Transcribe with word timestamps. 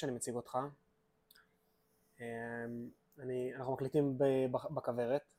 שאני 0.00 0.12
מציג 0.12 0.34
אותך. 0.34 0.58
אמ, 2.20 2.24
אני, 3.18 3.54
אנחנו 3.54 3.72
מקליטים 3.72 4.18
בכוורת. 4.50 5.32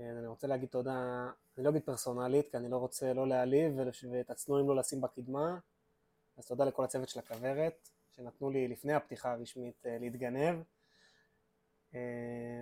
אה, 0.00 0.10
אני 0.10 0.26
רוצה 0.26 0.46
להגיד 0.46 0.68
תודה, 0.68 1.30
אני 1.56 1.64
לא 1.64 1.70
אגיד 1.70 1.82
פרסונלית, 1.84 2.50
כי 2.50 2.56
אני 2.56 2.70
לא 2.70 2.76
רוצה 2.76 3.12
לא 3.12 3.28
להעליב 3.28 3.72
ואת 4.12 4.30
הצנועים 4.30 4.68
לא 4.68 4.76
לשים 4.76 5.00
בקדמה, 5.00 5.58
אז 6.36 6.46
תודה 6.46 6.64
לכל 6.64 6.84
הצוות 6.84 7.08
של 7.08 7.18
הכוורת, 7.18 7.88
שנתנו 8.10 8.50
לי 8.50 8.68
לפני 8.68 8.92
הפתיחה 8.92 9.32
הרשמית 9.32 9.86
אה, 9.86 9.96
להתגנב, 10.00 10.62
אה, 11.94 12.00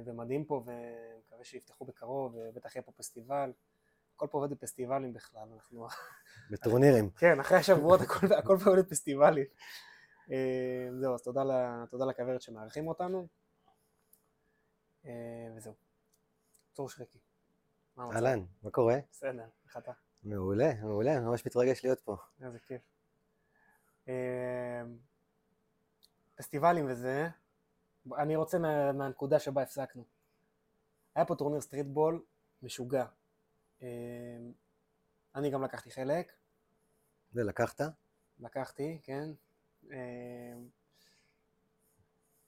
ומדהים 0.04 0.44
פה, 0.44 0.54
ומקווה 0.54 1.44
שיפתחו 1.44 1.84
בקרוב, 1.84 2.34
ובטח 2.34 2.76
יהיה 2.76 2.82
פה 2.82 2.92
פסטיבל. 2.92 3.52
הכל 4.16 4.26
פה 4.30 4.38
עובד 4.38 4.50
בפסטיבלים 4.50 5.12
בכלל, 5.12 5.48
אנחנו... 5.54 5.86
בטורנירים. 6.50 7.10
כן, 7.10 7.40
אחרי 7.40 7.58
השבועות 7.58 8.00
הכל, 8.00 8.26
הכל 8.38 8.58
פה 8.64 8.70
עובד 8.70 8.82
בפסטיבלים. 8.82 9.44
זהו, 11.00 11.14
אז 11.14 11.22
תודה, 11.22 11.42
תודה 11.90 12.04
לכוורת 12.04 12.42
שמארחים 12.42 12.88
אותנו, 12.88 13.26
וזהו. 15.56 15.74
צור 16.72 16.88
שריקי. 16.88 17.18
אהלן, 17.98 18.44
מה 18.62 18.70
קורה? 18.70 18.96
בסדר, 19.10 19.46
איך 19.64 19.76
אתה? 19.76 19.92
מעולה, 20.22 20.74
מעולה, 20.82 21.20
ממש 21.20 21.46
מתרגש 21.46 21.84
להיות 21.84 22.00
פה. 22.00 22.16
איזה 22.40 22.58
כיף. 22.58 22.82
אה, 24.08 24.82
פסטיבלים 26.34 26.86
וזה, 26.88 27.28
אני 28.18 28.36
רוצה 28.36 28.58
מה, 28.58 28.92
מהנקודה 28.92 29.38
שבה 29.38 29.62
הפסקנו. 29.62 30.04
היה 31.14 31.24
פה 31.24 31.34
טורניר 31.34 31.60
סטריטבול 31.60 32.24
משוגע. 32.62 33.06
אה, 33.82 33.88
אני 35.34 35.50
גם 35.50 35.64
לקחתי 35.64 35.90
חלק. 35.90 36.32
ולקחת? 37.34 37.80
לקחתי, 38.38 39.00
כן. 39.02 39.30
אה, 39.92 40.52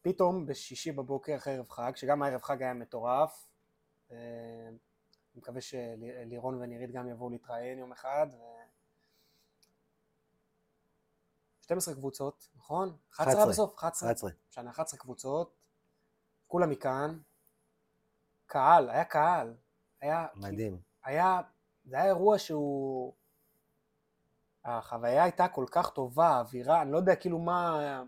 פתאום 0.03 0.47
בשישי 0.47 0.93
בבוקר 0.93 1.37
אחרי 1.37 1.55
ערב 1.55 1.69
חג, 1.69 1.93
שגם 1.97 2.23
הערב 2.23 2.43
חג 2.43 2.63
היה 2.63 2.75
מטורף, 2.75 3.49
אני 4.11 4.19
מקווה 5.35 5.61
שלירון 5.61 6.55
ונירית 6.55 6.91
גם 6.91 7.09
יבואו 7.09 7.31
להתראיין 7.31 7.79
יום 7.79 7.93
אחד. 7.93 8.27
ו... 8.33 8.43
12 11.61 11.95
קבוצות, 11.95 12.49
נכון? 12.57 12.97
11 13.13 13.47
בסוף? 13.47 13.79
11. 13.79 14.11
11. 14.11 14.31
משנה, 14.51 14.71
11 14.71 15.01
קבוצות, 15.01 15.57
כולם 16.47 16.71
מכאן. 16.71 17.19
קהל, 18.47 18.91
היה 18.91 19.05
קהל. 19.05 19.55
היה... 20.01 20.27
מדהים. 20.35 20.81
היה, 21.05 21.41
זה 21.85 21.97
היה 21.97 22.07
אירוע 22.07 22.39
שהוא... 22.39 23.15
החוויה 24.65 25.23
הייתה 25.23 25.49
כל 25.49 25.65
כך 25.71 25.91
טובה, 25.91 26.29
האווירה, 26.29 26.83
אני 26.83 26.93
לא 26.93 26.97
יודע 26.97 27.15
כאילו 27.15 27.39
מה... 27.39 28.03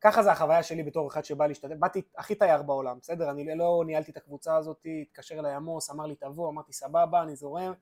ככה 0.00 0.22
זה 0.22 0.32
החוויה 0.32 0.62
שלי 0.62 0.82
בתור 0.82 1.08
אחד 1.08 1.24
שבא 1.24 1.46
להשתתף, 1.46 1.74
באתי 1.78 2.02
הכי 2.18 2.34
תייר 2.34 2.62
בעולם, 2.62 2.98
בסדר? 2.98 3.30
אני 3.30 3.58
לא 3.58 3.82
ניהלתי 3.86 4.10
את 4.10 4.16
הקבוצה 4.16 4.56
הזאת, 4.56 4.86
התקשר 5.02 5.38
אליי 5.38 5.54
עמוס, 5.54 5.90
אמר 5.90 6.06
לי 6.06 6.14
תבוא, 6.14 6.50
אמרתי 6.50 6.72
סבבה, 6.72 7.22
אני 7.22 7.36
זורם, 7.36 7.72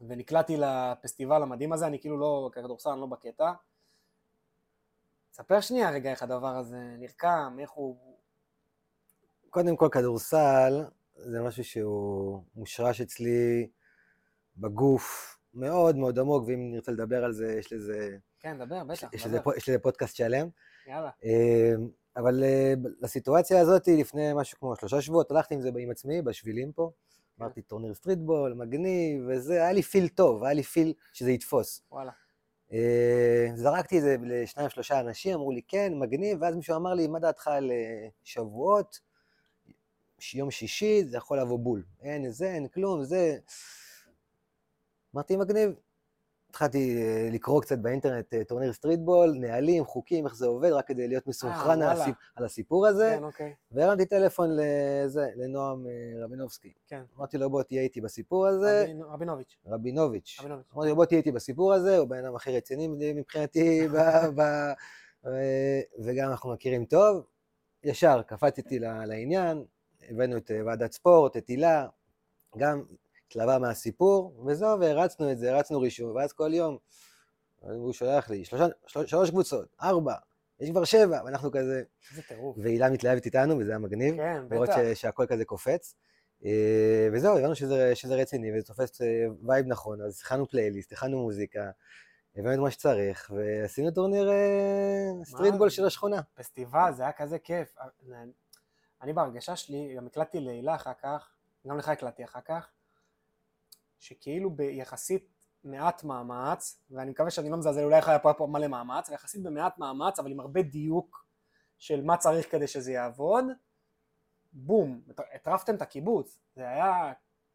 ונקלעתי 0.00 0.56
לפסטיבל 0.56 1.42
המדהים 1.42 1.72
הזה, 1.72 1.86
אני 1.86 2.00
כאילו 2.00 2.18
לא, 2.18 2.50
כדורסל, 2.52 2.90
אני 2.90 3.00
לא 3.00 3.06
בקטע. 3.06 3.52
ספר 5.32 5.60
שנייה 5.60 5.90
רגע 5.90 6.10
איך 6.10 6.22
הדבר 6.22 6.56
הזה 6.56 6.94
נרקם, 6.98 7.56
איך 7.60 7.70
הוא... 7.70 8.16
קודם 9.50 9.76
כל 9.76 9.88
כדורסל 9.92 10.84
זה 11.14 11.42
משהו 11.42 11.64
שהוא 11.64 12.44
מושרש 12.54 13.00
אצלי 13.00 13.70
בגוף 14.56 15.39
מאוד 15.54 15.96
מאוד 15.96 16.18
עמוק, 16.18 16.44
ואם 16.46 16.70
נרצה 16.72 16.92
לדבר 16.92 17.24
על 17.24 17.32
זה, 17.32 17.54
יש 17.58 17.72
לזה... 17.72 18.16
כן, 18.40 18.58
דבר, 18.58 18.84
בטח. 18.84 19.08
יש, 19.12 19.26
דבר. 19.26 19.56
יש 19.56 19.68
לזה 19.68 19.78
פודקאסט 19.78 20.16
שלם. 20.16 20.48
יאללה. 20.86 21.10
אמ, 21.24 21.88
אבל 22.16 22.42
אה, 22.44 22.74
לסיטואציה 23.00 23.60
הזאת, 23.60 23.88
לפני 23.88 24.30
משהו 24.34 24.58
כמו 24.58 24.76
שלושה 24.76 25.00
שבועות, 25.00 25.30
הלכתי 25.30 25.54
עם 25.54 25.60
זה 25.60 25.70
עם 25.78 25.90
עצמי, 25.90 26.22
בשבילים 26.22 26.72
פה. 26.72 26.90
כן. 27.38 27.44
אמרתי, 27.44 27.62
טורניר 27.62 27.94
סטריטבול, 27.94 28.54
מגניב, 28.54 29.24
וזה, 29.28 29.54
היה 29.54 29.72
לי 29.72 29.82
feel 29.82 30.08
טוב, 30.08 30.44
היה 30.44 30.54
לי 30.54 30.62
feel 30.62 30.92
שזה 31.12 31.30
יתפוס. 31.30 31.82
וואלה. 31.92 32.10
אה, 32.72 33.48
זרקתי 33.54 33.98
את 33.98 34.02
זה 34.02 34.16
לשניים, 34.22 34.70
שלושה 34.70 35.00
אנשים, 35.00 35.34
אמרו 35.34 35.52
לי, 35.52 35.62
כן, 35.68 35.92
מגניב, 35.98 36.38
ואז 36.40 36.56
מישהו 36.56 36.76
אמר 36.76 36.94
לי, 36.94 37.06
מה 37.06 37.18
דעתך 37.18 37.48
על 37.48 37.70
אה, 37.70 38.08
שבועות? 38.24 39.00
יום 40.34 40.50
שישי, 40.50 41.04
זה 41.04 41.16
יכול 41.16 41.40
לבוא 41.40 41.58
בול. 41.58 41.82
אין 42.00 42.30
זה, 42.30 42.50
אין 42.50 42.68
כלום, 42.68 43.04
זה... 43.04 43.38
אמרתי, 45.14 45.36
מגניב. 45.36 45.70
התחלתי 46.50 47.02
אה, 47.02 47.28
לקרוא 47.32 47.62
קצת 47.62 47.78
באינטרנט 47.78 48.34
אה, 48.34 48.44
טורניר 48.44 48.72
סטריטבול, 48.72 49.34
נהלים, 49.38 49.84
חוקים, 49.84 50.26
איך 50.26 50.34
זה 50.34 50.46
עובד, 50.46 50.70
רק 50.70 50.86
כדי 50.86 51.08
להיות 51.08 51.26
מסונכרן 51.26 51.82
על, 51.82 52.00
הסיפ... 52.00 52.14
על 52.36 52.44
הסיפור 52.44 52.86
הזה. 52.86 53.16
כן, 53.18 53.24
אוקיי. 53.24 53.54
והרמתי 53.72 54.06
טלפון 54.06 54.48
לזה, 54.56 55.28
לנועם 55.36 55.86
אה, 55.86 56.24
רבינובסקי. 56.24 56.72
כן. 56.86 57.02
אמרתי 57.18 57.38
לו, 57.38 57.50
בוא 57.50 57.62
תהיה 57.62 57.82
איתי 57.82 58.00
בסיפור 58.00 58.46
הזה. 58.46 58.82
רבין, 58.82 59.02
רבינוביץ'. 59.02 59.56
רבינוביץ'. 59.66 60.36
רבינוביץ'. 60.40 60.66
אמרתי 60.74 60.88
לו, 60.88 60.96
בוא 60.96 61.04
תהיה 61.04 61.18
איתי 61.18 61.32
בסיפור 61.32 61.72
הזה, 61.72 61.98
הוא 61.98 62.08
בן 62.08 62.24
אדם 62.24 62.36
הכי 62.36 62.56
רציני 62.56 62.88
מבחינתי, 63.14 63.88
ב, 63.88 63.96
ב, 64.36 64.42
וגם 66.04 66.30
אנחנו 66.30 66.52
מכירים 66.52 66.84
טוב. 66.84 67.26
ישר 67.84 68.22
קפצתי 68.22 68.78
לעניין, 68.78 69.64
הבאנו 70.10 70.36
את 70.36 70.50
ועדת 70.66 70.92
ספורט, 70.92 71.36
את 71.36 71.48
הילה, 71.48 71.86
גם 72.58 72.82
התלהבה 73.30 73.58
מהסיפור, 73.58 74.44
וזהו, 74.46 74.80
והרצנו 74.80 75.32
את 75.32 75.38
זה, 75.38 75.54
הרצנו 75.54 75.80
רישום, 75.80 76.14
ואז 76.14 76.32
כל 76.32 76.54
יום, 76.54 76.78
הוא 77.60 77.92
שולח 77.92 78.30
לי, 78.30 78.44
שלוש, 78.44 78.70
שלוש, 78.86 79.10
שלוש 79.10 79.30
קבוצות, 79.30 79.76
ארבע, 79.82 80.14
יש 80.60 80.70
כבר 80.70 80.84
שבע, 80.84 81.20
ואנחנו 81.24 81.50
כזה... 81.50 81.82
איזה 82.10 82.22
טירוף. 82.22 82.56
והילה 82.60 82.90
מתלהבת 82.90 83.26
איתנו, 83.26 83.58
וזה 83.58 83.70
היה 83.70 83.78
מגניב. 83.78 84.16
כן, 84.16 84.42
בטח. 84.48 84.54
לראות 84.54 84.96
שהכל 84.96 85.26
כזה 85.26 85.44
קופץ. 85.44 85.94
אה, 86.44 87.08
וזהו, 87.12 87.38
הבנו 87.38 87.54
שזה, 87.54 87.94
שזה 87.94 88.14
רציני, 88.14 88.52
וזה 88.56 88.66
תופס 88.66 89.02
אה, 89.02 89.06
vibe 89.46 89.66
נכון, 89.66 90.02
אז 90.02 90.20
הכנו 90.24 90.46
פלייליסט, 90.46 90.92
הכנו 90.92 91.22
מוזיקה, 91.22 91.70
הבאנו 92.36 92.54
את 92.54 92.58
מה 92.58 92.70
שצריך, 92.70 93.32
ועשינו 93.36 93.90
טורניר 93.90 94.30
אה, 94.30 95.10
סטריטבול 95.24 95.70
של 95.70 95.86
השכונה. 95.86 96.20
פסטיבל, 96.34 96.92
זה 96.96 97.02
היה 97.02 97.12
כזה 97.12 97.38
כיף. 97.38 97.76
אני 99.02 99.12
בהרגשה 99.12 99.56
שלי, 99.56 99.94
גם 99.96 100.06
הקלטתי 100.06 100.40
להילה 100.40 100.74
אחר 100.74 100.92
כך, 101.02 101.30
גם 101.66 101.78
לך 101.78 101.88
הקלטתי 101.88 102.24
אחר 102.24 102.40
כך, 102.44 102.68
שכאילו 104.00 104.50
ביחסית 104.50 105.28
מעט 105.64 106.04
מאמץ, 106.04 106.82
ואני 106.90 107.10
מקווה 107.10 107.30
שאני 107.30 107.50
לא 107.50 107.56
מזלזל, 107.56 107.84
אולי 107.84 108.00
היה 108.06 108.18
פה 108.18 108.46
מלא 108.46 108.66
מאמץ, 108.66 109.10
ויחסית 109.10 109.42
במעט 109.42 109.78
מאמץ, 109.78 110.18
אבל 110.18 110.30
עם 110.30 110.40
הרבה 110.40 110.62
דיוק 110.62 111.26
של 111.78 112.04
מה 112.04 112.16
צריך 112.16 112.52
כדי 112.52 112.66
שזה 112.66 112.92
יעבוד, 112.92 113.44
בום, 114.52 115.00
הטרפתם 115.34 115.74
את 115.74 115.82
הקיבוץ, 115.82 116.38
זה 116.56 116.68
היה, 116.68 117.12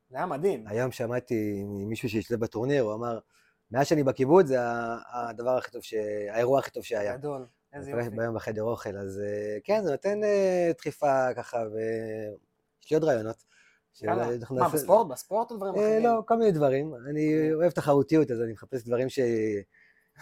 זה 0.09 0.17
היה 0.17 0.25
מדהים. 0.25 0.67
היום 0.67 0.91
שמעתי 0.91 1.63
ממישהו 1.65 2.09
שהשתתף 2.09 2.39
בטורניר, 2.39 2.83
הוא 2.83 2.93
אמר, 2.93 3.19
מאז 3.71 3.87
שאני 3.87 4.03
בקיבוץ 4.03 4.45
זה 4.45 4.57
הדבר 5.13 5.57
הכי 5.57 5.71
טוב, 5.71 5.81
ש... 5.81 5.93
האירוע 6.29 6.59
הכי 6.59 6.71
טוב 6.71 6.83
שהיה. 6.83 7.17
גדול, 7.17 7.45
איזה 7.73 7.91
יופי. 7.91 8.09
ביום 8.09 8.35
בחדר 8.35 8.63
אוכל, 8.63 8.97
אז 8.97 9.19
אה, 9.19 9.57
כן, 9.63 9.83
זה 9.83 9.91
נותן 9.91 10.23
אה, 10.23 10.71
דחיפה 10.77 11.33
ככה, 11.33 11.57
ויש 11.57 12.91
לי 12.91 12.95
עוד 12.95 13.03
רעיונות. 13.03 13.43
מה, 14.03 14.69
בספורט? 14.69 15.07
בספורט 15.07 15.51
או 15.51 15.57
דברים 15.57 15.75
אה, 15.75 15.79
אחרים? 15.79 16.03
לא, 16.03 16.21
כל 16.25 16.37
מיני 16.37 16.51
דברים. 16.51 16.95
אני. 17.09 17.53
אוהב 17.53 17.71
תחרותיות, 17.71 18.31
אז 18.31 18.41
אני 18.41 18.53
מחפש 18.53 18.83
דברים 18.83 19.09
ש... 19.09 19.19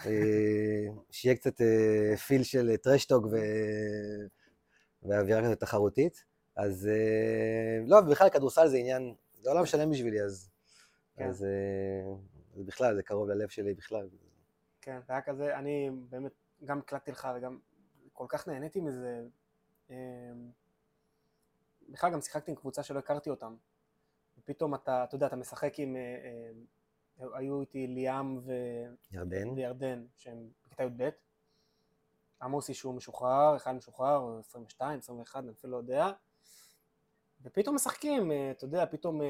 אה, 0.06 0.86
שיהיה 1.10 1.36
קצת 1.36 1.60
פיל 2.26 2.40
אה, 2.40 2.44
של 2.44 2.76
טרשטוק 2.76 3.26
ואווירה 5.02 5.42
כזאת 5.42 5.60
תחרותית. 5.60 6.24
אז 6.56 6.88
לא, 7.86 7.96
ובכלל 7.96 8.28
כדורסל 8.28 8.68
זה 8.68 8.76
עניין, 8.76 9.14
זה 9.40 9.50
עולם 9.50 9.66
שלם 9.66 9.90
בשבילי, 9.90 10.22
אז... 10.22 10.50
כן. 11.16 11.28
אז 11.28 11.46
בכלל, 12.56 12.96
זה 12.96 13.02
קרוב 13.02 13.28
ללב 13.28 13.48
שלי 13.48 13.74
בכלל. 13.74 14.08
כן, 14.80 14.98
זה 15.06 15.12
היה 15.12 15.22
כזה, 15.22 15.58
אני 15.58 15.90
באמת 16.10 16.32
גם 16.64 16.78
הקלטתי 16.78 17.10
לך 17.10 17.28
וגם 17.36 17.58
כל 18.12 18.26
כך 18.28 18.48
נהניתי 18.48 18.80
מזה. 18.80 19.20
בכלל 21.88 22.12
גם 22.12 22.20
שיחקתי 22.20 22.50
עם 22.50 22.56
קבוצה 22.56 22.82
שלא 22.82 22.98
הכרתי 22.98 23.30
אותם. 23.30 23.56
ופתאום 24.44 24.74
אתה, 24.74 25.04
אתה 25.04 25.14
יודע, 25.14 25.26
אתה 25.26 25.36
משחק 25.36 25.78
עם, 25.78 25.96
אה, 25.96 26.00
אה, 27.20 27.38
היו 27.38 27.60
איתי 27.60 27.86
ליאם 27.86 28.38
ו... 28.38 28.52
ירדן. 29.12 29.48
וירדן, 29.48 30.04
שהם 30.16 30.48
בכיתה 30.64 30.82
י"ב. 30.82 31.08
עמוסי 32.42 32.74
שהוא 32.74 32.94
משוחרר, 32.94 33.56
אחד 33.56 33.72
משוחרר, 33.72 34.38
22, 34.38 34.98
21, 34.98 35.44
אני 35.44 35.52
אפילו 35.52 35.72
לא 35.72 35.76
יודע. 35.76 36.12
ופתאום 37.42 37.74
משחקים, 37.74 38.32
אה, 38.32 38.50
אתה 38.50 38.64
יודע, 38.64 38.86
פתאום 38.86 39.20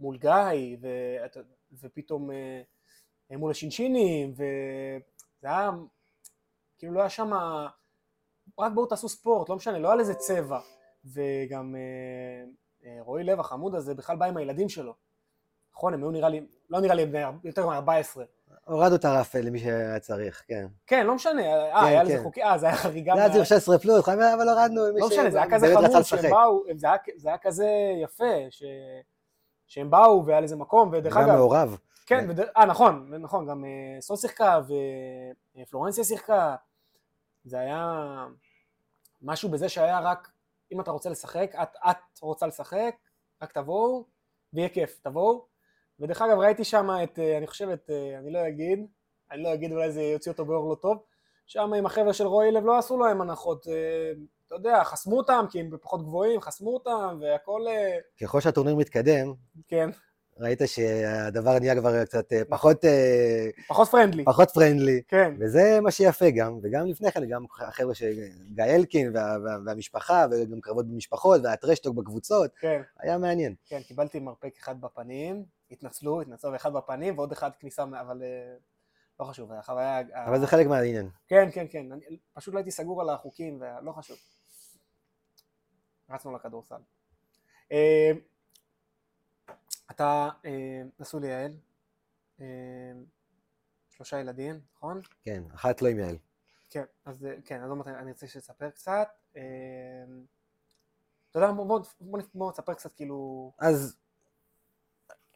מול 0.00 0.18
גיא, 0.18 0.76
ו, 0.80 0.88
ופתאום 1.72 2.30
מול 3.30 3.50
השינשינים, 3.50 4.32
וזה 4.32 5.48
היה, 5.48 5.70
כאילו 6.78 6.94
לא 6.94 7.00
היה 7.00 7.10
שם... 7.10 7.30
רק 8.58 8.72
בואו 8.72 8.86
תעשו 8.86 9.08
ספורט, 9.08 9.48
לא 9.48 9.56
משנה, 9.56 9.78
לא 9.78 9.92
על 9.92 10.00
איזה 10.00 10.14
צבע. 10.14 10.60
וגם 11.04 11.74
רועי 13.00 13.24
לב 13.24 13.40
החמוד 13.40 13.74
הזה 13.74 13.94
בכלל 13.94 14.16
בא 14.16 14.26
עם 14.26 14.36
הילדים 14.36 14.68
שלו. 14.68 14.94
נכון, 15.74 15.94
הם 15.94 16.00
היו 16.02 16.10
נראה 16.10 16.28
לי, 16.28 16.46
לא 16.70 16.80
נראה 16.80 16.94
לי 16.94 17.06
יותר 17.44 17.66
מ-14. 17.66 18.18
הורדנו 18.64 18.96
את 18.96 19.04
הרף 19.04 19.34
למי 19.34 19.58
שהיה 19.58 19.98
צריך, 20.00 20.42
כן. 20.48 20.66
כן, 20.86 21.06
לא 21.06 21.14
משנה, 21.14 21.42
אה, 21.42 21.80
כן, 21.80 21.86
היה 21.86 22.02
לזה 22.02 22.16
כן. 22.16 22.22
חוקי, 22.22 22.42
אה, 22.42 22.58
זה 22.58 22.66
היה 22.66 22.76
חריגה. 22.76 23.14
זה 23.14 23.20
היה 23.20 23.32
צריך 23.32 23.46
16 23.46 23.78
פלוס, 23.78 24.08
אבל 24.08 24.48
הורדנו 24.48 24.80
לא 24.98 25.06
משנה, 25.06 25.30
זה 25.30 25.38
היה 25.42 25.50
כזה 25.50 25.66
לשחק. 25.98 26.20
שהם 26.20 26.30
באו, 26.30 26.62
זה 26.76 26.86
היה- 26.86 26.96
זה 27.16 27.28
היה 27.28 27.38
כזה 27.38 27.66
יפה, 28.02 28.24
ש- 28.50 28.62
שהם 29.66 29.90
באו 29.90 30.26
והיה 30.26 30.40
לזה 30.40 30.56
מקום, 30.56 30.90
ודרך 30.92 31.14
גם 31.14 31.22
אגב, 31.22 31.34
מעורב. 31.36 31.78
כן, 32.06 32.26
וד- 32.30 32.40
אה 32.56 32.64
נכון, 32.66 33.14
נכון, 33.20 33.46
גם 33.46 33.64
אה, 33.64 34.00
סול 34.00 34.16
שיחקה 34.16 34.60
ופלורנסיה 35.62 36.04
שיחקה, 36.04 36.56
זה 37.44 37.58
היה 37.58 37.94
משהו 39.22 39.48
בזה 39.48 39.68
שהיה 39.68 40.00
רק, 40.00 40.28
אם 40.72 40.80
אתה 40.80 40.90
רוצה 40.90 41.10
לשחק, 41.10 41.50
את, 41.62 41.76
את 41.90 42.20
רוצה 42.20 42.46
לשחק, 42.46 42.94
רק 43.42 43.52
תבואו, 43.52 44.04
ויהיה 44.52 44.68
כיף, 44.68 45.00
תבואו. 45.02 45.46
ודרך 46.00 46.22
אגב, 46.22 46.38
ראיתי 46.38 46.64
שם 46.64 46.90
את, 47.04 47.18
אה, 47.18 47.38
אני 47.38 47.46
חושב 47.46 47.68
את, 47.68 47.90
אה, 47.90 48.18
אני 48.18 48.30
לא 48.30 48.48
אגיד, 48.48 48.86
אני 49.30 49.42
לא 49.42 49.54
אגיד, 49.54 49.72
אולי 49.72 49.92
זה 49.92 50.02
יוציא 50.02 50.32
אותו 50.32 50.44
באור 50.44 50.70
לא 50.70 50.74
טוב, 50.74 51.02
שם 51.46 51.74
עם 51.74 51.86
החבר'ה 51.86 52.12
של 52.12 52.26
רועי 52.26 52.50
לב 52.52 52.64
לא 52.64 52.78
עשו 52.78 52.98
להם 52.98 53.20
הנחות, 53.20 53.68
אה, 53.68 54.12
אתה 54.46 54.54
יודע, 54.54 54.84
חסמו 54.84 55.16
אותם, 55.16 55.44
כי 55.50 55.60
הם 55.60 55.70
פחות 55.82 56.02
גבוהים, 56.02 56.40
חסמו 56.40 56.74
אותם, 56.74 57.18
והכל, 57.20 57.60
ככל 58.20 58.40
שהטורניר 58.40 58.76
מתקדם, 58.76 59.34
כן, 59.68 59.90
ראית 60.40 60.60
שהדבר 60.66 61.58
נהיה 61.58 61.74
כבר 61.76 62.04
קצת 62.04 62.32
אה, 62.32 62.42
פחות, 62.48 62.84
אה, 62.84 63.48
פחות 63.68 63.88
פרנדלי, 63.88 64.24
פחות 64.24 64.50
פרנדלי. 64.50 65.02
כן, 65.08 65.34
וזה 65.40 65.80
מה 65.82 65.90
שיפה 65.90 66.30
גם, 66.30 66.58
וגם 66.62 66.86
לפני 66.86 67.12
כן, 67.12 67.28
גם 67.28 67.44
החבר'ה 67.60 67.94
של 67.94 68.12
גיא 68.54 68.64
אלקין 68.64 69.16
וה, 69.16 69.36
וה, 69.44 69.56
והמשפחה, 69.66 70.26
וגם 70.30 70.60
קרבות 70.60 70.86
במשפחות, 70.86 71.40
והטרשטוק 71.44 71.96
בקבוצות, 71.96 72.50
כן. 72.60 72.82
היה 72.98 73.18
מעניין. 73.18 73.54
כן, 73.66 73.80
קיבלתי 73.82 74.20
מרפק 74.20 74.54
אחד 74.58 74.80
בפנים, 74.80 75.44
התנצלו, 75.70 76.20
התנצלו 76.20 76.56
אחד 76.56 76.72
בפנים 76.72 77.18
ועוד 77.18 77.32
אחד 77.32 77.50
כניסה, 77.60 77.82
אבל 77.82 78.22
אה, 78.22 78.54
לא 79.20 79.24
חשוב, 79.24 79.52
החוויה... 79.52 80.00
אבל 80.14 80.40
זה 80.40 80.46
חלק 80.46 80.66
מהעניין. 80.66 81.08
כן, 81.28 81.48
כן, 81.52 81.66
כן, 81.70 81.92
אני 81.92 82.18
פשוט 82.32 82.54
לא 82.54 82.58
הייתי 82.58 82.70
סגור 82.70 83.00
על 83.00 83.10
החוקים, 83.10 83.60
ולא 83.60 83.92
חשוב. 83.92 84.16
רצנו 86.10 86.32
לכדורסל. 86.32 86.76
אה, 89.88 89.94
אתה 89.94 90.28
אה, 90.44 90.82
נשוי 90.98 91.20
ליעל, 91.20 91.52
אה, 92.40 92.46
שלושה 93.90 94.20
ילדים, 94.20 94.60
נכון? 94.76 95.00
כן, 95.22 95.42
אחת 95.54 95.82
לא 95.82 95.88
עם 95.88 95.98
יעל. 95.98 96.16
כן, 96.70 96.84
אז 97.04 97.24
אה, 97.24 97.34
כן, 97.44 97.62
אז 97.62 97.70
מעט 97.70 97.86
אני 97.86 98.10
רוצה 98.10 98.26
שתספר 98.26 98.70
קצת. 98.70 99.08
אה, 99.36 99.42
אתה 101.30 101.38
יודע, 101.38 101.52
בוא, 101.52 101.66
בוא, 101.66 101.80
בוא, 102.00 102.20
בוא 102.34 102.52
תספר 102.52 102.74
קצת 102.74 102.92
כאילו... 102.92 103.52
אז 103.58 103.96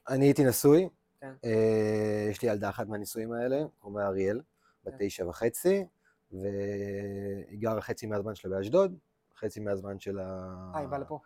אני 0.08 0.24
הייתי 0.24 0.44
נשוי, 0.44 0.88
כן. 1.20 1.32
אה, 1.44 2.26
יש 2.30 2.42
לי 2.42 2.48
ילדה 2.48 2.68
אחת 2.68 2.86
מהנישואים 2.86 3.32
האלה, 3.32 3.64
קוראים 3.78 3.98
לה 3.98 4.06
אריאל, 4.06 4.40
בת 4.84 4.92
כן. 4.98 5.06
תשע 5.06 5.28
וחצי, 5.28 5.84
והיא 6.32 7.58
גרה 7.58 7.80
חצי 7.80 8.06
מהזמן 8.06 8.34
שלה 8.34 8.56
באשדוד, 8.56 8.98
חצי 9.36 9.60
מהזמן 9.60 10.00
שלה... 10.00 10.46
אה, 10.74 10.80
היא 10.80 10.88
באה 10.88 10.98
לפה. 10.98 11.18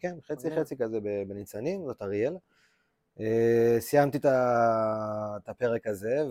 כן, 0.00 0.16
חצי 0.22 0.46
מגניב. 0.46 0.60
חצי 0.60 0.76
כזה 0.76 0.98
בניצנים, 1.28 1.86
זאת 1.86 2.02
אריאל. 2.02 2.36
אה, 3.20 3.76
סיימתי 3.80 4.18
את 4.18 5.48
הפרק 5.48 5.86
הזה, 5.86 6.24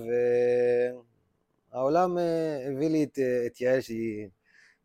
והעולם 1.71 2.17
אה, 2.17 2.67
הביא 2.67 2.89
לי 2.89 3.03
את, 3.03 3.19
אה, 3.19 3.45
את 3.45 3.61
יעל, 3.61 3.81
שהיא, 3.81 4.27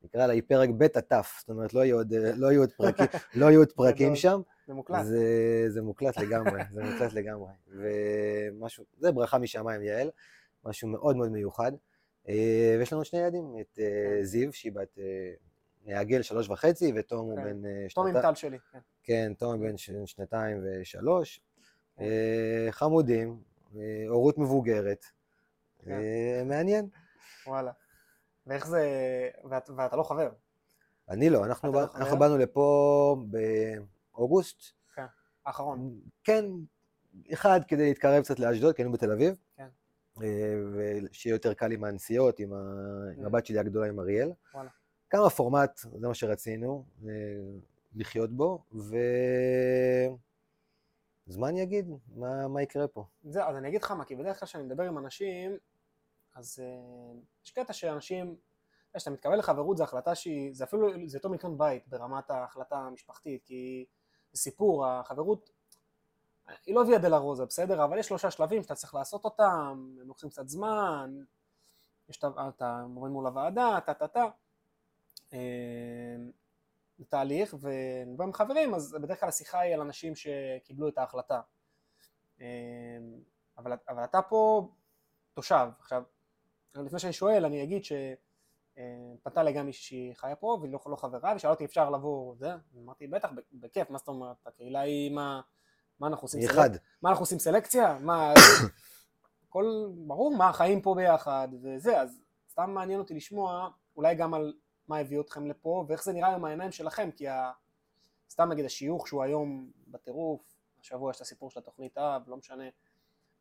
נקרא 0.05 0.27
לה, 0.27 0.33
היא 0.33 0.43
פרק 0.47 0.69
ב' 0.79 0.83
התף, 0.83 1.37
זאת 1.41 1.49
אומרת, 1.49 1.75
לא 1.75 1.85
יהיו 1.85 1.97
עוד, 1.97 2.15
לא 2.15 2.53
יהיו 2.53 2.63
עוד 2.63 2.73
פרקים, 2.73 3.07
לא 3.41 3.47
יהיו 3.47 3.61
עוד 3.61 3.73
פרקים. 3.73 4.17
שם, 4.17 4.41
זה 4.67 4.75
מוקלט. 4.75 5.05
זה, 5.05 5.65
זה 5.69 5.83
מוקלט 5.83 6.19
לגמרי, 6.19 6.61
זה 6.71 6.83
מוקלט 6.83 7.13
לגמרי. 7.13 7.53
ומשהו, 7.69 8.85
זה 8.99 9.13
ברכה 9.13 9.39
משמיים, 9.39 9.83
יעל, 9.83 10.11
משהו 10.65 10.89
מאוד 10.89 11.17
מאוד 11.17 11.31
מיוחד. 11.31 11.73
ויש 12.79 12.93
לנו 12.93 13.05
שני 13.05 13.21
ילדים, 13.21 13.57
את 13.61 13.75
כן. 13.75 14.23
זיו, 14.23 14.53
שהיא 14.53 14.73
בת... 14.73 14.99
מעגל 15.87 16.23
שלוש 16.23 16.49
וחצי, 16.49 16.93
ותום 16.97 17.27
הוא 17.27 17.37
כן. 17.37 17.45
בן 17.45 17.67
אה, 17.67 17.87
תום 17.95 18.07
עם 18.07 18.13
שנתיים. 18.13 18.35
טל 18.35 18.35
שלי, 18.35 18.59
כן. 18.73 18.79
כן, 19.03 19.33
תום 19.39 19.61
בן 19.61 19.77
שנתיים 20.07 20.61
ושלוש. 20.65 21.41
כן. 21.97 22.05
אה, 22.05 22.69
חמודים, 22.71 23.39
אה, 23.77 23.81
הורות 24.09 24.39
מבוגרת. 24.39 25.05
כן. 25.85 25.91
אה, 25.91 26.43
מעניין. 26.45 26.89
וואלה. 27.47 27.73
ואיך 28.47 28.67
זה... 28.67 28.81
ואת- 29.51 29.71
ואתה 29.77 29.97
לא 29.97 30.03
חבר. 30.03 30.31
אני 31.09 31.31
לא, 31.31 31.45
אנחנו 31.45 31.73
לא 31.73 31.81
בא- 31.81 31.87
חבר? 31.87 31.99
אנחנו 31.99 32.19
באנו 32.19 32.39
לפה 32.39 33.17
באוגוסט. 34.13 34.63
האחרון. 35.47 36.01
כן, 36.25 36.45
אחד, 37.33 37.61
כדי 37.69 37.89
להתקרב 37.89 38.23
קצת 38.23 38.39
לאשדוד, 38.39 38.75
כי 38.77 38.83
היינו 38.83 38.93
בתל 38.93 39.13
אביב. 39.13 39.35
כן. 39.57 39.69
ושיהיה 40.17 41.35
יותר 41.35 41.55
קל 41.55 41.73
עם 41.73 41.85
הנסיעות, 41.85 42.39
עם 42.39 42.53
ה- 42.53 42.57
עם 43.17 43.25
Mm. 43.25 43.27
הבת 43.27 43.47
שלי 43.47 43.59
הגדולה, 43.59 43.87
עם 43.89 44.01
אריאל. 44.01 44.33
וואלה. 44.55 44.71
גם 45.15 45.23
הפורמט, 45.23 45.77
זה 46.01 46.09
מה 46.09 46.15
שרצינו, 46.15 46.85
לחיות 47.95 48.31
בו, 48.31 48.65
ו... 48.75 48.97
אני 51.49 51.63
אגיד? 51.63 51.91
מה, 52.17 52.49
מה 52.49 52.63
יקרה 52.63 52.89
פה? 52.89 53.05
זה, 53.25 53.47
אז 53.47 53.57
אני 53.57 53.69
אגיד 53.69 53.83
לך 53.83 53.91
מה, 53.91 54.05
כי 54.05 54.17
בדרך 54.17 54.39
כלל 54.39 54.47
כשאני 54.47 54.65
מדבר 54.65 54.83
עם 54.83 54.99
אנשים, 54.99 55.59
אז 56.35 56.59
uh, 56.59 57.19
יש 57.45 57.51
קטע 57.51 57.73
שאנשים, 57.73 58.37
כשאתה 58.97 59.11
מתקבל 59.11 59.39
לחברות 59.39 59.77
זו 59.77 59.85
החלטה 59.85 60.15
שהיא, 60.15 60.55
זה 60.55 60.65
אפילו, 60.65 60.89
זה 61.07 61.17
יותר 61.17 61.29
מקנות 61.29 61.59
בית 61.59 61.89
ברמת 61.89 62.31
ההחלטה 62.31 62.77
המשפחתית, 62.77 63.45
כי 63.45 63.85
זה 64.33 64.39
סיפור, 64.39 64.87
החברות, 64.87 65.51
היא 66.67 66.75
לא 66.75 66.81
ויה 66.81 66.99
דלה 66.99 67.19
בסדר? 67.47 67.85
אבל 67.85 67.99
יש 67.99 68.09
שלושה 68.09 68.31
שלבים 68.31 68.63
שאתה 68.63 68.75
צריך 68.75 68.95
לעשות 68.95 69.25
אותם, 69.25 69.87
הם 70.01 70.09
לוקחים 70.09 70.31
קצת 70.31 70.49
זמן, 70.49 71.11
יש 72.09 72.19
את 72.19 72.25
אתה 72.49 72.85
עומד 72.95 73.11
מול 73.11 73.27
הוועדה, 73.27 73.79
טה 73.87 73.95
טה 73.95 74.09
טה. 74.09 74.25
אה, 76.95 76.99
זה 76.99 77.05
תהליך, 77.05 77.55
ובא 77.55 78.25
עם 78.25 78.33
חברים, 78.33 78.75
אז 78.75 78.97
בדרך 79.03 79.21
כלל 79.21 79.29
השיחה 79.29 79.61
היא 79.61 79.75
על 79.75 79.81
אנשים 79.81 80.13
שקיבלו 80.15 80.89
את 80.89 80.99
ההחלטה. 80.99 81.41
אה, 82.41 82.47
אבל, 83.59 83.73
אבל 83.89 84.05
אתה 84.05 84.23
פה 84.23 84.69
תושב. 85.35 85.69
עכשיו, 85.81 86.03
לפני 86.75 86.99
שאני 86.99 87.13
שואל, 87.13 87.45
אני 87.45 87.63
אגיד 87.63 87.83
שפנתה 87.85 89.41
אליי 89.41 89.53
גם 89.53 89.67
מישהי 89.67 89.83
שהיא 89.87 90.15
חיה 90.15 90.37
פה, 90.37 90.59
והיא 90.61 90.73
לא, 90.73 90.79
לא 90.87 90.97
חברה, 90.97 91.33
ושאלה 91.37 91.53
אותי 91.53 91.65
אפשר 91.65 91.91
לבוא, 91.91 92.35
זה, 92.37 92.53
אמרתי, 92.85 93.07
בטח, 93.07 93.29
בכיף, 93.53 93.91
מה 93.91 93.99
זאת 93.99 94.09
אומרת, 94.09 94.47
הקהילה 94.47 94.81
היא, 94.81 95.11
מה, 95.11 95.41
מה 96.01 96.07
אנחנו 96.07 96.25
עושים? 96.25 96.41
אחד. 96.45 96.71
מה 97.03 97.11
אנחנו 97.11 97.23
עושים 97.23 97.39
סלקציה? 97.39 97.99
מה... 98.01 98.33
הכל 99.55 99.87
ברור 99.97 100.37
מה 100.37 100.49
החיים 100.49 100.83
פה 100.83 100.95
ביחד 100.95 101.49
וזה, 101.63 102.01
אז 102.01 102.21
סתם 102.51 102.71
מעניין 102.71 103.01
אותי 103.01 103.15
לשמוע 103.15 103.69
אולי 103.97 104.15
גם 104.15 104.35
על 104.35 104.55
מה 104.89 104.99
הביא 104.99 105.21
אתכם 105.21 105.47
לפה 105.47 105.85
ואיך 105.89 106.05
זה 106.05 106.13
נראה 106.13 106.29
היום 106.29 106.43
מהעיניים 106.43 106.73
שלכם, 106.73 107.11
כי 107.11 107.29
ה... 107.29 107.53
סתם 108.31 108.49
נגיד 108.49 108.65
השיוך 108.65 109.09
שהוא 109.09 109.23
היום 109.23 109.71
בטירוף, 109.89 110.41
השבוע 110.81 111.11
יש 111.11 111.17
את 111.17 111.21
הסיפור 111.21 111.51
של 111.51 111.61
התוכנית 111.61 111.99
אב, 111.99 112.23
לא 112.27 112.37
משנה, 112.37 112.65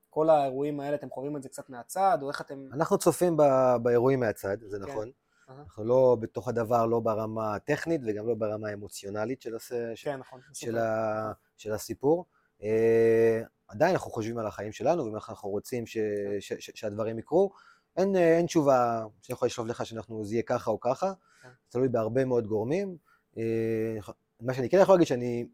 כל 0.10 0.30
האירועים 0.30 0.80
האלה 0.80 0.96
אתם 0.96 1.10
חווים 1.10 1.38
את 1.38 1.44
זה 1.44 1.50
קצת 1.50 1.70
מהצד, 1.70 2.18
או 2.22 2.30
איך 2.30 2.42
אתם... 2.42 2.70
אנחנו 2.74 2.98
צופים 2.98 3.38
ב- 3.38 3.76
באירועים 3.84 4.20
מהצד, 4.20 4.58
זה 4.62 4.78
כן. 4.78 4.92
נכון. 4.92 5.12
אהה. 5.50 5.60
אנחנו 5.60 5.84
לא 5.84 6.18
בתוך 6.20 6.48
הדבר, 6.48 6.86
לא 6.86 7.00
ברמה 7.00 7.56
הטכנית 7.56 8.02
וגם 8.08 8.28
לא 8.28 8.36
ברמה 8.36 8.70
האמוציונלית 8.70 9.42
של, 9.42 9.56
הס... 9.56 9.72
כן, 10.04 10.18
נכון. 10.18 10.40
של. 10.54 10.78
ה... 10.78 11.32
של 11.58 11.74
הסיפור. 11.74 12.26
אה, 12.64 13.42
עדיין 13.68 13.92
אנחנו 13.92 14.12
חושבים 14.12 14.38
על 14.38 14.48
החיים 14.48 14.72
שלנו, 14.72 15.06
ואם 15.06 15.16
אנחנו 15.16 15.50
רוצים 15.50 15.86
ש... 15.86 15.98
ש... 16.40 16.54
ש... 16.54 16.72
שהדברים 16.76 17.20
יקרו, 17.20 17.52
אין, 17.98 18.16
אה, 18.16 18.38
אין 18.38 18.46
תשובה 18.46 19.06
שיכול 19.22 19.46
לשלוף 19.46 19.68
לך 19.68 19.86
שאנחנו, 19.86 20.26
זה 20.26 20.34
יהיה 20.34 20.44
ככה 20.44 20.72
או 20.72 20.80
ככה, 20.80 21.14
כן. 21.42 21.50
תלוי 21.70 21.88
בהרבה 21.88 22.26
מאוד 22.26 22.48
גורמים. 22.48 22.98
אה, 23.38 23.98
מה 24.42 24.54
שאני 24.54 24.70
כן 24.70 24.78
יכול 24.82 24.96
להגיד, 24.96 25.08
שאני 25.08 25.46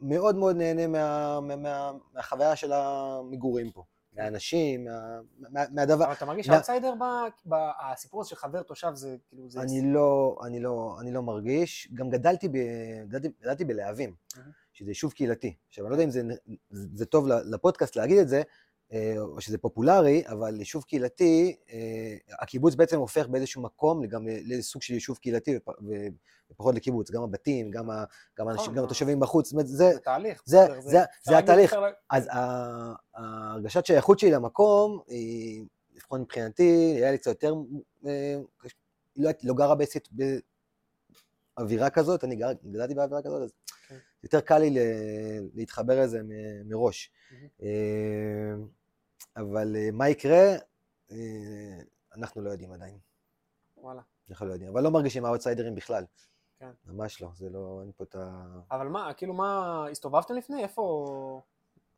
מאוד 0.00 0.36
מאוד 0.36 0.56
נהנה 0.56 0.86
מה... 0.86 1.40
מה... 1.40 1.56
מה... 1.56 1.92
מהחוויה 2.14 2.56
של 2.56 2.72
המגורים 2.72 3.70
פה, 3.70 3.84
מהאנשים, 4.12 4.84
מה... 4.84 5.20
מה... 5.50 5.60
מהדבר, 5.70 6.04
אבל 6.04 6.12
אתה 6.12 6.24
מרגיש 6.24 6.48
מה- 6.48 6.54
אאוטסיידר 6.54 6.94
בסיפור 7.46 8.20
הזה 8.20 8.30
של 8.30 8.36
חבר 8.36 8.62
תושב 8.62 8.90
זה 8.94 9.16
כאילו 9.28 9.50
זה... 9.50 9.60
אני 9.60 9.92
לא, 9.92 10.38
אני 10.46 10.60
לא, 10.60 10.96
אני 11.00 11.12
לא 11.12 11.22
מרגיש, 11.22 11.88
גם 11.94 12.10
גדלתי, 12.10 12.48
ב, 12.48 12.52
גדלתי, 13.08 13.28
גדלתי 13.42 13.64
בלהבים, 13.64 14.14
מהמם. 14.36 14.50
שזה 14.72 14.90
יישוב 14.90 15.12
קהילתי. 15.12 15.56
עכשיו, 15.68 15.84
אני 15.84 15.90
לא 15.90 15.94
יודע 15.94 16.04
אם 16.04 16.10
זה, 16.10 16.22
זה 16.70 16.86
זה 16.94 17.06
טוב 17.06 17.26
לפודקאסט 17.28 17.96
להגיד 17.96 18.18
את 18.18 18.28
זה, 18.28 18.42
או 19.18 19.40
שזה 19.40 19.58
פופולרי, 19.58 20.22
אבל 20.26 20.58
יישוב 20.58 20.84
קהילתי, 20.84 21.56
אה, 21.72 22.16
הקיבוץ 22.42 22.74
בעצם 22.74 22.98
הופך 22.98 23.26
באיזשהו 23.26 23.62
מקום 23.62 24.06
גם 24.06 24.26
לסוג 24.28 24.82
של 24.82 24.94
יישוב 24.94 25.16
קהילתי 25.18 25.58
ופחות 26.50 26.74
לקיבוץ, 26.74 27.10
גם 27.10 27.22
הבתים, 27.22 27.70
גם, 27.70 27.90
ה, 27.90 28.04
גם, 28.38 28.48
האנשים, 28.48 28.64
נכון, 28.64 28.74
גם 28.74 28.80
אה. 28.80 28.86
התושבים 28.86 29.20
בחוץ, 29.20 29.46
זאת 29.46 29.52
אומרת, 29.52 29.66
זה, 29.66 29.74
זה 29.94 29.98
תהליך. 30.00 30.42
זה- 30.46 30.58
זה- 30.80 30.90
זה 31.22 31.32
להגיד, 31.32 31.50
התהליך. 31.50 31.74
אז 32.10 32.28
ה- 32.32 32.92
ההרגשת 33.14 33.86
שייכות 33.86 34.18
שלי 34.18 34.30
למקום, 34.30 35.00
היא, 35.06 35.64
לפחות 35.94 36.20
מבחינתי, 36.20 36.62
היה 36.96 37.10
לי 37.10 37.18
קצת 37.18 37.30
יותר, 37.30 37.54
אה, 38.06 38.36
לא, 39.16 39.30
לא 39.42 39.54
גרה 39.54 39.74
בסיט, 39.74 40.08
באווירה 41.56 41.90
כזאת, 41.90 42.24
אני 42.24 42.36
גדלתי 42.64 42.94
באווירה 42.94 43.22
כזאת, 43.22 43.42
אז 43.42 43.52
כן. 43.88 43.96
יותר 44.22 44.40
קל 44.40 44.58
לי 44.58 44.76
להתחבר 45.54 46.00
לזה 46.02 46.20
מראש. 46.64 47.12
אבל 49.40 49.76
אה, 49.76 49.88
מה 49.92 50.08
יקרה, 50.08 50.54
אה, 51.10 51.16
אנחנו 52.16 52.42
לא 52.42 52.50
יודעים 52.50 52.72
עדיין. 52.72 52.98
וואלה. 53.76 54.02
אנחנו 54.30 54.46
לא 54.46 54.52
יודעים. 54.52 54.70
אבל 54.70 54.82
לא 54.82 54.90
מרגישים 54.90 55.24
האוטסיידרים 55.24 55.74
בכלל. 55.74 56.04
כן. 56.58 56.70
ממש 56.86 57.22
לא, 57.22 57.28
זה 57.34 57.50
לא, 57.50 57.78
אין 57.82 57.92
פה 57.96 58.04
את 58.04 58.14
ה... 58.14 58.46
אבל 58.70 58.88
מה, 58.88 59.12
כאילו 59.16 59.34
מה, 59.34 59.84
הסתובבתם 59.90 60.34
לפני? 60.34 60.62
איפה... 60.62 61.42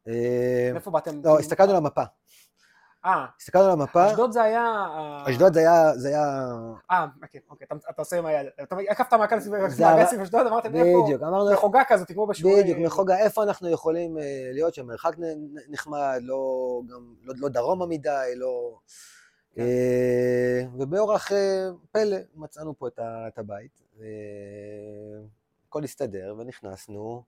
אה, 0.09 0.71
מאיפה 0.73 0.91
באתם? 0.91 1.23
לא, 1.25 1.39
הסתכלנו 1.39 1.71
על 1.71 1.77
המפה. 1.77 2.03
אה, 3.04 3.26
הסתכלנו 3.40 3.64
על 3.64 3.71
המפה, 3.71 4.06
אשדוד 4.11 4.32
זה 4.32 4.42
היה... 4.42 4.64
אה, 4.64 5.30
אשדוד 5.30 5.54
זה 5.54 5.61
היה, 5.61 5.92
זה 5.97 6.09
היה, 6.09 6.23
אה, 6.90 7.06
אוקיי, 7.23 7.40
אוקיי, 7.50 7.66
אתה- 7.90 8.02
עושה 8.02 8.18
עם 8.18 8.26
היד. 8.26 8.47
אתה 8.62 8.76
עקפת 8.88 9.12
מעגל 9.12 9.40
סביב 9.40 10.21
אשדוד, 10.21 10.47
אמרתם 10.47 10.75
איפה? 10.75 11.02
בדיוק, 11.04 11.23
אמרנו, 11.23 11.52
מחוגה 11.52 11.82
כזאת, 11.88 12.12
כמו 12.12 12.26
בשיעורי... 12.26 12.62
בדיוק, 12.62 12.78
מחוגה, 12.78 13.18
איפה 13.18 13.42
אנחנו 13.42 13.68
יכולים 13.68 14.18
אה, 14.18 14.50
להיות 14.52 14.75
שם, 14.75 14.87
מרחק 14.87 15.16
נחמד, 15.68 16.21
לא, 16.23 16.38
גם, 16.88 17.14
לא, 17.23 17.35
לא 17.37 17.49
דרומה 17.49 17.87
מדי, 17.87 18.32
לא... 18.37 18.78
כן. 19.54 19.62
אה, 19.62 20.62
ובאורח 20.78 21.32
פלא 21.92 22.16
מצאנו 22.35 22.78
פה 22.78 22.88
את, 22.88 23.38
הבית, 23.38 23.82
הכל 25.68 25.85
הסתדר 25.85 26.35
ונכנסנו, 26.38 27.23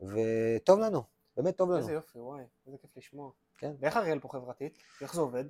וטוב 0.00 0.80
לנו, 0.80 1.02
באמת 1.36 1.56
טוב 1.56 1.70
לנו. 1.70 1.78
איזה 1.78 1.92
יופי, 1.92 2.18
וואי, 2.18 2.42
איזה 2.66 2.78
כיף 2.78 2.96
לשמוע. 2.96 3.30
כן. 3.58 3.72
ואיך 3.80 3.96
אריאל 3.96 4.20
פה 4.20 4.28
חברתית? 4.28 4.78
איך 5.00 5.14
זה 5.14 5.20
עובד? 5.20 5.44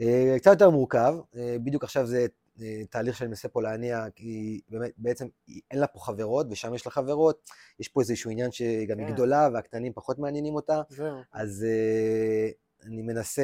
אה, 0.00 0.34
קצת 0.38 0.50
יותר 0.50 0.70
מורכב, 0.70 1.14
אה, 1.36 1.56
בדיוק 1.64 1.84
עכשיו 1.84 2.06
זה 2.06 2.26
אה, 2.60 2.82
תהליך 2.90 3.16
שאני 3.16 3.28
מנסה 3.28 3.48
פה 3.48 3.62
להניע, 3.62 4.04
כי 4.14 4.60
באמת, 4.68 4.92
בעצם 4.96 5.26
אין 5.70 5.78
לה 5.80 5.86
פה 5.86 6.00
חברות, 6.00 6.46
ושם 6.50 6.74
יש 6.74 6.86
לה 6.86 6.92
חברות, 6.92 7.50
יש 7.80 7.88
פה 7.88 8.00
איזשהו 8.00 8.30
עניין 8.30 8.52
שגם 8.52 8.98
היא 8.98 9.06
כן. 9.06 9.12
גדולה, 9.12 9.48
והקטנים 9.52 9.92
פחות 9.92 10.18
מעניינים 10.18 10.54
אותה, 10.54 10.82
זהו. 10.88 11.16
אז 11.32 11.66
אה, 11.68 12.50
אני 12.86 13.02
מנסה 13.02 13.42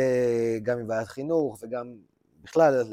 גם 0.63 0.79
עם 0.79 0.89
ועדת 0.89 1.09
חינוך, 1.09 1.59
וגם 1.63 1.97
בכלל 2.43 2.85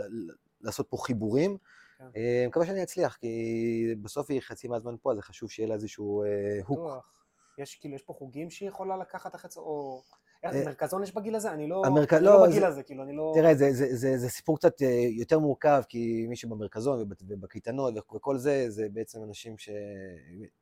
לעשות 0.61 0.87
פה 0.89 0.97
חיבורים. 0.97 1.57
כן. 1.97 2.05
אה, 2.15 2.45
מקווה 2.47 2.65
שאני 2.65 2.83
אצליח, 2.83 3.15
כי 3.15 3.95
בסוף 4.01 4.31
היא 4.31 4.41
חצי 4.41 4.67
מהזמן 4.67 4.95
פה, 5.01 5.11
אז 5.11 5.17
זה 5.17 5.21
חשוב 5.21 5.51
שיהיה 5.51 5.69
לה 5.69 5.75
איזשהו 5.75 6.23
אה, 6.23 6.59
הוק. 6.65 6.79
יש 7.57 7.75
כאילו, 7.75 7.95
יש 7.95 8.01
פה 8.01 8.13
חוגים 8.13 8.49
שהיא 8.49 8.69
יכולה 8.69 8.97
לקחת 8.97 9.35
החץ, 9.35 9.57
או... 9.57 10.01
אה, 10.53 10.65
מרכזון 10.65 11.03
יש 11.03 11.13
בגיל 11.15 11.35
הזה? 11.35 11.51
אני 11.51 11.67
לא... 11.67 11.81
המרכ- 11.85 12.13
אני 12.13 12.25
לא, 12.25 12.33
לא 12.33 12.41
זה- 12.45 12.47
בגיל 12.51 12.65
הזה, 12.65 12.83
כאילו, 12.83 13.03
אני 13.03 13.15
לא... 13.15 13.31
תראה, 13.35 13.55
זה, 13.55 13.73
זה, 13.73 13.95
זה, 13.95 14.17
זה 14.17 14.29
סיפור 14.29 14.57
קצת 14.57 14.81
אה, 14.81 14.87
יותר 15.17 15.39
מורכב, 15.39 15.81
כי 15.89 16.25
מי 16.29 16.35
שבמרכזון 16.35 17.01
וב- 17.01 17.13
ובקייטנות 17.27 17.93
וכל 18.15 18.37
זה, 18.37 18.65
זה 18.69 18.87
בעצם 18.93 19.23
אנשים 19.23 19.57
ש... 19.57 19.69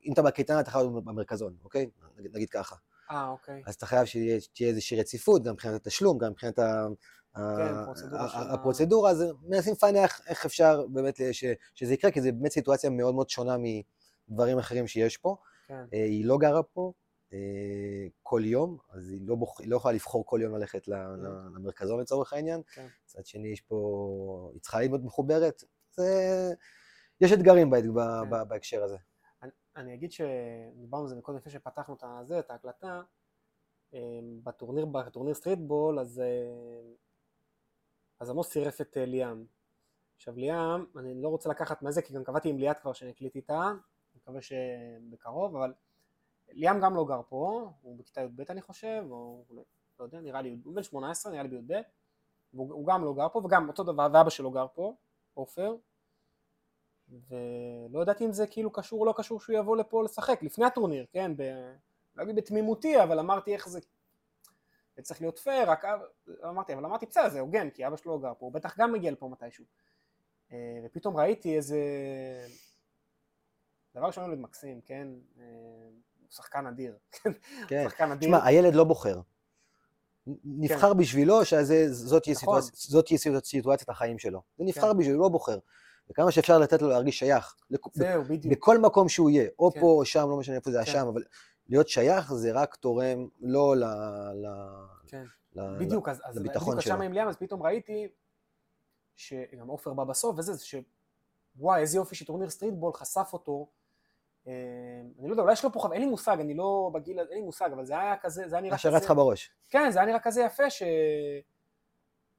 אם 0.06 0.12
אתה 0.12 0.22
בקייטנה, 0.22 0.60
אתה 0.60 0.70
חייב 0.70 0.86
במרכזון, 0.86 1.54
אוקיי? 1.64 1.86
נגיד, 2.18 2.30
נגיד 2.34 2.50
ככה. 2.50 2.76
אה, 3.10 3.28
אוקיי. 3.28 3.62
אז 3.66 3.74
אתה 3.74 3.86
חייב 3.86 4.04
שתהיה 4.04 4.68
איזושהי 4.68 5.00
רציפות, 5.00 5.44
גם 5.44 5.52
מבחינת 5.52 5.74
התשלום, 5.74 6.18
גם 6.18 6.30
מבחינת 6.30 6.58
ה... 6.58 6.86
ה- 7.34 7.86
הפרוצדורה 8.54 9.10
אז 9.10 9.24
מנסים 9.42 9.72
לפענח 9.72 10.20
איך 10.26 10.44
אפשר 10.46 10.86
באמת 10.86 11.20
שזה 11.74 11.94
יקרה, 11.94 12.10
כי 12.10 12.20
זו 12.22 12.28
באמת 12.38 12.52
סיטואציה 12.52 12.90
מאוד 12.90 13.14
מאוד 13.14 13.28
שונה 13.30 13.56
מדברים 14.28 14.58
אחרים 14.58 14.86
שיש 14.86 15.16
פה. 15.16 15.36
כן. 15.68 15.74
אה, 15.94 16.04
היא 16.04 16.24
לא 16.24 16.38
גרה 16.38 16.62
פה 16.62 16.92
כל 18.22 18.42
יום, 18.44 18.78
אז 18.90 19.10
היא 19.10 19.20
לא, 19.26 19.34
בוח... 19.34 19.60
היא 19.60 19.70
לא 19.70 19.76
יכולה 19.76 19.94
לבחור 19.94 20.26
כל 20.26 20.40
יום 20.42 20.54
ללכת 20.54 20.88
ל- 20.88 20.94
למרכזון 21.56 22.00
לצורך 22.00 22.32
העניין. 22.32 22.62
כן. 22.74 22.86
מצד 23.04 23.26
שני, 23.26 23.48
יש 23.48 23.60
פה, 23.60 24.50
היא 24.52 24.60
צריכה 24.60 24.78
להיות 24.78 25.04
מחוברת. 25.04 25.64
זה... 25.90 26.04
יש 27.20 27.32
אתגרים 27.32 27.70
בה... 27.70 27.80
כן. 27.80 28.30
בה... 28.30 28.44
בהקשר 28.44 28.84
הזה. 28.84 28.96
אני, 29.42 29.50
אני 29.76 29.94
אגיד 29.94 30.12
שדיברנו 30.12 31.02
על 31.02 31.08
זה 31.08 31.16
קודם 31.22 31.38
לפני 31.38 31.52
שפתחנו 31.52 31.94
את 31.94 32.04
הזה, 32.06 32.38
את 32.38 32.50
ההקלטה, 32.50 33.02
אה, 33.94 34.20
בטורניר, 34.42 34.86
בטורניר 34.86 35.34
סטריטבול, 35.34 35.98
אז, 35.98 36.20
אה, 36.20 36.92
אז 38.20 38.30
עמוס 38.30 38.50
צירף 38.50 38.80
את 38.80 38.96
אה, 38.96 39.06
ליאם. 39.06 39.44
עכשיו 40.16 40.36
ליאם, 40.36 40.84
אני 40.96 41.22
לא 41.22 41.28
רוצה 41.28 41.48
לקחת 41.48 41.82
מזה, 41.82 42.02
כי 42.02 42.14
גם 42.14 42.24
קבעתי 42.24 42.48
עם 42.48 42.58
ליאת 42.58 42.78
כבר 42.78 42.92
שאני 42.92 43.10
אקליט 43.10 43.36
איתה, 43.36 43.60
אני 43.60 44.20
מקווה 44.22 44.40
שבקרוב, 44.42 45.56
אבל 45.56 45.72
ליאם 46.48 46.80
גם 46.80 46.96
לא 46.96 47.04
גר 47.04 47.20
פה, 47.28 47.70
הוא 47.82 47.98
בכיתה 47.98 48.20
י"ב 48.20 48.40
אני 48.50 48.62
חושב, 48.62 49.04
או 49.10 49.44
לא 49.98 50.04
יודע, 50.04 50.20
נראה 50.20 50.42
לי, 50.42 50.56
הוא 50.64 50.74
בן 50.74 50.82
18, 50.82 51.32
נראה 51.32 51.42
לי 51.42 51.48
בי"ב, 51.48 51.80
והוא 52.54 52.74
הוא 52.74 52.86
גם 52.86 53.04
לא 53.04 53.14
גר 53.14 53.28
פה, 53.28 53.38
וגם 53.44 53.68
אותו 53.68 53.84
דבר, 53.84 54.08
ואבא 54.12 54.30
שלו 54.30 54.50
גר 54.50 54.66
פה, 54.74 54.94
עופר, 55.34 55.76
ולא 57.08 58.02
ידעתי 58.02 58.24
אם 58.24 58.32
זה 58.32 58.46
כאילו 58.46 58.70
קשור 58.70 59.00
או 59.00 59.04
לא 59.04 59.14
קשור 59.16 59.40
שהוא 59.40 59.56
יבוא 59.56 59.76
לפה 59.76 60.04
לשחק, 60.04 60.42
לפני 60.42 60.64
הטורניר, 60.64 61.06
כן, 61.12 61.36
ב... 61.36 61.42
לא 62.16 62.22
אגיד 62.22 62.36
בתמימותי, 62.36 63.02
אבל 63.02 63.18
אמרתי 63.18 63.54
איך 63.54 63.68
זה, 63.68 63.80
זה 64.96 65.02
צריך 65.02 65.20
להיות 65.20 65.38
פייר, 65.38 65.70
רק 65.70 65.84
אמרתי, 66.44 66.74
אבל 66.74 66.84
אמרתי 66.84 67.06
בסדר, 67.06 67.28
זה 67.28 67.40
הוגן, 67.40 67.70
כי 67.70 67.86
אבא 67.86 67.96
שלו 67.96 68.12
לא 68.12 68.22
גר 68.22 68.32
פה, 68.38 68.46
הוא 68.46 68.52
בטח 68.52 68.78
גם 68.78 68.92
מגיע 68.92 69.10
לפה 69.10 69.28
מתישהו. 69.28 69.64
אה, 70.52 70.80
ופתאום 70.84 71.16
ראיתי 71.16 71.56
איזה... 71.56 71.78
דבר 73.94 74.06
ראשון 74.06 74.30
ילד 74.30 74.38
מקסים, 74.38 74.80
כן? 74.80 75.08
שחקן 76.36 76.66
אדיר, 76.66 76.96
כן? 77.12 77.30
כן. 77.68 77.84
שחקן 77.88 78.10
אדיר. 78.12 78.28
תשמע, 78.28 78.44
הילד 78.46 78.74
לא 78.74 78.84
בוחר. 78.84 79.20
נבחר 80.44 80.94
בשבילו 80.94 81.44
שזאת 81.44 82.22
תהיה 82.22 82.36
כן. 82.36 82.40
נכון. 82.42 82.60
סיטואצ- 82.60 82.74
סיטואצ- 82.74 83.44
סיטואציית 83.44 83.88
החיים 83.88 84.18
שלו. 84.18 84.42
זה 84.58 84.64
נבחר 84.64 84.92
כן. 84.92 84.98
בשבילו, 84.98 85.20
לא 85.22 85.28
בוחר. 85.28 85.58
וכמה 86.10 86.30
שאפשר 86.30 86.58
לתת 86.58 86.82
לו 86.82 86.88
להרגיש 86.88 87.18
שייך. 87.18 87.54
לכ- 87.70 87.88
זהו, 87.94 88.24
בדיוק. 88.24 88.54
בכל 88.54 88.78
מקום 88.78 89.08
שהוא 89.08 89.30
יהיה, 89.30 89.48
או 89.58 89.70
כן. 89.72 89.80
פה 89.80 89.86
או 89.86 90.04
שם, 90.04 90.26
לא 90.30 90.36
משנה 90.36 90.54
איפה 90.56 90.70
זה 90.70 90.76
כן. 90.76 90.82
השם, 90.82 91.06
אבל 91.06 91.22
להיות 91.68 91.88
שייך 91.88 92.34
זה 92.34 92.52
רק 92.52 92.74
תורם 92.74 93.28
לא 93.40 93.76
ל... 93.76 93.84
ל... 94.34 94.46
כן. 95.06 95.24
ל- 95.56 95.78
בדיוק, 95.78 96.08
אז, 96.08 96.20
אז 96.24 96.38
בדיוק 96.38 96.80
שם. 96.80 97.00
עם 97.02 97.12
ליאם, 97.12 97.28
אז 97.28 97.36
פתאום 97.36 97.62
ראיתי 97.62 98.08
שגם 99.16 99.68
עופר 99.68 99.92
בא 99.92 100.04
בסוף 100.04 100.38
וזה, 100.38 100.52
זה 100.54 100.64
שוואי, 100.64 101.80
איזה 101.80 101.96
יופי 101.98 102.14
שטורניר 102.14 102.50
סטריטבול 102.50 102.92
חשף 102.92 103.30
אותו. 103.32 103.66
אה, 104.46 104.52
אני 105.18 105.28
לא 105.28 105.32
יודע, 105.32 105.42
אולי 105.42 105.52
יש 105.52 105.64
לו 105.64 105.72
פה 105.72 105.80
חבר, 105.80 105.92
אין 105.92 106.02
לי 106.02 106.08
מושג, 106.08 106.36
אני 106.40 106.54
לא 106.54 106.90
בגיל, 106.94 107.18
אין 107.18 107.28
לי 107.38 107.40
מושג, 107.40 107.70
אבל 107.72 107.84
זה 107.84 107.98
היה 108.00 108.16
כזה, 108.16 108.48
זה 108.48 108.56
היה 108.56 108.62
נראה 108.62 108.74
מה 108.74 108.78
שרץ 108.78 109.04
לך 109.04 109.10
בראש. 109.10 109.50
כן, 109.68 109.90
זה 109.90 109.98
היה 109.98 110.06
נראה 110.06 110.20
כזה 110.20 110.42
יפה 110.42 110.70
ש... 110.70 110.82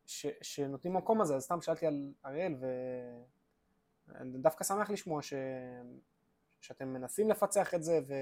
ש... 0.06 0.28
שנותנים 0.42 0.94
מקום 0.94 1.22
הזה, 1.22 1.36
אז 1.36 1.44
סתם 1.44 1.62
שאלתי 1.62 1.88
על 1.88 2.14
אריאל, 2.26 2.56
ואני 2.60 4.38
דווקא 4.38 4.64
שמח 4.64 4.90
לשמוע 4.90 5.22
ש... 5.22 5.34
שאתם 6.62 6.88
מנסים 6.88 7.30
לפצח 7.30 7.74
את 7.74 7.84
זה, 7.84 8.00
ו... 8.08 8.14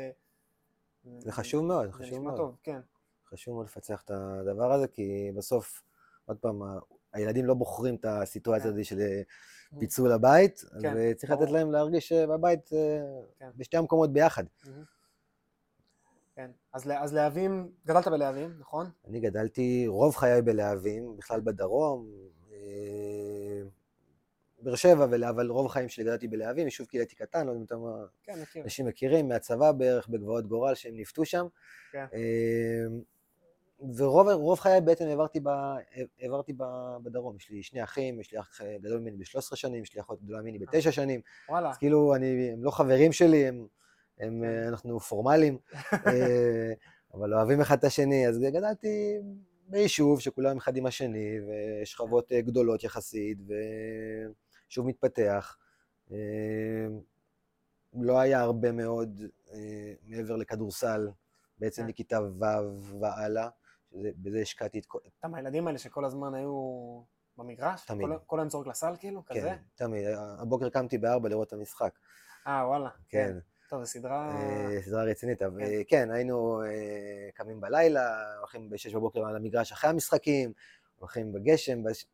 זה 1.20 1.32
חשוב 1.32 1.66
מאוד, 1.66 1.86
זה 1.86 1.92
חשוב 1.92 2.08
נשמע 2.08 2.20
מאוד. 2.20 2.38
טוב, 2.38 2.58
כן. 2.64 2.80
חשוב 3.26 3.54
מאוד 3.54 3.66
לפצח 3.66 4.02
את 4.06 4.12
הדבר 4.12 4.72
הזה, 4.72 4.88
כי 4.88 5.32
בסוף, 5.36 5.84
עוד 6.26 6.38
פעם, 6.38 6.62
הילדים 7.14 7.46
לא 7.46 7.54
בוחרים 7.54 7.96
את 7.96 8.06
הסיטואציה 8.06 8.64
כן. 8.64 8.74
הזאת 8.74 8.86
של 8.86 9.00
אה, 9.00 9.22
פיצול 9.80 10.12
הבית, 10.12 10.64
כן, 10.82 10.98
אה, 10.98 11.12
צריך 11.16 11.32
ברור. 11.32 11.44
לתת 11.44 11.54
להם 11.54 11.72
להרגיש 11.72 12.12
אה, 12.12 12.28
בבית, 12.28 12.74
אה, 12.74 12.80
כן. 13.40 13.50
בשתי 13.58 13.78
המקומות 13.78 14.14
ביחד. 14.14 14.44
כן. 16.36 16.52
אז, 16.74 16.92
אז 16.98 17.14
להבים, 17.14 17.72
גדלת 17.86 18.08
בלהבים, 18.08 18.56
נכון? 18.60 18.90
אני 19.08 19.20
גדלתי 19.20 19.88
רוב 19.88 20.16
חיי 20.16 20.42
בלהבים, 20.42 21.18
בכלל 21.18 21.42
בדרום, 21.42 22.08
אה, 22.52 23.62
באר 24.62 24.76
שבע, 24.76 25.04
אבל 25.30 25.50
רוב 25.50 25.66
החיים 25.66 25.90
שלי 25.90 26.04
גדלתי 26.04 26.28
בלהבים, 26.28 26.66
יישוב 26.66 26.88
קהילתי 26.88 27.16
קטן, 27.16 27.46
לא 27.46 27.52
יודע 27.52 27.60
אם 27.60 27.66
אתם 27.66 27.76
כן, 28.24 28.42
מכיר. 28.42 28.64
אנשים 28.64 28.86
מכירים, 28.86 29.28
מהצבא 29.28 29.72
בערך, 29.72 30.08
בגבעות 30.08 30.48
גורל, 30.48 30.76
שהם 30.76 30.96
ניווטו 30.96 31.26
שם. 31.26 31.46
כן. 31.92 32.06
אה, 33.84 33.88
ורוב 33.98 34.28
רוב 34.30 34.60
חיי 34.60 34.82
בעצם 34.82 35.08
העברתי, 35.08 35.40
ב, 35.40 35.50
העברתי 36.20 36.54
ב, 36.54 36.64
בדרום. 37.04 37.36
יש 37.36 37.50
לי 37.50 37.64
שני 37.64 37.84
אחים, 37.84 38.20
יש 38.20 38.32
לי 38.32 38.40
אח 38.40 38.62
גדול 38.82 39.00
ממני 39.00 39.18
ב-13 39.18 39.56
שנים, 39.56 39.84
יש 39.84 39.96
לי 39.96 40.02
אחות 40.02 40.22
גדולה 40.22 40.42
ממני 40.42 40.60
ב-9 40.60 40.92
שנים. 40.92 41.22
וואלה, 41.50 41.70
אז 41.70 41.78
כאילו, 41.78 42.16
אני, 42.16 42.52
הם 42.54 42.64
לא 42.64 42.72
חברים 42.72 43.12
שלי, 43.12 43.48
הם, 43.48 43.68
הם, 44.20 44.42
כן. 44.42 44.50
אה, 44.50 44.68
אנחנו 44.68 45.00
פורמליים, 45.00 45.58
אה, 46.08 46.74
אבל 47.14 47.34
אוהבים 47.34 47.62
אחד 47.62 47.78
את 47.78 47.84
השני. 47.84 48.28
אז 48.28 48.40
גדלתי 48.40 49.20
ביישוב 49.68 50.20
שכולם 50.20 50.58
אחד 50.58 50.78
עם 50.78 50.86
השני, 50.86 51.38
ושכבות 51.48 52.32
אה, 52.32 52.42
גדולות 52.42 52.84
יחסית, 52.84 53.38
ושוב 54.68 54.88
מתפתח. 54.88 55.58
אה, 56.12 56.18
לא 57.94 58.20
היה 58.20 58.42
הרבה 58.42 58.72
מאוד 58.72 59.22
אה, 59.54 59.94
מעבר 60.08 60.36
לכדורסל, 60.36 61.10
בעצם 61.60 61.82
כן. 61.82 61.88
מכיתה 61.88 62.22
ו' 62.22 63.00
והלאה, 63.00 63.50
שבזה 64.02 64.40
השקעתי 64.42 64.80
את 64.80 64.86
כל... 64.86 64.98
אתה 65.20 65.28
מהילדים 65.28 65.68
האלה 65.68 65.78
שכל 65.78 66.06
הזמן 66.06 66.34
היו 66.34 66.54
במגרש? 67.38 67.86
תמיד. 67.86 68.08
כל- 68.08 68.18
כל 68.26 68.40
היום 68.40 68.50
זורק 68.50 68.68
לסל 68.68 68.94
כאילו? 69.00 69.26
כזה? 69.26 69.40
כן, 69.42 69.58
תמיד. 69.76 70.06
הבוקר 70.40 70.70
קמתי 70.70 70.98
בארבע 70.98 71.30
לראות 71.30 71.48
את 71.48 71.54
המשחק. 71.54 72.00
אה, 72.48 72.68
וואלה. 72.68 72.90
כן. 73.10 73.38
טוב, 73.70 73.84
זו 73.84 73.86
סדרה... 73.92 74.32
אה, 74.36 74.82
סדרה 74.82 75.04
רצינית, 75.04 75.42
אבל 75.42 75.60
כן, 75.88 76.12
היינו 76.12 76.62
אה, 76.64 76.68
קמים 77.34 77.62
בלילה, 77.62 78.10
הולכים 78.40 78.70
ב-6 78.70 78.96
בבוקר 78.96 79.26
על 79.26 79.36
המגרש 79.36 79.72
אחרי 79.72 79.90
המשחקים, 79.90 80.54
הולכים 80.96 81.34
בגשם, 81.34 81.84
בש- 81.84 82.06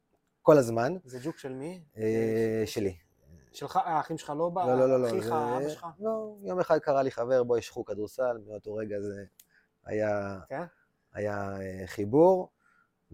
כל 0.41 0.57
הזמן, 0.57 0.93
זה 1.05 1.19
ג'וק 1.23 1.37
של 1.37 1.53
מי? 1.53 1.83
אה, 1.97 2.63
שלי. 2.65 2.95
שלך? 3.53 3.79
האחים 3.83 4.17
שלך 4.17 4.33
לא 4.37 4.49
בא? 4.49 4.65
לא, 4.65 4.79
לא, 4.79 4.89
לא, 4.89 5.01
לא. 5.01 5.07
אחיך, 5.07 5.25
אבא 5.31 5.69
שלך? 5.69 5.85
לא, 5.99 6.35
יום 6.41 6.59
אחד 6.59 6.77
קרא 6.79 7.01
לי 7.01 7.11
חבר, 7.11 7.43
בוא 7.43 7.57
ישחו 7.57 7.85
כדורסל, 7.85 8.37
מאותו 8.47 8.75
רגע 8.75 8.99
זה 8.99 9.23
היה 9.85 10.39
כן? 10.49 10.63
היה 11.13 11.57
אה, 11.61 11.87
חיבור. 11.87 12.49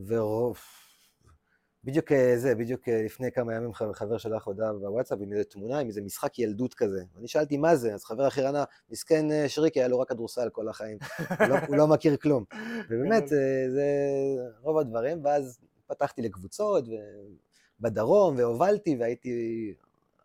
ורוב... 0.08 0.58
בדיוק 1.84 2.12
אה, 2.12 2.34
זה, 2.38 2.56
בדיוק 2.56 2.90
אה, 2.90 3.02
לפני 3.06 3.32
כמה 3.32 3.54
ימים 3.56 3.74
חבר 3.74 4.18
שלח 4.18 4.46
הודעה 4.46 4.74
בוואטסאפ 4.74 5.18
עם 5.22 5.32
איזה 5.34 5.44
תמונה, 5.44 5.80
עם 5.80 5.88
איזה 5.88 6.02
משחק 6.02 6.40
ילדות 6.40 6.74
כזה. 6.74 7.04
אני 7.20 7.28
שאלתי 7.28 7.58
מה 7.58 7.76
זה, 7.76 7.94
אז 7.94 8.04
חבר 8.04 8.28
אחר 8.28 8.48
ענה, 8.48 8.64
מסכן 8.90 9.26
שריקי, 9.48 9.80
היה 9.80 9.88
לו 9.88 10.00
רק 10.00 10.10
כדורסל 10.10 10.50
כל 10.50 10.70
החיים, 10.70 10.98
הוא 11.40 11.48
לא- 11.48 11.56
הוא 11.68 11.76
לא 11.76 11.88
מכיר 11.88 12.18
כלום. 12.18 12.44
ובאמת, 12.90 13.28
זה 13.28 13.86
רוב 14.62 14.78
הדברים, 14.78 15.26
ואז 15.26 15.60
פתחתי 15.88 16.22
לקבוצות, 16.22 16.84
בדרום, 17.80 18.36
והובלתי, 18.38 18.98
והייתי 19.00 19.74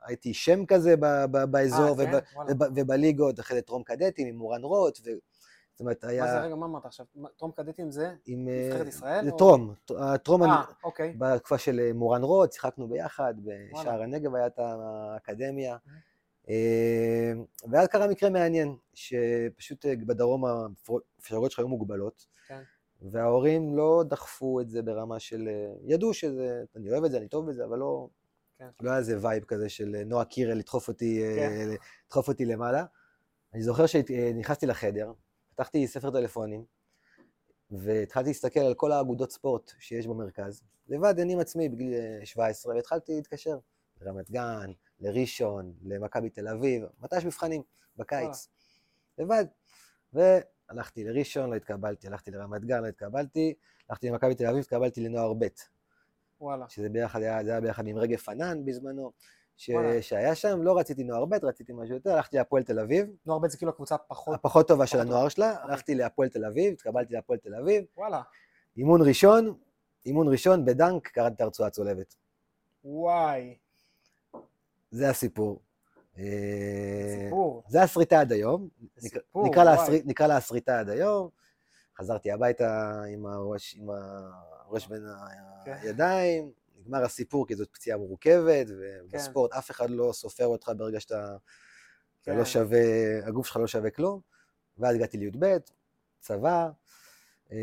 הייתי 0.05 0.35
שם 0.35 0.67
כזה 0.67 0.97
ב- 0.97 1.25
ב- 1.31 1.45
באזור, 1.45 2.01
אה, 2.01 2.07
כן? 2.07 2.17
וב-. 2.17 2.63
וב- 2.63 2.73
ובליגות, 2.77 3.41
אחרי 3.41 3.57
זה 3.57 3.63
טרום 3.63 3.83
קדטים 3.83 4.27
עם 4.27 4.37
מורן 4.37 4.63
רוט. 4.63 4.99
זאת 5.81 5.85
אומרת, 5.85 6.05
היה... 6.05 6.25
מה 6.25 6.31
זה, 6.31 6.41
רגע, 6.41 6.55
מה 6.55 6.67
אמרת 6.67 6.85
עכשיו? 6.87 7.07
טרום 7.37 7.51
קדטים 7.51 7.91
זה? 7.91 8.15
עם... 8.27 8.49
נבחרת 8.49 8.83
אה, 8.83 8.89
ישראל, 8.89 9.25
זה 9.25 9.31
טרום, 9.31 9.75
ט- 9.85 9.91
הטרום, 9.99 10.43
אני- 10.43 10.53
אה, 10.53 10.63
אוקיי. 10.85 11.15
בתקופה 11.19 11.59
של 11.59 11.81
אה, 11.81 11.93
מורן 11.93 12.23
רוט, 12.23 12.53
שיחקנו 12.53 12.89
ביחד, 12.89 13.35
בשער. 13.45 14.03
הנגב 14.03 14.35
היה 14.35 14.47
את 14.47 14.59
האקדמיה. 14.59 15.77
אה, 16.49 17.33
ואז 17.71 17.89
קרה 17.89 18.09
מקרה 18.09 18.31
מעניין, 18.31 18.77
שפשוט 18.95 19.87
אה, 19.87 19.93
בדרום 20.07 20.45
האפשרויות 20.45 21.51
שלך 21.51 21.59
היו 21.59 21.69
מוגבלות, 21.69 22.27
כן. 22.49 22.63
וההורים 23.03 23.77
לא 23.77 24.05
דחפו 24.09 24.61
את 24.61 24.71
זה 24.71 24.83
ברמה 24.83 25.19
של... 25.19 25.49
אה, 25.49 25.73
ידעו 25.85 26.15
שזה, 26.15 26.63
אני 26.77 26.91
אוהב 26.91 27.05
את 27.05 27.11
זה, 27.11 27.19
אני 27.19 27.29
טוב 27.29 27.49
בזה, 27.49 27.65
אבל 27.65 27.79
לא... 27.79 28.09
כן. 28.59 28.69
לא 28.81 28.91
היה 28.91 28.99
איזה 28.99 29.19
וייב 29.21 29.45
כזה 29.45 29.69
של 29.69 29.95
אה, 29.99 30.05
נועה 30.05 30.25
קירל 30.25 30.59
לדחוף 30.59 30.89
אותי, 30.89 31.25
אה, 31.25 31.37
כן. 31.37 31.69
לדחוף 32.07 32.29
אותי 32.29 32.45
למעלה. 32.45 32.85
אני 33.55 33.63
זוכר 33.63 33.87
שנכנסתי 33.87 34.67
לחדר, 34.67 35.13
פתחתי 35.61 35.87
ספר 35.87 36.11
טלפונים, 36.11 36.65
והתחלתי 37.71 38.29
להסתכל 38.29 38.61
על 38.61 38.75
כל 38.75 38.93
האגודות 38.93 39.33
ספורט 39.33 39.73
שיש 39.79 40.07
במרכז, 40.07 40.63
לבד, 40.89 41.21
אני 41.21 41.33
עם 41.33 41.39
עצמי 41.39 41.69
בגיל 41.69 41.95
אה, 41.95 42.27
17, 42.27 42.75
והתחלתי 42.75 43.13
להתקשר 43.15 43.59
לרמת 44.01 44.31
גן, 44.31 44.73
לראשון, 45.01 45.73
למכבי 45.83 46.31
תל 46.31 46.49
אביב, 46.49 46.85
מתי 47.01 47.17
יש 47.17 47.25
מבחנים? 47.25 47.63
בקיץ. 47.97 48.49
לבד. 49.19 49.45
והלכתי 50.13 51.05
לראשון, 51.05 51.51
לא 51.51 51.57
התקבלתי, 51.57 52.07
הלכתי 52.07 52.31
לרמת 52.31 52.65
גן, 52.65 52.83
לא 52.83 52.87
התקבלתי, 52.87 53.55
הלכתי 53.89 54.09
למכבי 54.09 54.35
תל 54.35 54.47
אביב, 54.47 54.61
התקבלתי 54.61 55.01
לנוער 55.01 55.35
ב', 55.35 55.47
וואלה. 56.41 56.69
שזה 56.69 56.89
ביחד, 56.89 57.21
היה, 57.21 57.45
זה 57.45 57.51
היה 57.51 57.61
ביחד 57.61 57.87
עם 57.87 57.99
רגב 57.99 58.19
פנן 58.19 58.65
בזמנו, 58.65 59.13
ש... 59.61 59.71
שהיה 60.01 60.35
שם, 60.35 60.63
לא 60.63 60.79
רציתי 60.79 61.05
נוער 61.05 61.25
ב', 61.25 61.35
רציתי 61.35 61.73
משהו 61.73 61.95
יותר, 61.95 62.11
הלכתי 62.13 62.37
להפועל 62.37 62.63
תל 62.63 62.79
אביב, 62.79 63.07
נוער 63.27 63.39
ב' 63.39 63.49
זה 63.49 63.57
כאילו 63.57 63.71
הקבוצה 63.73 63.99
פחות... 63.99 64.35
הפחות 64.35 64.69
טובה 64.69 64.87
של. 64.87 65.01
הנוער 65.01 65.29
שלה, 65.29 65.51
אוקיי. 65.53 65.65
הלכתי 65.71 65.95
להפועל 65.95 66.29
תל 66.29 66.45
אביב, 66.45 66.73
התקבלתי 66.73 67.15
להפועל 67.15 67.39
תל 67.39 67.55
אביב, 67.55 67.85
וואלה. 67.97 68.23
אימון 68.77 69.03
ראשון, 69.09 69.55
אימון 70.07 70.29
ראשון 70.29 70.65
בדנק, 70.65 71.09
קראתי 71.09 71.35
את 71.35 71.41
הרצועה 71.41 71.69
הצולבת. 71.69 72.15
וואי. 72.85 73.57
זה 74.91 75.11
הסיפור. 75.11 75.61
אה, 76.19 76.25
סיפור. 77.25 77.63
זה 77.69 77.83
הסריטה 77.83 78.21
עד 78.21 78.33
היום, 78.33 78.69
סיפור, 78.99 79.49
נקרא 79.49 79.65
לה. 79.65 79.75
הסרי- 79.75 80.03
נקרא 80.05 80.27
לה 80.27 80.37
הסריטה 80.37 80.81
עד 80.81 80.89
היום. 80.89 81.29
חזרתי 81.99 82.31
הביתה 82.31 83.01
עם 83.13 83.27
הראש, 83.27 83.75
עם 83.79 83.89
הראש 83.91 84.87
בין 84.87 85.03
כן. 85.65 85.73
הידיים, 85.83 86.51
נגמר 86.91 87.05
הסיפור 87.05 87.47
כי 87.47 87.55
זאת 87.55 87.69
פציעה 87.73 87.99
מורכבת, 87.99 88.67
כן. 88.69 88.75
ובספורט 89.05 89.53
אף 89.53 89.71
אחד 89.71 89.91
לא 89.91 90.11
סופר 90.13 90.47
אותך 90.47 90.73
ברגע 90.77 91.01
שאתה 91.01 91.37
אתה 92.23 92.31
כן. 92.31 92.39
לא 92.39 92.45
שווה, 92.45 92.79
הגוף 93.27 93.47
שלך 93.47 93.57
לא 93.57 93.67
שווה 93.67 93.91
כלום. 93.91 94.21
ואז 94.79 94.97
הגעתי 94.97 95.19
לי"ב, 95.19 95.57
צבא, 96.21 96.71
אה, 97.53 97.57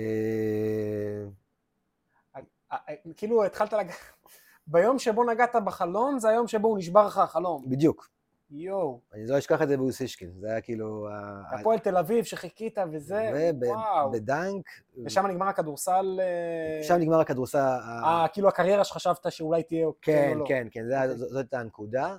אה, 2.35 2.41
אה, 2.71 2.93
כאילו 3.17 3.45
התחלת 3.45 3.73
לג... 3.73 3.91
ביום 4.67 4.99
שבו 4.99 5.23
נגעת 5.23 5.55
בחלום, 5.65 6.19
זה 6.19 6.29
היום 6.29 6.47
שבו 6.47 6.67
הוא 6.67 6.77
נשבר 6.77 7.07
לך 7.07 7.17
החלום. 7.17 7.69
בדיוק. 7.69 8.09
יואו. 8.51 8.99
אני 9.13 9.27
לא 9.27 9.37
אשכח 9.37 9.61
את 9.61 9.67
זה 9.67 9.77
באוסישקין, 9.77 10.31
זה 10.39 10.47
היה 10.47 10.61
כאילו... 10.61 11.07
הפועל 11.51 11.79
תל 11.79 11.97
אביב 11.97 12.25
שחיכית 12.25 12.77
וזה, 12.91 13.51
וואו. 13.65 14.07
ובדנק, 14.09 14.65
ושם 15.05 15.25
נגמר 15.27 15.47
הכדורסל... 15.47 16.19
אה, 16.21 16.83
שם 16.83 16.95
נגמר 16.95 17.19
הכדורסל. 17.19 17.57
אה, 17.57 18.25
כאילו 18.33 18.47
הקריירה 18.47 18.83
שחשבת 18.83 19.25
שאולי 19.29 19.63
תהיה 19.63 19.85
או 19.85 19.93
כן, 20.01 20.31
או 20.33 20.39
לא. 20.39 20.45
כן, 20.47 20.67
כן, 20.71 20.85
אוקיי. 20.85 21.15
ז- 21.15 21.19
זאת 21.19 21.37
הייתה 21.37 21.59
הנקודה. 21.59 22.17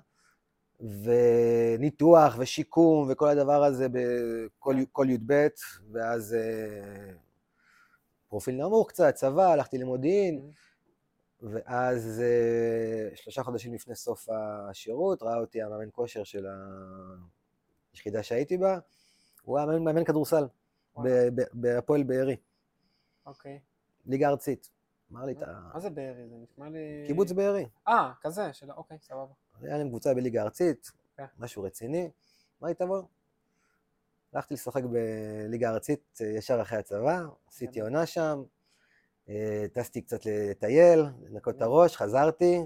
וניתוח 1.05 2.35
ושיקום 2.39 3.09
וכל 3.11 3.29
הדבר 3.29 3.65
הזה 3.65 3.87
בכל 3.89 4.75
כן. 4.75 4.85
כל 4.93 5.07
י"ב, 5.11 5.47
ואז 5.93 6.35
אה, 6.35 7.11
פרופיל 8.29 8.55
נמוך 8.55 8.89
קצת, 8.89 9.15
צבא, 9.15 9.53
הלכתי 9.53 9.79
למודיעין, 9.79 10.39
Mm-hmm. 10.39 10.68
ואז 11.43 12.23
אה, 12.25 13.17
שלושה 13.17 13.43
חודשים 13.43 13.75
לפני 13.75 13.95
סוף 13.95 14.29
השירות, 14.29 15.23
ראה 15.23 15.37
אותי 15.37 15.63
המאמן 15.63 15.89
כושר 15.93 16.25
של 16.25 16.47
היחידה 17.93 18.23
שהייתי 18.23 18.59
בה, 18.59 18.79
הוא 19.43 19.59
היה 19.59 19.67
מאמן, 19.67 19.85
מאמן 19.85 20.05
כדורסל 20.05 20.45
בהפועל 21.53 22.03
בארי, 22.03 22.37
אוקיי. 23.27 23.61
ליגה 24.07 24.29
ארצית. 24.29 24.71
אמר 25.13 25.25
לי, 25.25 25.35
מה- 25.35 25.43
אתה... 25.43 25.61
מה 25.75 25.81
זה 25.81 25.91
בארי? 25.91 26.29
זה 26.29 26.35
נשמע 26.37 26.69
לי... 26.69 27.05
קיבוץ 27.07 27.33
בארי. 27.33 27.67
אה, 27.89 28.13
כזה, 28.21 28.53
של... 28.53 28.71
אוקיי, 28.73 28.99
סבבה. 29.01 29.33
היה 29.61 29.79
להם 29.79 29.89
קבוצה 29.89 30.15
בליגה 30.15 30.43
ארצית, 30.43 30.91
כן. 31.17 31.25
משהו 31.39 31.63
רציני. 31.63 32.11
אמרתי, 32.63 32.75
תבוא. 32.75 33.03
הלכתי 34.33 34.55
לשחק 34.55 34.83
בליגה 34.85 35.71
ארצית 35.71 36.19
אה, 36.21 36.27
ישר 36.27 36.63
אחרי 36.63 36.79
הצבא, 36.79 37.23
עשיתי. 37.49 37.81
עונה 37.81 38.07
שם, 38.07 38.43
טסתי 39.73 40.03
קצת 40.03 40.21
לטייל, 40.27 41.07
לנקות 41.31 41.57
את. 41.57 41.63
הראש, 41.63 41.97
חזרתי, 41.97 42.61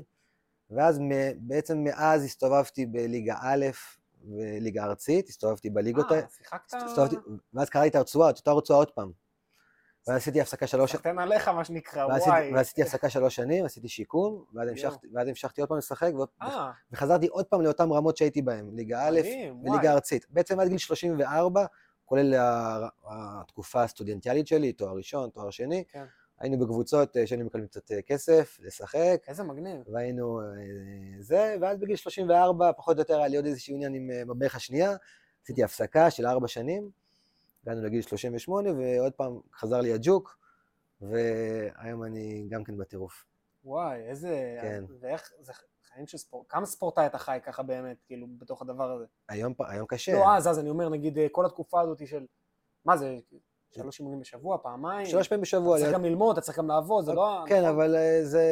ואז 0.70 1.00
בעצם 1.38 1.78
מאז 1.84 2.24
הסתובבתי 2.24 2.86
בליגה 2.86 3.36
א' 3.42 3.66
וליגה 4.36 4.84
ארצית, 4.84 5.28
הסתובבתי 5.28 5.70
בליגות 5.70 6.10
האלה, 6.10 6.22
אה, 6.22 6.26
שיחקת... 6.36 6.74
הסתובבתי, 6.74 7.16
ואז 7.54 7.70
קראתי 7.70 7.88
את 7.88 7.94
הרצועה, 7.94 8.30
את 8.30 8.38
אותה 8.38 8.52
רצועה 8.52 8.78
עוד 8.78 8.90
פעם. 8.90 9.12
ואז 10.08 10.16
עשיתי 10.16 10.40
הפסקה 10.40 10.66
שלוש, 10.66 10.92
סחטיין 10.92 11.18
עליך, 11.18 11.48
מה 11.48 11.64
שנקרא, 11.64 12.04
וואי. 12.06 12.16
עשיתי- 12.16 12.54
ואז 12.54 12.66
עשיתי 12.66 12.82
הפסקה 12.82 13.10
שלוש 13.10 13.36
שנים, 13.36 13.64
עשיתי 13.64 13.88
שיקום, 13.88 14.44
ואז. 14.54 14.68
המשכתי- 14.68 15.60
עוד 15.60 15.68
פעם 15.68 15.78
לשחק, 15.78 16.12
אה, 16.42 16.70
וחזרתי 16.92 17.26
עוד 17.26 17.46
פעם 17.46 17.60
לאותן 17.60 17.90
רמות 17.90 18.16
שהייתי 18.16 18.42
בהן, 18.42 18.70
ליגה 18.74 19.08
א'. 19.08 19.20
וליגה 19.64 19.92
ארצית. 19.92 20.26
בעצם 20.30 20.60
עד 20.60 20.68
גיל 20.68 20.78
34, 20.78 21.64
כולל 22.04 22.34
ה- 22.34 22.88
התקופה 23.06 23.82
הסטודנטיאלית 23.82 24.46
שלי, 24.46 24.72
תואר 24.72 24.96
ראשון, 24.96 25.30
תואר 25.30 25.50
שני, 25.50 25.84
כן. 25.88 26.04
היינו 26.42 26.58
בקבוצות 26.58 27.16
אה, 27.16 27.26
שהיינו 27.26 27.44
מקבלים 27.44 27.66
קצת 27.66 27.92
אה, 27.92 28.02
כסף, 28.02 28.58
לשחק, 28.60 29.24
איזה 29.28 29.42
מגניב. 29.42 29.82
והיינו 29.92 30.40
אה, 30.40 30.46
זה, 31.20 31.56
ואז 31.60 31.78
בגיל 31.78 31.96
34, 31.96 32.72
פחות 32.72 32.96
או 32.96 33.00
יותר 33.00 33.18
היה 33.18 33.28
לי 33.28 33.36
עוד 33.36 33.46
איזשהו 33.46 33.74
עניין 33.74 33.94
עם 33.94 34.10
בברך 34.26 34.54
השנייה, 34.54 34.96
עשיתי 35.42 35.64
הפסקה 35.64 36.10
של 36.10 36.26
ארבע 36.26 36.48
שנים, 36.48 36.90
הגענו 37.62 37.82
לגיל 37.82 38.02
38, 38.02 38.70
ועוד 38.72 39.12
פעם 39.12 39.40
חזר 39.54 39.80
לי 39.80 39.92
הג'וק, 39.92 40.38
והיום 41.00 42.04
אני 42.04 42.46
גם 42.50 42.64
כן 42.64 42.76
בטירוף. 42.76 43.24
וואי, 43.64 44.00
איזה... 44.00 44.58
כן. 44.62 44.84
ואיך... 45.00 45.32
זה 45.40 45.52
חיים 45.92 46.06
של 46.06 46.18
ספורט... 46.18 46.46
כמה 46.48 46.66
ספורטאי 46.66 47.06
אתה 47.06 47.18
חי 47.18 47.38
ככה 47.44 47.62
באמת, 47.62 47.96
כאילו, 48.06 48.26
בתוך 48.38 48.62
הדבר 48.62 48.90
הזה? 48.92 49.04
היום, 49.28 49.54
היום 49.68 49.86
קשה. 49.86 50.12
לא, 50.12 50.36
אז, 50.36 50.48
אז 50.48 50.58
אני 50.58 50.70
אומר, 50.70 50.88
נגיד, 50.88 51.18
כל 51.32 51.46
התקופה 51.46 51.80
הזאת 51.80 52.06
של... 52.06 52.26
מה 52.84 52.96
זה? 52.96 53.18
שלוש 53.72 53.98
אימונים 54.00 54.20
בשבוע, 54.20 54.58
פעמיים? 54.58 55.06
שלוש 55.06 55.28
פעמים 55.28 55.42
בשבוע. 55.42 55.76
אתה 55.76 55.84
צריך 55.84 55.94
גם 55.94 56.04
ללמוד, 56.04 56.38
אתה 56.38 56.46
צריך 56.46 56.58
גם 56.58 56.68
לעבוד, 56.68 57.04
זה 57.04 57.12
לא... 57.12 57.44
כן? 57.46 57.64
אבל 57.64 57.96
אה, 57.96 58.24
זה... 58.24 58.44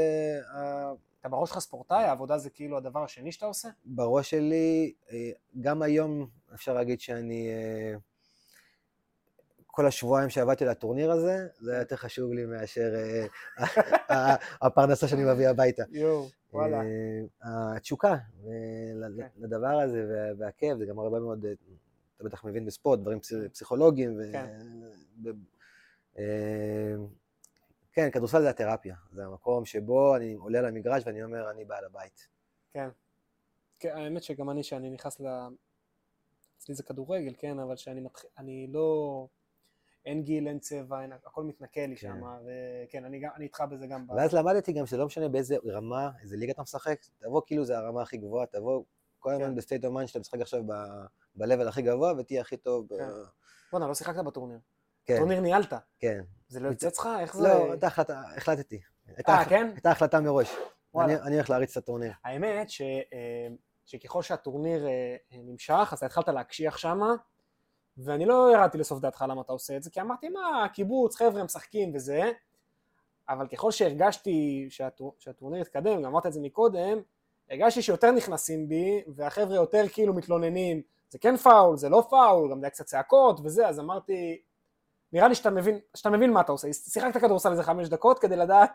אה, 0.55 0.93
אתה 1.21 1.29
בראש 1.29 1.49
שלך 1.49 1.59
ספורטאי, 1.59 2.05
העבודה 2.05 2.39
זה 2.39 2.51
כאילו 2.51 2.77
הדבר 2.77 3.05
השני 3.05 3.33
שאתה 3.33 3.47
עושה? 3.47 3.69
בראש 3.85 4.31
שלי, 4.31 4.93
אה, 5.13 5.31
גם 5.61 5.83
היום 5.83 6.27
אפשר 6.55 6.75
להגיד 6.75 7.01
שאני... 7.01 7.49
כל 9.67 9.87
השבועיים 9.87 10.31
שעבדתי 10.31 10.65
על 10.65 10.71
הטורניר 10.71 11.13
הזה, 11.13 11.47
זה 11.61 11.73
היה 11.73 11.81
יותר 11.81 11.97
חשוב 11.97 12.33
לי 12.33 12.47
מאשר 12.47 12.91
הפרנסה 14.63 15.09
שאני 15.09 15.25
מביא 15.25 15.49
הביתה. 15.49 15.83
יואו, 15.91 16.29
וואלה. 16.53 16.81
התשוקה 17.43 18.17
כן. 19.17 19.27
לדבר 19.39 19.81
הזה 19.81 20.07
וה- 20.11 20.33
והכיף, 20.39 20.79
זה 20.79 20.87
גם 20.87 20.99
הרבה 20.99 21.21
מאוד, 21.21 21.47
אתה 22.21 22.29
בטח 22.29 22.45
מבין 22.45 22.67
בספורט, 22.67 22.99
דברים 22.99 23.21
פס- 23.21 23.33
פסיכולוגיים. 23.53 24.17
ו- 24.19 24.33
כן. 24.33 24.59
ב- 25.23 25.29
אה, 26.19 26.95
כן, 27.93 28.11
כדורסל 28.11 28.41
זה 28.43 28.51
התרפיה, 28.51 28.97
זה 29.13 29.25
המקום 29.25 29.65
שבו 29.65 30.17
אני 30.17 30.35
עולה 30.35 30.61
למגרש 30.61 31.03
ואני 31.07 31.25
אומר, 31.25 31.51
אני 31.51 31.65
בעל 31.65 31.85
הבית. 31.85 32.29
כן. 32.73 32.89
כן, 33.79 33.97
האמת 33.97 34.23
שגם 34.23 34.51
אני, 34.51 34.63
שאני 34.63 34.91
נכנס 34.91 35.21
ל... 35.21 35.27
אצלי 36.59 36.75
זה 36.75 36.83
כדורגל, 36.83 37.35
כן, 37.39 37.59
אבל 37.59 37.77
שאני 37.77 38.01
מתחיל... 38.01 38.31
אני 38.39 38.67
לא... 38.67 39.27
אין 40.05 40.23
גיל, 40.23 40.49
אין 40.49 40.59
צבע, 40.59 41.03
אין... 41.03 41.13
הכל 41.13 41.45
מתנקה 41.45 41.87
לי 41.87 41.97
כן. 41.97 42.09
שם, 42.21 42.23
וכן, 42.45 43.05
אני, 43.05 43.23
אני 43.37 43.45
איתך 43.45 43.61
בזה 43.71 43.87
גם. 43.87 44.07
ב- 44.07 44.11
ואז 44.11 44.35
למדתי 44.35 44.73
גם 44.73 44.87
שלא 44.87 45.07
משנה 45.07 45.29
באיזה 45.29 45.57
רמה, 45.67 46.11
איזה 46.23 46.37
ליגה 46.37 46.53
אתה 46.53 46.63
משחק, 46.63 47.01
תבוא 47.19 47.43
כאילו 47.47 47.65
זה 47.65 47.79
הרמה 47.79 48.03
הכי 48.03 48.17
גבוהה, 48.17 48.47
תבוא 48.47 48.85
כל 49.21 49.33
הזמן. 49.33 49.55
ב 49.55 49.60
state 49.60 49.85
mind 49.85 50.09
שאתה 50.09 50.19
משחק 50.19 50.41
עכשיו 50.41 50.63
ב-level 51.35 51.69
הכי 51.69 51.83
גבוה 51.83 52.13
ותהיה 52.19 52.41
הכי 52.41 52.57
טוב. 52.57 52.89
כן. 52.89 53.09
בואנה, 53.73 53.89
לא 53.89 53.95
שיחקת 53.95 54.25
בטורניר. 54.25 54.59
כן, 55.07 55.17
טורניר 55.17 55.41
ניהלת. 55.41 55.73
כן. 55.99 56.21
זה 56.49 56.61
לא 56.61 56.69
יוצא 56.69 56.89
אצלך? 56.89 57.09
איך 57.21 57.37
זה... 57.37 57.49
לא, 57.49 57.75
החלטתי. 58.37 58.81
אה, 59.29 59.45
כן? 59.45 59.71
הייתה 59.75 59.91
החלטה 59.91 60.21
מראש. 60.21 60.57
אני 60.99 61.35
הולך 61.35 61.51
להריץ 61.51 61.77
את 61.77 61.83
הטורניר. 61.83 62.13
האמת 62.25 62.69
אה, 63.13 63.49
שככל 63.87 64.23
שהטורניר 64.23 64.87
אה, 64.87 65.17
אה, 65.33 65.39
נמשך, 65.43 65.89
אז 65.93 66.03
התחלת 66.03 66.29
להקשיח 66.29 66.77
שמה, 66.77 67.15
ואני 67.97 68.27
לא 68.27 68.53
ירדתי 68.55 68.79
לסוף 68.79 69.01
דעתך 69.01 69.25
למה 69.29 69.43
אתה 69.43 69.53
עושה 69.53 69.77
את 69.77 69.83
זה, 69.83 69.91
כי 69.91 70.01
אמרתי, 70.01 70.29
מה, 70.29 70.67
קיבוץ, 70.73 71.17
חבר'ה 71.17 71.45
משחקים 71.45 71.95
וזה, 71.95 72.31
אבל 73.29 73.49
ככל 73.49 73.71
שהרגשתי 73.71 74.67
שהטור, 74.71 75.17
שהטורניר 75.19 75.61
התקדם, 75.61 76.03
גם 76.03 76.05
אמרת 76.05 76.27
את 76.27 76.33
זה 76.33 76.41
מקודם, 76.41 76.99
הרגשתי 77.51 77.83
שיותר 77.83 78.11
נכנסים 78.11 78.69
בי, 78.69 79.03
והחבר'ה 79.15 79.55
יותר 79.55 79.85
כאילו 79.93 80.15
מתלוננים, 80.15 80.83
זה 81.11 81.19
כן 81.19 81.37
פאול, 81.37 81.77
זה 81.77 81.89
לא 81.89 82.07
פאול, 82.11 82.51
גם 82.51 82.61
זה 82.61 82.67
היה 82.67 82.71
קצת 82.71 82.85
צעקות 82.85 83.41
וזה, 83.45 83.69
אז 83.69 83.81
אמרתי, 83.81 84.41
נראה 85.13 85.29
לי 85.29 85.35
שאתה 85.35 85.51
מבין, 85.51 85.79
שאתה 85.95 86.11
מבין 86.11 86.33
מה 86.33 86.41
אתה 86.41 86.53
עושה, 86.53 86.73
שיחקת 86.73 87.21
כדורסל 87.21 87.51
איזה 87.51 87.63
חמש 87.63 87.89
דקות 87.89 88.19
כדי 88.19 88.37
לדעת 88.37 88.71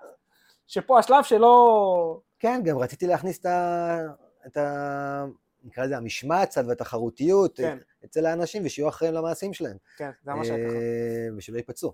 שפה 0.67 0.99
השלב 0.99 1.23
שלא... 1.23 2.19
כן, 2.39 2.61
גם 2.63 2.77
רציתי 2.77 3.07
להכניס 3.07 3.39
את 3.39 3.45
ה... 3.45 3.99
את 4.47 4.57
ה... 4.57 5.25
נקרא 5.63 5.85
לזה 5.85 5.97
המשמעת 5.97 6.49
קצת 6.49 6.63
והתחרותיות 6.67 7.57
כן, 7.57 7.77
אצל 8.05 8.25
האנשים 8.25 8.65
ושיהיו 8.65 8.89
אחראים 8.89 9.13
למעשים 9.13 9.53
שלהם. 9.53 9.77
כן, 9.97 10.09
זה 10.23 10.33
מה 10.33 10.43
ככה. 10.43 10.53
אה, 10.53 11.27
ושלא 11.37 11.57
ייפצעו. 11.57 11.93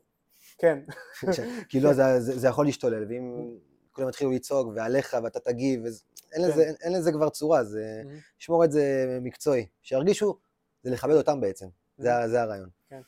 כן, 0.58 0.80
כאילו 1.70 1.94
זה, 1.94 2.20
זה, 2.20 2.40
זה 2.40 2.48
יכול 2.48 2.66
להשתולל, 2.66 3.06
ואם 3.10 3.34
כולם 3.92 4.10
יתחילו 4.10 4.32
לצעוק 4.32 4.68
ועליך 4.76 5.18
ואתה 5.24 5.40
תגיב, 5.40 5.86
אז 5.86 6.04
אין, 6.34 6.42
כן. 6.42 6.48
לזה, 6.50 6.64
אין, 6.64 6.76
אין 6.82 6.94
לזה 6.94 7.12
כבר 7.12 7.30
צורה, 7.30 7.64
זה 7.64 8.04
לשמור 8.40 8.66
את 8.66 8.72
זה 8.72 8.84
מקצועי. 9.22 9.66
שירגישו, 9.82 10.40
זה 10.84 10.92
לכבד 10.92 11.14
אותם 11.16 11.42
בעצם, 11.42 11.68
זה, 11.98 12.16
ה- 12.16 12.28
זה 12.28 12.42
הרעיון. 12.42 12.70
כן. 12.90 13.02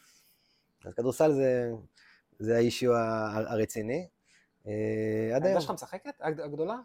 אז 0.85 0.93
כדורסל 0.93 1.31
זה, 1.33 1.71
זה 2.39 2.55
האישיו 2.55 2.91
הרציני. 2.95 4.07
אה, 4.67 4.71
עד 5.35 5.43
היום. 5.43 5.45
העמדה 5.45 5.61
שלך 5.61 5.71
משחקת? 5.71 6.13
הג- 6.19 6.41
הגדולה? 6.41 6.75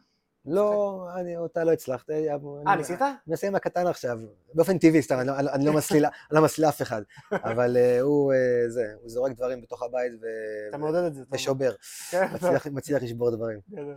לא, 0.51 1.07
אני, 1.15 1.37
אותה 1.37 1.65
לא 1.65 1.73
הצלחתי. 1.73 2.31
אה, 2.31 2.77
ניסית? 2.77 3.01
מנסה 3.27 3.47
עם 3.47 3.55
הקטן 3.55 3.87
עכשיו, 3.87 4.19
באופן 4.55 4.79
טבעי, 4.79 5.03
סתם, 5.03 5.19
אני 5.19 5.27
לא, 5.27 5.33
אני 5.39 5.65
לא 5.65 5.73
מסליל, 5.73 6.05
אני 6.05 6.13
לא 6.31 6.43
מסליל 6.43 6.69
אף 6.69 6.83
אחד, 6.83 7.03
אבל 7.33 7.77
אה, 7.77 8.01
הוא, 8.01 8.33
אה, 8.33 8.69
זה, 8.69 8.95
הוא 9.01 9.11
זורק 9.11 9.33
דברים 9.33 9.61
בתוך 9.61 9.83
הבית 9.83 10.13
ו... 10.23 10.27
אתה 10.69 10.79
מעודד 10.79 11.05
את 11.05 11.15
זה. 11.15 11.23
ושובר, 11.33 11.73
כן, 12.11 12.35
מצליח, 12.35 12.67
מצליח 12.67 13.03
לשבור 13.03 13.31
דברים. 13.31 13.61
בסדר. 13.69 13.95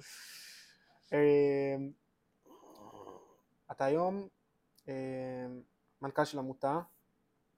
אמ, 1.14 1.92
אתה 3.72 3.86
היום 3.86 4.28
אמ, 4.88 4.94
מנכ"ל 6.02 6.26
של 6.26 6.40
עמותה 6.40 6.80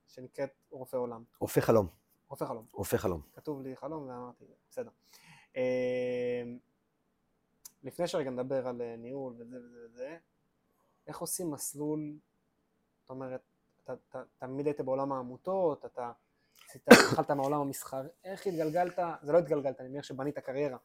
שנקראת 0.08 0.50
רופא 0.72 0.98
עולם. 0.98 1.24
רופא 1.40 1.62
חלום, 1.62 1.88
רופא 2.30 2.46
חלום. 2.46 2.66
רופא 2.74 2.98
חלום. 2.98 3.22
כתוב 3.34 3.62
לי 3.62 3.76
חלום 3.76 4.08
ואמרתי, 4.08 4.46
בסדר. 4.70 4.92
לפני 7.84 8.08
שרגע 8.08 8.30
נדבר 8.30 8.68
על 8.68 8.82
אה, 8.82 8.96
ניהול 8.96 9.34
וזה 9.38 9.58
וזה 9.58 9.78
וזה, 9.86 10.18
איך 11.08 11.18
עושים 11.18 11.52
מסלול, 11.52 12.14
זאת 13.02 13.10
אומרת, 13.10 13.42
אתה, 13.84 13.94
אתה 14.10 14.24
תמיד 14.40 14.66
היית 14.66 14.82
בעולם 14.82 15.12
העמותות, 15.12 15.86
אתה 15.86 16.12
עשית, 16.70 16.82
התחלת 16.88 17.32
מהעולם 17.32 17.62
המסחר, 17.62 18.02
איך 18.24 18.48
התגלגלת, 18.48 19.00
זה 19.24 19.32
לא 19.32 19.38
התגלגלת, 19.38 19.80
אני 19.80 19.90
מניח 19.90 20.04
שבנית 20.04 20.40
קריירה, 20.40 20.78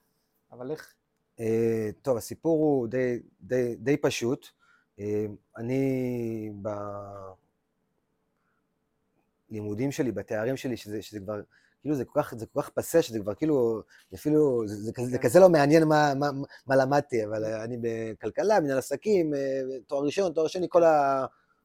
אבל 0.53 0.71
איך, 0.71 0.95
אה, 1.41 1.91
טוב, 2.03 2.17
הסיפור 2.17 2.59
הוא 2.59 2.89
די, 2.89 3.23
די, 3.41 3.77
די 3.77 3.97
פשוט. 3.97 4.47
אה, 4.99 5.27
אני 5.57 6.53
בלימודים 9.51 9.93
שלי, 9.93 10.13
בתארים 10.13 10.57
שלי, 10.57 10.77
שזה, 10.77 11.03
שזה 11.03 11.21
כבר, 11.21 11.41
כאילו 11.81 11.95
זה 11.95 12.05
כל 12.05 12.23
כך, 12.23 12.35
זה 12.37 12.47
כל 12.47 12.63
כך 12.63 12.69
פסה, 12.69 13.03
שזה 13.03 13.19
כבר 13.19 13.35
כאילו, 13.35 13.83
אפילו, 14.15 14.63
זה, 14.67 14.75
זה, 14.75 14.93
זה 15.05 15.19
כן. 15.19 15.23
כזה 15.23 15.41
לא 15.41 15.49
מעניין 15.49 15.85
מה, 15.85 16.15
מה, 16.15 16.31
מה 16.67 16.77
למדתי, 16.77 17.25
אבל 17.25 17.45
אני 17.45 17.77
בכלכלה, 17.81 18.61
מנהל 18.61 18.79
עסקים, 18.79 19.35
אה, 19.35 19.61
תואר 19.87 20.05
ראשון, 20.05 20.33
תואר 20.33 20.47
שני, 20.47 20.67
כל 20.71 20.83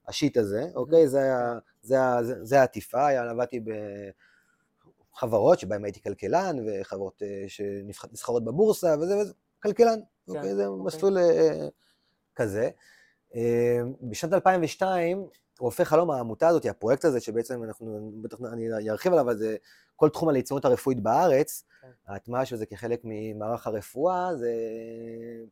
השיט 0.08 0.38
הזה, 0.38 0.67
אוקיי? 0.76 1.08
זה 1.08 1.34
זה, 1.82 1.97
זה, 2.21 2.45
זה 2.45 2.60
העטיפה, 2.60 3.10
עבדתי 3.10 3.60
בחברות 5.15 5.60
שבהן 5.60 5.84
הייתי 5.84 6.02
כלכלן, 6.02 6.58
וחברות 6.67 7.23
אה, 7.23 7.45
שנסחרות 7.47 8.43
בבורסה, 8.43 8.95
וזה 9.02 9.17
וזה, 9.17 9.34
כלכלן, 9.63 9.99
אוקיי? 10.28 10.56
זה 10.56 10.65
אוקיי. 10.67 10.86
מסלול 10.86 11.17
אה, 11.17 11.67
כזה. 12.36 12.69
אה, 13.36 13.82
בשנת 14.02 14.34
2002, 14.34 15.28
רופא 15.60 15.84
חלום, 15.84 16.12
העמותה 16.12 16.48
הזאת, 16.48 16.65
הפרויקט 16.65 17.06
הזה, 17.06 17.19
שבעצם 17.19 17.63
אנחנו, 17.63 18.12
בטח 18.22 18.38
אני 18.54 18.89
ארחיב 18.89 19.12
עליו, 19.12 19.26
אבל 19.26 19.38
זה 19.38 19.58
כל 19.96 20.10
תחום 20.10 20.30
הליצנות 20.30 20.65
הרפואית 20.65 21.00
בארץ, 21.00 21.63
כן. 21.82 21.88
ההטמעה 22.08 22.46
של 22.46 22.56
זה 22.56 22.65
כחלק 22.65 23.02
ממערך 23.04 23.67
הרפואה, 23.67 24.36
זה 24.36 24.52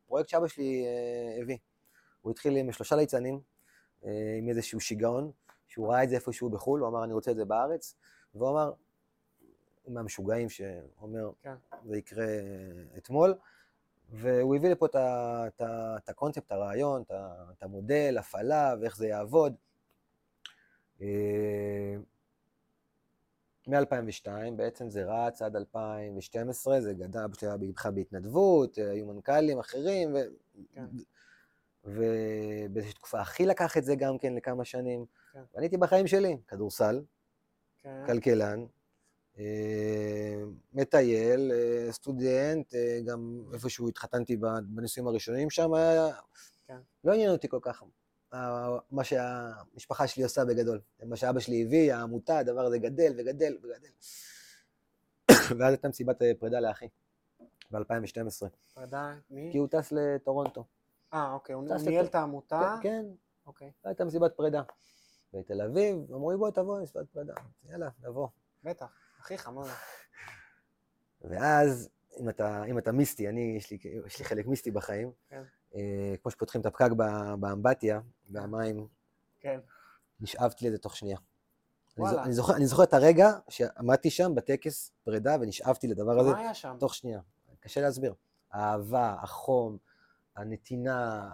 פרויקט 0.06 0.28
שאבא 0.28 0.48
שלי 0.48 0.84
אה, 0.86 1.42
הביא. 1.42 1.56
הוא 2.22 2.30
התחיל 2.30 2.56
עם 2.56 2.72
שלושה 2.72 2.96
ליצנים, 2.96 3.40
אה, 4.04 4.10
עם 4.38 4.48
איזשהו 4.48 4.80
שיגעון, 4.80 5.30
שהוא 5.68 5.92
ראה 5.92 6.04
את 6.04 6.08
זה 6.08 6.14
איפשהו 6.14 6.50
בחו"ל, 6.50 6.80
הוא 6.80 6.88
אמר, 6.88 7.04
אני 7.04 7.12
רוצה 7.12 7.30
את 7.30 7.36
זה 7.36 7.44
בארץ, 7.44 7.94
והוא 8.34 8.50
אמר, 8.50 8.72
הוא 9.82 9.94
מהמשוגעים 9.94 10.48
שאומר, 10.48 11.30
כן. 11.42 11.54
זה 11.84 11.96
יקרה 11.96 12.26
אתמול, 12.96 13.34
והוא 14.12 14.56
הביא 14.56 14.70
לפה 14.70 14.86
את 14.86 16.08
הקונספט, 16.08 16.52
הרעיון, 16.52 17.02
את 17.52 17.62
המודל, 17.62 18.16
הפעלה 18.18 18.74
ואיך 18.80 18.96
זה 18.96 19.06
יעבוד. 19.06 19.54
מ-2002 23.68 24.28
בעצם 24.56 24.90
זה 24.90 25.04
רץ 25.04 25.42
עד 25.42 25.56
2012, 25.56 26.80
זה 26.80 26.94
גדל, 26.94 27.26
בכלל 27.26 27.90
בהתנדבות, 27.90 28.78
אה, 28.78 28.90
היו 28.90 29.06
מנכ"לים 29.06 29.58
אחרים, 29.58 30.14
ו... 30.14 30.18
כן. 30.74 30.84
ובאיזושהי 31.84 32.94
תקופה 32.94 33.22
אחי 33.22 33.46
לקח 33.46 33.76
את 33.76 33.84
זה 33.84 33.94
גם 33.94 34.18
כן 34.18 34.34
לכמה 34.34 34.64
שנים. 34.64 35.04
כן. 35.32 35.42
ואני 35.54 35.64
הייתי 35.64 35.76
בחיים 35.76 36.06
שלי, 36.06 36.36
כדורסל, 36.48 37.02
כן, 37.82 38.02
כלכלן, 38.06 38.60
אה, 38.60 38.66
מטייל, 40.72 41.52
אה, 41.52 41.92
סטודנט, 41.92 42.74
אה, 42.74 43.00
גם 43.06 43.42
איפשהו 43.52 43.88
התחתנתי 43.88 44.36
בנישואים 44.66 45.08
הראשונים 45.08 45.50
שם, 45.50 45.74
היה- 45.74 46.08
כן. 46.66 46.78
לא 47.04 47.12
עניין 47.12 47.30
אותי 47.30 47.48
כל 47.48 47.58
כך 47.62 47.82
אה, 48.34 48.68
מה 48.90 49.04
שהמשפחה 49.04 50.06
שלי 50.06 50.22
עושה 50.22 50.44
בגדול. 50.44 50.80
מה 51.04 51.16
שאבא 51.16 51.40
שלי 51.40 51.62
הביא, 51.62 51.94
העמותה, 51.94 52.38
הדבר 52.38 52.60
הזה 52.60 52.78
גדל 52.78 53.12
וגדל 53.18 53.56
וגדל. 53.62 53.88
ואז 55.58 55.72
הייתה 55.72 55.88
מסיבת 55.88 56.22
אה, 56.22 56.32
פרידה 56.38 56.60
לאחי, 56.60 56.88
ב-2012, 57.70 58.46
פרידה, 58.74 59.14
מי? 59.30 59.48
כי 59.52 59.58
הוא 59.58 59.68
טס 59.70 59.92
לטורונטו. 59.92 60.64
אה, 61.14 61.32
אוקיי, 61.32 61.54
הוא 61.54 61.64
ניהל. 61.86 62.04
את 62.06 62.14
העמותה, 62.14 62.76
כן, 62.82 62.88
כן, 62.88 63.04
אוקיי, 63.46 63.70
הייתה 63.84 64.04
מסיבת 64.04 64.36
פרידה. 64.36 64.62
בתל 65.34 65.60
אביב, 65.62 65.96
אמרו 66.12 66.30
לי 66.30 66.36
בוא 66.36 66.50
תבוא 66.50 66.78
למסיבת 66.78 67.08
פרידה. 67.12 67.34
יאללה, 67.70 67.88
נבוא. 68.02 68.28
בטח, 68.64 68.86
מה 69.50 69.64
זה? 69.64 69.72
ואז, 71.20 71.88
אם 72.20 72.28
אתה, 72.28 72.64
אם 72.64 72.78
אתה 72.78 72.92
מיסטי, 72.92 73.28
אני, 73.28 73.54
יש 73.56 73.70
לי, 73.70 73.78
יש 74.06 74.18
לי 74.18 74.24
חלק 74.24 74.46
מיסטי 74.46 74.70
בחיים, 74.70 75.12
כן. 75.28 75.42
אה, 75.74 76.14
כמו 76.22 76.30
שפותחים 76.30 76.60
את 76.60 76.66
הפקק 76.66 76.90
באמבטיה, 77.40 78.00
והמים, 78.30 78.86
כן, 79.40 79.60
נשאבתי 80.20 80.68
לזה 80.68 80.78
תוך 80.78 80.96
שנייה. 80.96 81.18
אני, 81.96 82.04
וואלה. 82.04 82.24
אני, 82.24 82.32
זוכר, 82.32 82.56
אני 82.56 82.66
זוכר 82.66 82.82
את 82.82 82.94
הרגע 82.94 83.30
שעמדתי 83.48 84.10
שם 84.10 84.34
בטקס 84.34 84.92
פרידה 85.04 85.36
ונשאבתי 85.40 85.86
לדבר 85.86 86.20
הזה 86.20 86.30
מה 86.30 86.38
היה 86.38 86.54
שם? 86.54 86.76
תוך 86.80 86.94
שנייה. 86.94 87.20
קשה 87.60 87.80
להסביר. 87.80 88.14
האהבה, 88.52 89.16
החום, 89.22 89.78
הנתינה, 90.36 91.28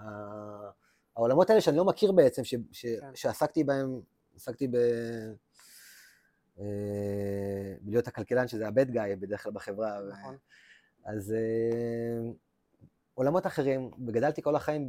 העולמות 1.16 1.50
האלה 1.50 1.60
שאני 1.60 1.76
לא 1.76 1.84
מכיר 1.84 2.12
בעצם, 2.12 2.44
ש, 2.44 2.54
ש, 2.72 2.86
כן. 2.86 3.10
שעסקתי 3.14 3.64
בהם, 3.64 4.00
עסקתי 4.36 4.68
ב... 4.68 4.76
אה, 6.60 7.74
בלהיות 7.80 8.08
הכלכלן, 8.08 8.48
שזה 8.48 8.68
ה-bad 8.68 8.88
guy 8.88 9.16
בדרך 9.20 9.42
כלל 9.42 9.52
בחברה. 9.52 10.00
ו- 10.04 10.10
נכון, 10.12 10.36
אז 11.04 11.32
אה, 11.32 12.30
עולמות 13.14 13.46
אחרים, 13.46 13.90
וגדלתי 14.06 14.42
כל 14.42 14.56
החיים 14.56 14.88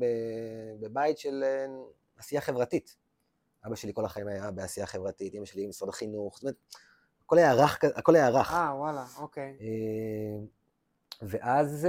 בבית 0.80 1.18
של 1.18 1.44
אה, 1.44 1.66
עשייה 2.18 2.42
חברתית. 2.42 2.98
אבא 3.66 3.76
שלי 3.76 3.94
כל 3.94 4.06
החיים 4.06 4.28
היה 4.28 4.52
בעשייה 4.52 4.86
חברתית, 4.86 5.34
אמא 5.34 5.46
שלי 5.46 5.66
במשרד 5.66 5.90
החינוך, 5.90 6.36
זאת 6.36 6.44
אומרת, 6.44 6.56
הכל 7.26 7.38
היה 7.38 7.54
רך, 7.54 7.80
הכל 7.96 8.16
היה 8.16 8.30
רך. 8.30 8.54
אה, 8.54 8.76
וואלה, 8.76 9.06
אוקיי, 9.18 9.58
ואז 11.22 11.88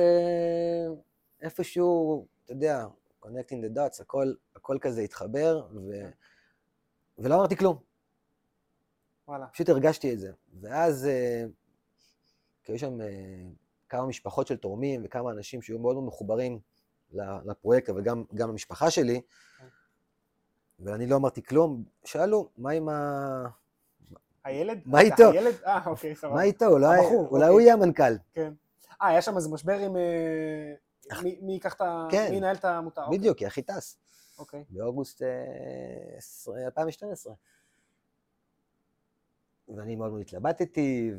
איפשהו, 1.43 2.27
אתה 2.45 2.53
יודע, 2.53 2.87
connecting 3.23 3.65
the 3.65 3.77
dots, 3.77 4.03
הכל, 4.03 4.33
הכל 4.57 4.79
כזה 4.81 5.01
התחבר, 5.01 5.67
ו... 5.75 5.93
כן. 5.93 6.11
ולא 7.19 7.35
אמרתי 7.35 7.57
כלום, 7.57 7.79
וואלה, 9.31 9.47
פשוט 9.47 9.69
הרגשתי 9.69 10.13
את 10.13 10.19
זה. 10.19 10.33
ואז, 10.61 11.07
אה, 11.07 11.45
כי 12.65 12.73
היו 12.73 12.79
שם 12.79 13.01
אה, 13.01 13.07
כמה 13.89 14.07
משפחות 14.07 14.47
של 14.47 14.57
תורמים 14.57 15.03
וכמה 15.05 15.31
אנשים 15.31 15.63
שהיו 15.63 15.79
מאוד 15.79 15.95
מאוד 15.95 16.07
מחוברים 16.07 16.61
לפרויקט, 17.45 17.89
אבל 17.89 18.03
גם, 18.03 18.25
גם 18.35 18.49
למשפחה 18.49 18.91
שלי, 18.91 19.21
כן. 19.59 19.65
ואני 20.79 21.07
לא 21.07 21.17
אמרתי 21.17 21.43
כלום. 21.43 21.85
שאלו, 22.05 22.49
מה 22.57 22.71
עם, 22.71 22.89
ה... 22.89 23.47
הילד? 24.45 24.81
מה 24.85 25.01
איתו? 25.01 25.31
הילד? 25.31 25.55
אה, 25.67 25.87
אוקיי, 25.87 26.17
סבבה. 26.17 26.35
מה 26.35 26.43
איתו? 26.43 26.67
אולי 26.67 26.99
הבחור, 26.99 27.29
אולי 27.31 27.43
אוקיי. 27.43 27.49
הוא 27.49 27.61
יהיה 27.61 27.75
המנכ"ל. 27.75 28.13
כן. 28.35 28.53
אה, 29.03 29.09
היה 29.09 29.23
שם 29.23 29.37
איזה 29.37 29.49
משבר 29.49 29.79
עם... 29.79 29.97
אה, 29.97 31.23
מי 31.23 31.39
מי 31.43 31.53
ייקח 31.53 31.75
את 31.75 31.81
ה... 31.81 32.09
כן. 32.11 32.27
מי 32.31 32.37
ינהל 32.37 32.57
את 32.57 32.65
העמותה? 32.65 33.05
אוקיי, 33.05 33.19
בדיוק, 33.19 33.39
כי 33.39 33.47
אחי 33.47 33.63
טס. 33.63 33.99
אוקיי. 34.39 34.65
באוגוסט 34.71 35.23
אה, 35.23 35.29
עשרה- 36.17 36.65
2012. 36.67 37.35
ואני 39.77 39.97
מאוד 39.97 40.11
מאוד 40.11 40.21
התלבטתי, 40.21 41.13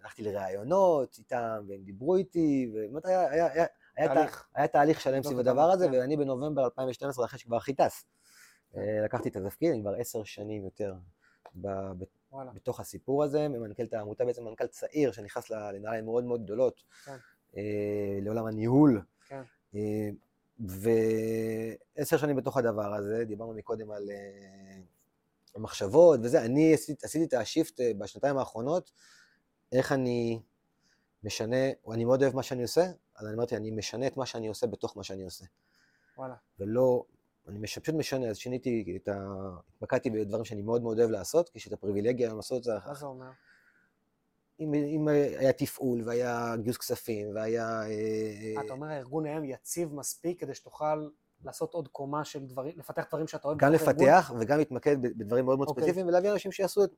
והלכתי 0.00 0.22
לראיונות 0.22 1.16
איתם, 1.18 1.64
והם 1.68 1.82
דיברו 1.82 2.16
איתי, 2.16 2.70
ובאמת 2.74 3.06
היה, 3.06 3.30
היה, 3.30 3.52
היה, 3.52 3.66
היה, 3.96 4.08
תהליך. 4.14 4.46
תה- 4.52 4.58
היה 4.58 4.68
תהליך 4.68 5.00
שלם 5.00 5.12
לבדוק 5.14 5.26
סביב 5.32 5.38
הדבר 5.38 5.70
הזה. 5.70 5.86
ואני 5.92 6.16
בנובמבר 6.16 6.64
2012, 6.64 7.24
אחרי 7.24 7.38
שכבר 7.38 7.56
הכי 7.56 7.74
טס, 7.74 8.04
אה, 8.76 9.00
לקחתי 9.04 9.28
את 9.28 9.36
התפקיד, 9.36 9.72
אני 9.72 9.80
כבר 9.80 9.94
עשר 9.98 10.24
שנים 10.24 10.64
יותר 10.64 10.94
ב- 11.54 11.68
ב- 11.98 12.04
וואלה. 12.32 12.50
בתוך 12.52 12.80
הסיפור 12.80 13.24
הזה, 13.24 13.48
ממנכ"ל 13.48 13.82
את 13.84 13.94
העמותה, 13.94 14.24
בעצם 14.24 14.44
מנכ"ל 14.44 14.66
צעיר 14.66 15.12
שנכנס 15.12 15.50
לנעליים 15.50 16.04
מאוד 16.04 16.24
מאוד 16.24 16.42
גדולות, 16.44 16.82
כן. 17.04 17.16
אה, 17.56 17.62
לעולם 18.22 18.46
הניהול. 18.46 19.02
כן. 19.28 19.42
אה, 19.74 20.08
ועשר 20.60 22.16
שנים 22.16 22.36
בתוך 22.36 22.56
הדבר 22.56 22.94
הזה, 22.94 23.24
דיברנו 23.24 23.52
מקודם 23.54 23.90
על 23.90 24.10
אה, 24.10 24.80
המחשבות 25.58 26.20
וזה, 26.22 26.44
אני 26.44 26.74
עשיתי, 26.74 27.06
עשיתי 27.06 27.24
את 27.24 27.34
השיפט 27.34 27.80
אה, 27.80 27.92
בשנתיים 27.98 28.38
האחרונות, 28.38 28.90
איך 29.72 29.92
אני 29.92 30.40
משנה, 31.24 31.56
או 31.84 31.92
אני 31.92 32.04
מאוד 32.04 32.22
אוהב 32.22 32.36
מה 32.36 32.42
שאני 32.42 32.62
עושה, 32.62 32.86
אז 33.16 33.26
אני 33.26 33.34
אמרתי, 33.34 33.56
אני 33.56 33.70
משנה 33.70 34.06
את 34.06 34.16
מה 34.16 34.26
שאני 34.26 34.48
עושה 34.48 34.66
בתוך 34.66 34.96
מה 34.96 35.02
שאני 35.02 35.24
עושה. 35.24 35.44
וואלה. 36.18 36.34
ולא, 36.60 37.04
אני 37.48 37.58
מש, 37.58 37.78
פשוט 37.78 37.94
משנה, 37.94 38.26
אז 38.26 38.36
שיניתי 38.36 38.98
את 39.02 39.08
ה... 39.08 39.18
התמקדתי 39.76 40.10
בדברים 40.10 40.44
שאני 40.44 40.62
מאוד 40.62 40.82
מאוד 40.82 40.98
אוהב 40.98 41.10
לעשות, 41.10 41.48
כי 41.48 41.58
יש 41.58 41.68
את 41.68 41.72
הפריבילגיה 41.72 42.34
לעשות 42.34 42.58
את 42.58 42.64
זה. 42.64 42.72
מה 42.86 42.94
זה 42.94 43.06
אומר? 43.06 43.30
אם, 44.60 44.74
אם 44.74 45.08
היה 45.08 45.52
תפעול, 45.52 46.02
והיה 46.04 46.54
גיוס 46.62 46.76
כספים, 46.76 47.34
והיה... 47.34 47.82
אה, 47.82 48.64
אתה 48.64 48.72
אומר 48.72 48.86
הארגון 48.86 49.26
היום 49.26 49.44
יציב 49.44 49.94
מספיק 49.94 50.40
כדי 50.40 50.54
שתוכל 50.54 51.08
לעשות 51.44 51.74
עוד 51.74 51.88
קומה 51.88 52.24
של 52.24 52.46
דברים, 52.46 52.72
לפתח 52.76 53.06
דברים 53.08 53.26
שאתה 53.26 53.48
אוהב 53.48 53.58
גם? 53.58 53.72
לפתח 53.72 54.32
וגם 54.40 54.58
להתמקד 54.58 55.02
בדברים 55.02 55.44
מאוד 55.44 55.58
מאוד 55.58 55.68
אוקיי. 55.68 55.82
ספציפיים, 55.82 56.06
ולהביא 56.06 56.32
אנשים 56.32 56.52
שיעשו 56.52 56.84
את... 56.84 56.90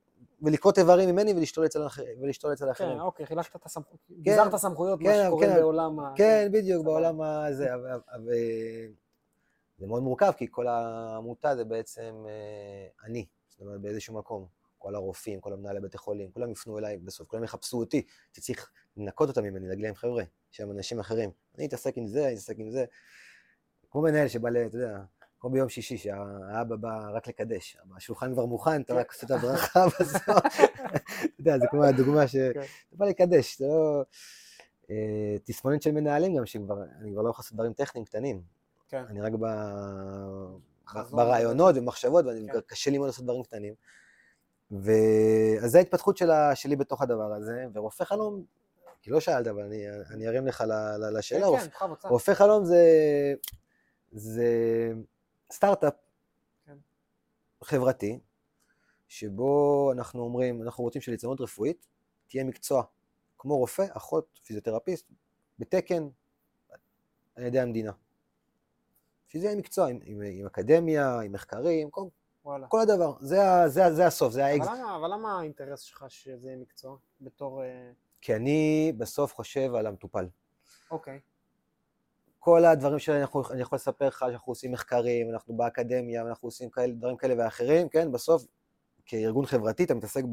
ולקרות 0.42 0.78
איברים 0.78 1.08
ממני 1.08 1.32
ולשתול 1.32 1.66
אצל 1.66 1.82
ולשתול 2.20 2.52
אצל 2.52 2.68
האחרים. 2.68 2.94
כן, 2.94 3.00
אוקיי, 3.00 3.26
חילקת 3.26 3.56
את 3.56 3.66
הסמכויות, 3.66 4.00
גזרת 4.22 4.56
סמכויות, 4.56 5.00
מה 5.00 5.10
כן, 5.10 5.24
שקורה 5.26 5.46
כן. 5.46 5.54
בעולם 5.54 6.00
ה... 6.00 6.12
כן, 6.16 6.48
בדיוק. 6.52 6.84
בעולם 6.84 7.20
הזה. 7.20 7.74
אבל- 7.74 8.00
זה 9.78 9.86
מאוד 9.86 10.02
מורכב, 10.02 10.32
כי 10.36 10.46
כל 10.50 10.66
העמותה 10.66 11.56
זה 11.56 11.64
בעצם 11.64 12.24
אה, 12.28 13.06
אני, 13.06 13.26
זאת 13.48 13.60
אומרת, 13.60 13.80
באיזשהו 13.80 14.14
מקום. 14.14 14.46
כל 14.78 14.94
הרופאים, 14.94 15.40
כל 15.40 15.52
המנהלי 15.52 15.80
בתי 15.80 15.98
חולים, 15.98 16.30
כולם 16.30 16.50
יפנו 16.50 16.78
אליי 16.78 16.96
בסוף, 16.96 17.28
כולם 17.28 17.44
יחפשו 17.44 17.78
אותי, 17.78 17.96
הייתי 17.96 18.40
צריך 18.40 18.70
לנקות 18.96 19.28
אותם 19.28 19.44
ממני, 19.44 19.68
להגיד 19.68 19.84
להם, 19.84 19.94
חבר'ה, 19.94 20.22
יש 20.22 20.56
שם 20.56 20.70
אנשים 20.70 21.00
אחרים. 21.00 21.30
אני 21.58 21.66
אתעסק 21.66 21.96
עם 21.96 22.06
זה, 22.06 22.24
אני 22.24 22.32
אתעסק 22.32 22.54
עם 22.58 22.70
זה. 22.70 22.84
כמו 23.90 24.02
מנהל 24.02 24.28
שבא, 24.28 24.48
ל- 24.48 24.66
אתה 24.66 24.76
יודע, 24.76 24.98
כמו 25.40 25.50
ביום 25.50 25.68
שישי, 25.68 25.96
שהאבא 25.96 26.76
בא 26.76 27.10
רק 27.14 27.28
לקדש, 27.28 27.76
השולחן 27.96 28.32
כבר 28.32 28.46
מוכן, 28.46 28.80
אתה 28.82 28.94
רק 28.94 29.12
עושה 29.12 29.26
את 29.26 29.30
הברכה 29.30 29.86
בסוף. 30.00 30.26
אתה 30.26 31.26
יודע, 31.38 31.58
זה 31.58 31.66
כמו 31.70 31.84
הדוגמה 31.84 32.28
ש... 32.28 32.36
כן. 32.36 32.60
אתה 32.60 32.96
בא 32.96 33.06
לקדש, 33.06 33.58
זה 33.58 33.66
לא... 33.66 34.02
אה, 34.90 35.36
תסמונת 35.44 35.82
של 35.82 35.92
מנהלים 35.92 36.36
גם, 36.36 36.46
שכבר, 36.46 36.82
אני 37.00 37.12
כבר 37.12 37.22
לא 37.22 37.30
יכול 37.30 37.42
לעשות 37.42 37.54
דברים 37.54 37.72
טכניים 37.72 38.04
קטנים. 38.04 38.42
כן. 38.88 39.04
אני 39.08 39.20
רק 39.20 39.32
ב... 39.32 39.46
ברעיונות 41.10 41.76
ומחשבות, 41.76 42.24
ואני 42.24 42.46
כן. 42.68 42.90
לי 42.90 42.98
מאוד 42.98 43.08
לעשות 43.08 43.24
דברים 43.24 43.42
קטנים. 43.42 43.74
ו... 44.72 44.90
אז 45.62 45.70
זו 45.70 45.78
ההתפתחות 45.78 46.16
שלה, 46.16 46.54
שלי 46.54 46.76
בתוך 46.76 47.02
הדבר 47.02 47.32
הזה, 47.32 47.66
ורופא 47.74 48.04
חלום, 48.04 48.44
כי 49.02 49.10
לא 49.10 49.20
שאלת, 49.20 49.46
אבל 49.46 49.62
אני, 49.62 49.84
אני 50.10 50.28
ארים 50.28 50.46
לך 50.46 50.64
לשאלה, 51.12 51.46
כן, 51.60 51.66
כן. 52.00 52.08
רופא 52.08 52.34
חלום 52.34 52.64
זה, 52.64 52.84
זה 54.12 54.46
סטארט-אפ 55.52 55.94
כן. 56.66 56.76
חברתי, 57.64 58.20
שבו 59.08 59.92
אנחנו 59.92 60.22
אומרים, 60.22 60.62
אנחנו 60.62 60.84
רוצים 60.84 61.02
שליצנות 61.02 61.40
רפואית 61.40 61.86
תהיה 62.28 62.44
מקצוע, 62.44 62.82
כמו 63.38 63.58
רופא, 63.58 63.86
אחות, 63.92 64.40
פיזיותרפיסט, 64.44 65.06
בתקן 65.58 66.08
על 67.34 67.44
ידי 67.44 67.60
המדינה. 67.60 67.92
שזה 69.28 69.46
יהיה 69.46 69.56
מקצוע 69.56 69.88
עם, 69.88 69.98
עם, 70.04 70.20
עם 70.22 70.46
אקדמיה, 70.46 71.20
עם 71.20 71.32
מחקרים, 71.32 71.90
כל, 71.90 72.04
וואלה. 72.44 72.66
כל 72.66 72.80
הדבר. 72.80 73.14
זה, 73.20 73.38
זה, 73.66 73.94
זה 73.94 74.06
הסוף, 74.06 74.32
זה 74.32 74.46
האקז. 74.46 74.68
אבל 74.68 74.78
אבל 74.98 75.10
למה 75.12 75.38
האינטרס 75.38 75.80
שלך 75.80 76.04
שזה 76.08 76.48
יהיה 76.48 76.58
מקצוע? 76.58 76.96
בתור... 77.20 77.62
אה, 77.62 77.90
כי 78.20 78.36
אני 78.36 78.92
בסוף 78.98 79.34
חושב 79.34 79.74
על 79.74 79.86
המטופל. 79.86 80.28
אוקיי. 80.90 81.20
כל 82.42 82.64
הדברים 82.64 82.98
שאני 82.98 83.22
יכול, 83.22 83.44
אני 83.50 83.60
יכול 83.60 83.76
לספר 83.76 84.06
לך 84.06 84.24
שאנחנו 84.28 84.50
עושים 84.50 84.72
מחקרים, 84.72 85.30
אנחנו 85.30 85.56
באקדמיה, 85.56 86.24
ואנחנו 86.24 86.48
עושים 86.48 86.70
כאלה, 86.70 86.92
דברים 86.92 87.16
כאלה 87.16 87.34
ואחרים, 87.38 87.88
כן? 87.88 88.12
בסוף, 88.12 88.46
כארגון 89.06 89.46
חברתי, 89.46 89.84
אתה 89.84 89.94
מתעסק 89.94 90.24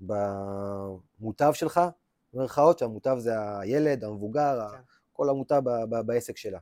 במוטב 0.00 1.52
שלך, 1.52 1.80
במרכאות, 2.32 2.78
שהמוטב 2.78 3.16
זה 3.18 3.58
הילד, 3.58 4.04
המבוגר, 4.04 4.68
כן. 4.72 4.78
כל 5.12 5.28
ב- 5.64 6.00
בעסק 6.06 6.36
שלה. 6.36 6.58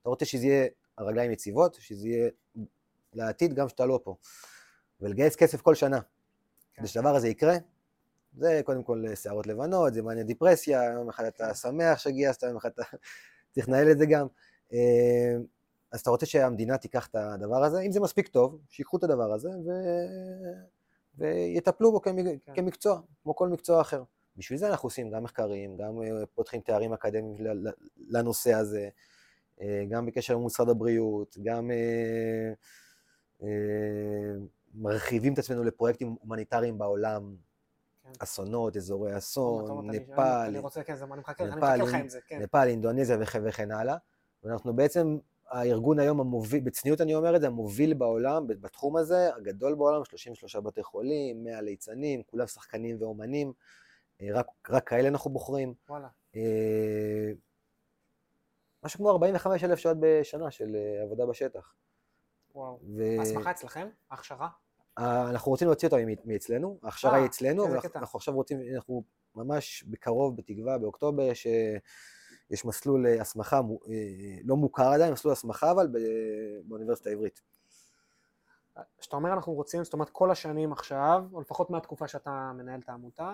אתה 0.00 0.08
רוצה 0.08 0.24
שזה 0.24 0.46
יהיה 0.46 0.66
הרגליים 0.98 1.32
יציבות, 1.32 1.74
שזה 1.74 2.08
יהיה 2.08 2.30
לעתיד 3.12 3.54
גם 3.54 3.66
כשאתה 3.66 3.86
לא 3.86 4.00
פה. 4.04 4.16
ולגייס 5.00 5.36
כסף 5.36 5.60
כל 5.60 5.74
שנה, 5.74 6.00
כן. 6.00 6.06
כדי 6.74 6.86
שהדבר 6.86 7.14
הזה 7.16 7.28
יקרה, 7.28 7.56
זה 8.36 8.60
קודם 8.64 8.82
כל 8.82 9.04
שערות 9.14 9.46
לבנות, 9.46 9.94
זה 9.94 10.02
מעניין 10.02 10.26
דיפרסיה, 10.26 10.84
יום 10.84 11.08
אחד 11.08 11.24
אתה 11.24 11.46
כן. 11.46 11.54
שמח 11.54 11.98
שגייסת, 11.98 12.42
יום 12.42 12.56
אחד 12.56 12.70
אתה 12.70 12.82
צריך 13.50 13.68
לנהל 13.68 13.90
את 13.90 13.98
זה 13.98 14.06
גם. 14.06 14.26
אה, 14.72 15.36
אז 15.92 16.00
אתה 16.00 16.10
רוצה 16.10 16.26
שהמדינה 16.26 16.78
תיקח 16.78 17.06
את 17.06 17.14
הדבר 17.14 17.64
הזה, 17.64 17.80
אם 17.80 17.92
זה 17.92 18.00
מספיק 18.00 18.28
טוב, 18.28 18.58
שיקחו 18.68 18.96
את 18.96 19.04
הדבר 19.04 19.32
הזה 19.32 19.48
ו... 19.48 19.70
ויטפלו 21.18 21.92
בו 21.92 22.02
כמק... 22.02 22.24
כן. 22.46 22.54
כמקצוע, 22.54 23.00
כמו 23.22 23.36
כל 23.36 23.48
מקצוע 23.48 23.80
אחר. 23.80 24.02
בשביל 24.36 24.58
זה 24.58 24.68
אנחנו 24.68 24.86
עושים 24.86 25.10
גם 25.10 25.22
מחקרים, 25.22 25.76
גם 25.76 26.02
אה, 26.02 26.26
פותחים 26.34 26.60
תארים 26.60 26.92
אקדמיים 26.92 27.36
לנושא 28.08 28.54
הזה, 28.54 28.88
אה, 29.60 29.84
גם 29.88 30.06
בקשר 30.06 30.34
עם 30.34 30.46
משרד 30.46 30.68
הבריאות, 30.68 31.36
גם 31.42 31.70
מרחיבים 34.74 35.32
את 35.32 35.38
עצמנו 35.38 35.64
לפרויקטים 35.64 36.16
הומניטריים 36.20 36.78
בעולם. 36.78 37.36
אסונות, 38.18 38.76
אזורי 38.76 39.18
אסון, 39.18 39.90
נפאל, 39.90 40.60
כן, 41.36 41.46
נפאל, 41.46 41.80
כן. 42.26 42.42
נפאל, 42.42 42.68
אינדונזיה 42.68 43.16
וכן, 43.20 43.70
הלאה. 43.70 43.96
ואנחנו 44.44 44.76
בעצם 44.76 45.18
הארגון 45.50 45.98
היום 45.98 46.20
המוביל, 46.20 46.60
בצניעות 46.60 47.00
אני 47.00 47.14
אומר 47.14 47.36
את 47.36 47.40
זה, 47.40 47.46
המוביל 47.46 47.94
בעולם 47.94 48.46
בתחום 48.46 48.96
הזה, 48.96 49.34
הגדול 49.36 49.74
בעולם, 49.74 50.04
33 50.04 50.56
בתי 50.56 50.82
חולים, 50.82 51.44
100 51.44 51.60
ליצנים, 51.60 52.22
כולם 52.22 52.46
שחקנים 52.46 52.96
ואומנים, 53.00 53.52
אה, 54.20 54.28
רק, 54.34 54.46
רק 54.70 54.88
כאלה 54.88 55.08
אנחנו 55.08 55.30
בוחרים. 55.30 55.74
וואלה. 55.88 56.08
אה, 56.36 57.32
משהו 58.84 58.98
כמו 58.98 59.10
45 59.10 59.64
אלף 59.64 59.78
שעות 59.78 59.96
בשנה 60.00 60.50
של 60.50 60.76
אה, 60.76 61.02
עבודה 61.02 61.26
בשטח. 61.26 61.74
וואו. 62.54 62.78
ההסמכה 63.18 63.50
אצלכם? 63.50 63.88
ההכשרה? 64.10 64.48
אה, 65.00 65.30
אנחנו 65.30 65.50
רוצים 65.50 65.68
להוציא 65.68 65.88
אותם 65.88 65.98
מאצלנו, 66.24 66.78
ההכשרה 66.82 67.14
היא 67.14 67.22
אה, 67.22 67.26
אצלנו, 67.26 67.66
איזה 67.66 67.78
ואנחנו 67.94 68.16
עכשיו 68.16 68.34
רוצים, 68.34 68.60
אנחנו 68.74 69.04
ממש 69.34 69.84
בקרוב, 69.86 70.36
בתקווה, 70.36 70.78
באוקטובר, 70.78 71.22
יש, 71.22 71.46
יש 72.50 72.64
מסלול 72.64 73.06
אה, 73.06 73.20
הסמכה, 73.20 73.60
לא 74.44 74.56
מוכר 74.56 74.88
עדיין, 74.92 75.12
מסלול 75.12 75.32
הסמכה 75.32 75.70
אבל 75.70 75.88
באוניברסיטה 76.64 77.10
העברית. 77.10 77.40
כשאתה 78.98 79.16
אומר 79.16 79.32
אנחנו 79.32 79.52
רוצים, 79.52 79.84
זאת 79.84 79.92
אומרת 79.92 80.10
כל 80.10 80.30
השנים 80.30 80.72
עכשיו, 80.72 81.24
או 81.32 81.40
לפחות 81.40 81.70
מהתקופה 81.70 82.08
שאתה 82.08 82.52
מנהל 82.54 82.80
את 82.80 82.88
העמותה, 82.88 83.32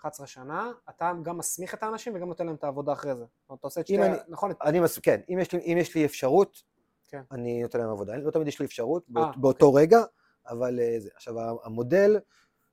11 0.00 0.26
שנה, 0.26 0.72
אתה 0.90 1.12
גם 1.22 1.38
מסמיך 1.38 1.74
את 1.74 1.82
האנשים 1.82 2.14
וגם 2.14 2.28
נותן 2.28 2.46
להם 2.46 2.54
את 2.54 2.64
העבודה 2.64 2.92
אחרי 2.92 3.14
זה. 3.14 3.24
זאת 3.24 3.48
אומרת, 3.48 3.58
אתה 3.58 3.66
עושה 3.66 3.80
את 3.80 3.86
שתי, 3.86 4.02
אני- 4.02 4.16
נכון? 4.28 4.52
אני 4.62 4.80
מס... 4.80 4.98
כן, 4.98 5.20
אם 5.28 5.38
יש, 5.38 5.52
לי, 5.52 5.60
אם 5.60 5.76
יש 5.80 5.94
לי 5.94 6.04
אפשרות, 6.04 6.62
כן. 7.08 7.22
אני 7.32 7.62
נותן 7.62 7.78
להם 7.78 7.90
עבודה. 7.90 8.16
לא 8.16 8.30
תמיד 8.30 8.48
יש 8.48 8.60
לי 8.60 8.66
אפשרות 8.66 9.04
באות, 9.08 9.26
אוקיי. 9.26 9.42
באותו 9.42 9.74
רגע, 9.74 10.04
אבל 10.46 10.80
אה, 10.80 10.94
זה. 11.00 11.10
עכשיו, 11.14 11.34
המודל, 11.66 12.20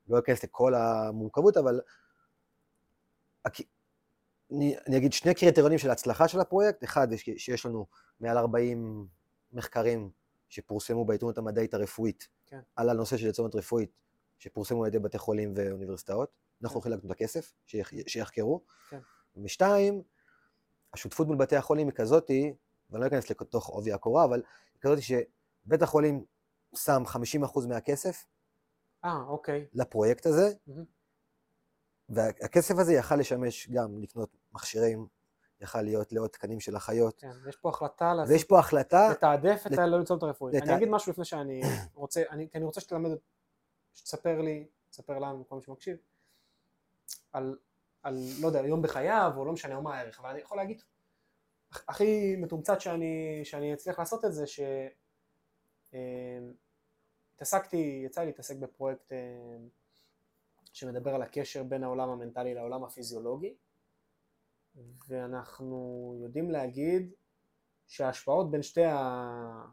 לא 0.07 0.19
אכנס 0.19 0.43
לכל 0.43 0.73
המורכבות, 0.75 1.57
אבל 1.57 1.81
אני, 4.51 4.75
אני 4.87 4.97
אגיד 4.97 5.13
שני 5.13 5.33
קריטריונים 5.35 5.77
של 5.77 5.89
הצלחה 5.91 6.27
של 6.27 6.39
הפרויקט. 6.39 6.83
אחד, 6.83 7.07
יש- 7.13 7.29
שיש 7.37 7.65
לנו 7.65 7.85
מעל 8.19 8.37
40 8.37 9.07
מחקרים 9.53 10.11
שפורסמו 10.49 11.05
בעיתונות 11.05 11.37
המדעית 11.37 11.73
הרפואית 11.73 12.27
כן. 12.45 12.59
על 12.75 12.89
הנושא 12.89 13.17
של 13.17 13.27
יצורת 13.27 13.55
רפואית, 13.55 13.91
שפורסמו 14.39 14.83
על 14.83 14.87
ידי 14.87 14.99
בתי 14.99 15.17
חולים 15.17 15.53
ואוניברסיטאות. 15.55 16.29
אנחנו 16.63 16.81
כן. 16.81 16.89
חילקנו 16.89 17.05
את 17.07 17.11
הכסף, 17.11 17.53
שיח, 17.67 17.91
שיחקרו. 18.07 18.61
כן. 18.89 18.99
ושתיים, 19.43 20.01
השותפות 20.93 21.27
מול 21.27 21.37
בתי 21.37 21.55
החולים 21.55 21.87
היא 21.87 21.95
כזאתי, 21.95 22.53
ואני 22.89 23.01
לא 23.01 23.07
אכנס 23.07 23.29
לתוך 23.29 23.67
עובי 23.67 23.91
הקורה, 23.93 24.23
אבל 24.25 24.41
היא 24.73 24.81
כזאתי 24.81 25.01
שבית 25.01 25.81
החולים 25.81 26.25
שם 26.75 27.03
50% 27.05 27.67
מהכסף, 27.67 28.25
אה, 29.05 29.21
אוקיי. 29.27 29.65
לפרויקט 29.73 30.25
הזה. 30.25 30.53
והכסף 32.09 32.75
הזה 32.77 32.93
יכל 32.93 33.15
לשמש 33.15 33.69
גם 33.69 33.99
לקנות 33.99 34.29
מכשירים, 34.51 35.07
יכל 35.61 35.81
להיות 35.81 36.11
לעוד 36.11 36.29
תקנים 36.29 36.59
של 36.59 36.77
אחיות, 36.77 37.19
כן, 37.21 37.31
יש 37.49 37.55
פה 37.55 37.69
החלטה 37.69 38.13
לעשות- 38.13 38.31
ויש 38.33 38.43
פה 38.43 38.59
החלטה, 38.59 39.09
לתעדף 39.11 39.63
את 39.67 39.71
לת- 39.71 39.79
הלצונות 39.79 40.23
הרפואית. 40.23 40.55
לתע- 40.55 40.65
אני 40.65 40.75
אגיד 40.75 40.89
משהו 40.89 41.11
לפני 41.11 41.25
שאני 41.25 41.61
רוצה, 41.93 42.23
אני, 42.29 42.49
כי 42.49 42.57
אני 42.57 42.65
רוצה 42.65 42.81
שתלמד, 42.81 43.09
שתספר 43.93 44.41
לי, 44.41 44.67
תספר 44.89 45.19
לנו, 45.19 45.47
כל 45.49 45.55
מי 45.55 45.61
שמקשיב, 45.61 45.97
על, 47.31 47.57
על, 48.03 48.17
לא 48.41 48.47
יודע, 48.47 48.59
יום 48.59 48.81
בחייו, 48.81 49.31
או 49.37 49.45
לא 49.45 49.51
משנה, 49.51 49.75
או 49.75 49.81
מה 49.81 49.95
הערך, 49.97 50.19
אבל 50.19 50.29
אני 50.29 50.39
יכול 50.39 50.57
להגיד, 50.57 50.81
הכ- 51.73 51.83
הכי 51.87 52.35
מתומצת 52.35 52.81
שאני, 52.81 53.41
שאני 53.43 53.73
אצליח 53.73 53.99
לעשות 53.99 54.25
את 54.25 54.33
זה, 54.33 54.47
ש... 54.47 54.59
אה, 55.93 56.39
התעסקתי, 57.35 58.01
יצא 58.05 58.21
לי 58.21 58.27
להתעסק 58.27 58.55
בפרויקט 58.55 59.11
אה, 59.11 59.17
שמדבר 60.73 61.15
על 61.15 61.21
הקשר 61.21 61.63
בין 61.63 61.83
העולם 61.83 62.09
המנטלי 62.09 62.53
לעולם 62.53 62.83
הפיזיולוגי, 62.83 63.55
ואנחנו 65.07 66.13
יודעים 66.21 66.51
להגיד 66.51 67.11
שההשפעות 67.87 68.51
בין 68.51 68.63
שתי 68.63 68.85
ה... 68.85 69.65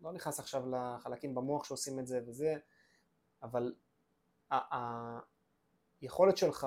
לא 0.00 0.12
נכנס 0.12 0.38
עכשיו 0.40 0.62
לחלקים 0.70 1.34
במוח 1.34 1.64
שעושים 1.64 1.98
את 1.98 2.06
זה 2.06 2.20
וזה, 2.26 2.56
אבל 3.42 3.74
היכולת 6.00 6.36
שלך 6.36 6.66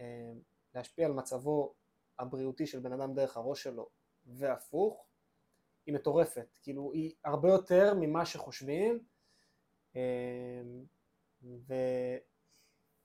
אה, 0.00 0.32
להשפיע 0.74 1.06
על 1.06 1.12
מצבו 1.12 1.74
הבריאותי 2.18 2.66
של 2.66 2.80
בן 2.80 2.92
אדם 2.92 3.14
דרך 3.14 3.36
הראש 3.36 3.62
שלו 3.62 3.88
והפוך, 4.26 5.06
היא 5.86 5.94
מטורפת. 5.94 6.58
כאילו, 6.62 6.92
היא 6.92 7.12
הרבה 7.24 7.48
יותר 7.48 7.94
ממה 8.00 8.26
שחושבים, 8.26 8.98
אה, 9.96 10.62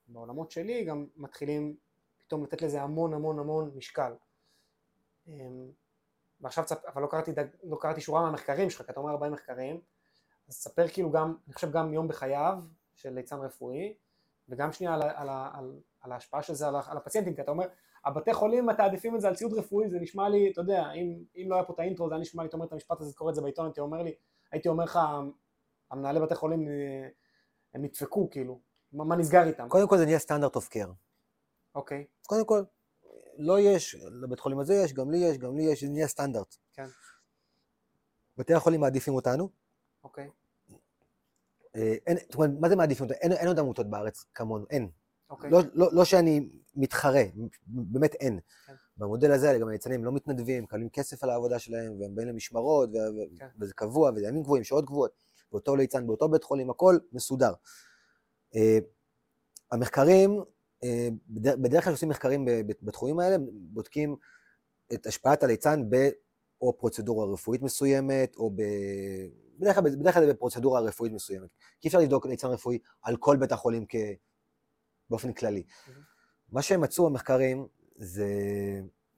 ובעולמות 0.09 0.51
שלי 0.51 0.85
גם 0.85 1.07
מתחילים 1.15 1.75
פתאום 2.17 2.43
לתת 2.43 2.61
לזה 2.61 2.81
המון 2.81 3.13
המון 3.13 3.39
המון 3.39 3.71
משקל. 3.75 4.13
אה, 5.27 5.33
ועכשיו, 6.41 6.63
אבל 6.87 7.01
לא 7.01 7.07
קראתי, 7.07 7.31
לא 7.63 7.77
קראתי 7.81 8.01
שורה 8.01 8.21
מהמחקרים 8.21 8.69
שלך, 8.69 8.81
כי 8.81 8.91
אתה 8.91 8.99
אומר 8.99 9.11
40 9.11 9.33
מחקרים, 9.33 9.81
אז 10.47 10.57
תספר 10.57 10.87
כאילו 10.87 11.11
גם, 11.11 11.35
אני 11.45 11.53
חושב 11.53 11.71
גם 11.71 11.93
יום 11.93 12.07
בחייו 12.07 12.57
של 12.93 13.13
ליצן 13.13 13.39
רפואי, 13.39 13.95
וגם 14.49 14.71
שנייה 14.71 14.93
על, 14.93 15.01
על, 15.01 15.29
על, 15.29 15.79
על 16.01 16.11
ההשפעה 16.11 16.43
של 16.43 16.53
זה 16.53 16.67
על, 16.67 16.75
על 16.75 16.97
הפציינטים, 16.97 17.35
כי 17.35 17.41
אתה 17.41 17.51
אומר, 17.51 17.67
הבתי 18.08 18.34
חולים 18.34 18.65
מתעדפים 18.65 19.15
את 19.15 19.22
זה 19.22 19.28
על 19.28 19.36
ציוד 19.36 19.54
רפואי, 19.54 19.89
זה 19.89 20.00
נשמע 20.00 20.30
לי, 20.30 20.52
אתה 20.52 20.62
יודע, 20.62 20.91
אם, 20.91 21.24
אם 21.36 21.46
לא 21.50 21.56
היה 21.56 21.63
פה 21.63 21.74
את 21.74 21.80
האינטרו, 21.80 22.10
זה 22.10 22.15
היה 22.15 22.22
נשמע 22.22 22.43
לי, 22.43 22.50
אתה 22.50 22.58
אומר 22.58 22.65
את 22.65 22.74
המשפט 22.74 23.02
הזה, 23.02 23.13
קורא 23.13 23.30
את 23.30 23.36
זה 23.36 23.41
בעיתון, 23.41 23.65
הייתי 23.65 23.80
אומר 23.80 24.02
לי, 24.04 24.15
הייתי 24.52 24.70
אומר 24.70 24.84
לך, 24.84 25.00
המנהלי 25.91 26.20
בתי 26.20 26.36
חולים, 26.36 26.67
אה, 26.67 27.08
הם 27.74 27.82
נדפקו, 27.82 28.30
כאילו, 28.30 28.60
מה, 28.93 29.04
מה 29.04 29.15
נסגר 29.15 29.43
איתם? 29.48 29.70
קודם 29.70 29.88
כל 29.88 29.98
זה 29.98 30.06
נהיה 30.06 30.20
סטנדרט 30.20 30.56
אוף 30.56 30.67
קר. 30.67 30.91
אוקיי, 31.76 32.06
קודם 32.28 32.46
כל, 32.46 32.63
לא 33.38 33.60
יש, 33.60 33.96
לבית 33.96 34.39
חולים 34.39 34.60
הזה 34.60 34.76
יש, 34.76 34.93
גם 34.93 35.12
לי 35.12 35.17
יש, 35.17 35.38
גם 35.38 35.58
לי 35.58 35.63
יש, 35.63 35.84
זה 35.84 35.89
נהיה 35.89 36.08
סטנדרט. 36.08 36.56
כן. 36.74 36.88
בתי 38.38 38.54
החולים 38.54 38.82
מעדיפים 38.82 39.15
אותנו. 39.15 39.50
אוקיי, 40.04 40.30
אה, 41.76 41.96
אין, 42.08 42.17
זאת 42.17 42.36
אומרת, 42.36 42.50
מה 42.60 42.70
זה 42.70 42.76
מעדיפים 42.76 43.06
אותנו? 43.06 43.20
אין, 43.22 43.32
אין 43.32 43.48
עוד 43.48 43.60
עמותות 43.60 43.89
בארץ 43.89 44.26
כמונו, 44.34 44.65
אין. 44.70 44.89
אוקיי, 45.29 45.49
לא, 45.49 45.61
לא, 45.73 45.89
לא 45.93 46.05
שאני 46.05 46.49
מתחרה, 46.75 47.23
באמת 47.67 48.13
אין. 48.15 48.39
כן. 48.67 48.73
במודל 48.97 49.31
הזה 49.31 49.57
גם 49.61 49.67
היצרנים 49.67 50.05
לא 50.05 50.11
מתנדבים, 50.11 50.63
מקבלים 50.63 50.89
כסף 50.89 51.23
על 51.23 51.29
העבודה 51.29 51.59
שלהם, 51.59 52.01
והם 52.01 52.15
באים 52.15 52.27
למשמרות, 52.27 52.89
ו- 52.89 53.37
כן. 53.39 53.47
וזה 53.59 53.73
קבוע, 53.73 54.11
וזה 54.15 54.27
ימים 54.27 54.43
קבועים, 54.43 54.63
שעות 54.63 54.85
קבועות, 54.85 55.11
באותו 55.51 55.75
ליצן, 55.75 56.07
באותו 56.07 56.29
בית 56.29 56.43
חולים, 56.43 56.69
הכל 56.69 56.97
מסודר. 57.11 57.53
אה, 58.55 58.77
המחקרים, 59.71 60.43
אה, 60.83 61.09
בדרך, 61.29 61.55
בדרך 61.55 61.83
כלל 61.83 61.93
כשעושים 61.93 62.09
מחקרים 62.09 62.45
בתחומים 62.81 63.19
האלה, 63.19 63.35
בודקים 63.51 64.15
את 64.93 65.05
השפעת 65.05 65.43
הליצן 65.43 65.89
ב... 65.89 66.09
או 66.61 66.77
פרוצדורה 66.77 67.25
רפואית 67.25 67.61
מסוימת, 67.61 68.35
או 68.35 68.49
ב... 68.49 68.61
בדרך 69.59 69.75
כלל, 69.75 69.95
בדרך 69.95 70.13
כלל 70.13 70.25
זה 70.25 70.33
בפרוצדורה 70.33 70.79
רפואית 70.81 71.13
מסוימת. 71.13 71.49
כי 71.81 71.87
אי 71.87 71.87
אפשר 71.87 71.99
לבדוק 71.99 72.25
ליצן 72.25 72.47
רפואי 72.47 72.79
על 73.01 73.17
כל 73.17 73.37
בית 73.37 73.51
החולים 73.51 73.85
כ... 73.89 73.95
באופן 75.10 75.34
כללי. 75.34 75.63
מה 76.50 76.62
שהם 76.62 76.82
מצאו 76.82 77.08
המחקרים 77.08 77.67
זה, 77.96 78.28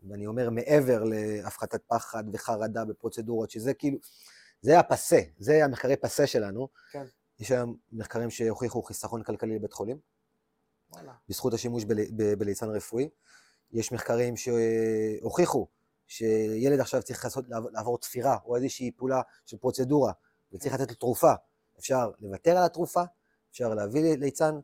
ואני 0.10 0.28
אומר 0.28 0.50
מעבר 0.50 1.04
להפחתת 1.04 1.82
פחד 1.88 2.24
וחרדה 2.34 2.86
בפרוצדורות, 2.86 3.52
שזה 3.52 3.74
כאילו, 3.74 3.98
זה 4.62 4.80
הפסה, 4.80 5.20
זה 5.38 5.66
המחקרי 5.66 5.96
פסה 5.96 6.28
שלנו. 6.28 6.68
כן. 6.92 7.06
יש 7.40 7.52
היום 7.52 7.78
מחקרים 7.92 8.30
שהוכיחו 8.30 8.84
חיסכון 8.84 9.24
כלכלי 9.24 9.56
לבית 9.56 9.74
חולים, 9.74 10.00
וואלה, 10.94 11.14
בזכות 11.30 11.54
השימוש 11.54 11.84
ב, 11.86 12.34
בליצן 12.34 12.70
רפואי. 12.70 13.10
יש 13.72 13.92
מחקרים 13.92 14.34
שהוכיחו 14.38 15.68
שילד 16.08 16.80
עכשיו 16.80 17.04
צריך 17.04 17.24
לעשות, 17.24 17.46
לעבור 17.72 17.98
תפירה 17.98 18.38
או 18.46 18.56
איזושהי 18.56 18.92
פעולה 18.92 19.22
של 19.46 19.58
פרוצדורה 19.58 20.14
וצריך 20.54 20.74
לתת 20.74 20.90
לו 20.90 20.96
תרופה. 20.96 21.34
אפשר 21.80 22.12
לוותר 22.20 22.58
על 22.58 22.66
התרופה, 22.66 23.02
אפשר 23.52 23.74
להביא 23.74 24.18
ליצן, 24.18 24.60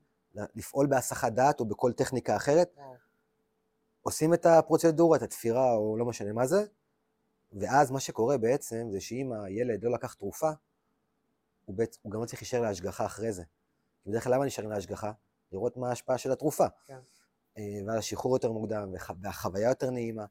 לפעול 0.56 0.88
בהסחת 0.88 1.32
דעת 1.32 1.60
או 1.60 1.66
בכל 1.66 1.92
טכניקה 1.94 2.36
אחרת, 2.36 2.72
וואו, 2.78 2.96
עושים 4.02 4.34
את 4.34 4.46
הפרוצדורה, 4.46 5.18
את 5.18 5.22
התפירה 5.22 5.74
או 5.74 5.98
לא 5.98 6.06
משנה 6.06 6.34
מה 6.34 6.48
זה, 6.48 6.66
ואז 7.54 7.92
מה 7.92 8.00
שקורה 8.00 8.38
בעצם 8.38 8.88
זה 8.92 9.02
שאם 9.02 9.34
הילד 9.34 9.84
לא 9.84 9.92
לקח 9.92 10.14
תרופה, 10.14 10.50
הוא, 11.66 11.76
בעצם, 11.76 12.00
הוא 12.04 12.12
גם 12.12 12.22
לא 12.22 12.26
צריך 12.26 12.42
להישאר 12.42 12.62
להשגחה 12.62 13.06
אחרי 13.06 13.32
זה. 13.32 13.44
בדרך 14.06 14.24
כלל 14.24 14.34
למה 14.34 14.46
נשארים 14.46 14.70
להשגחה? 14.70 15.12
לראות 15.52 15.78
מה 15.78 15.90
ההשפעה 15.90 16.18
של 16.18 16.32
התרופה. 16.32 16.66
כן. 16.86 17.00
אה, 17.58 17.64
ואז 17.88 17.98
השחרור 17.98 18.36
יותר 18.36 18.52
מוקדם, 18.52 18.90
והח- 18.94 19.12
והחוויה 19.22 19.70
יותר 19.70 19.90
נעימה. 19.90 20.26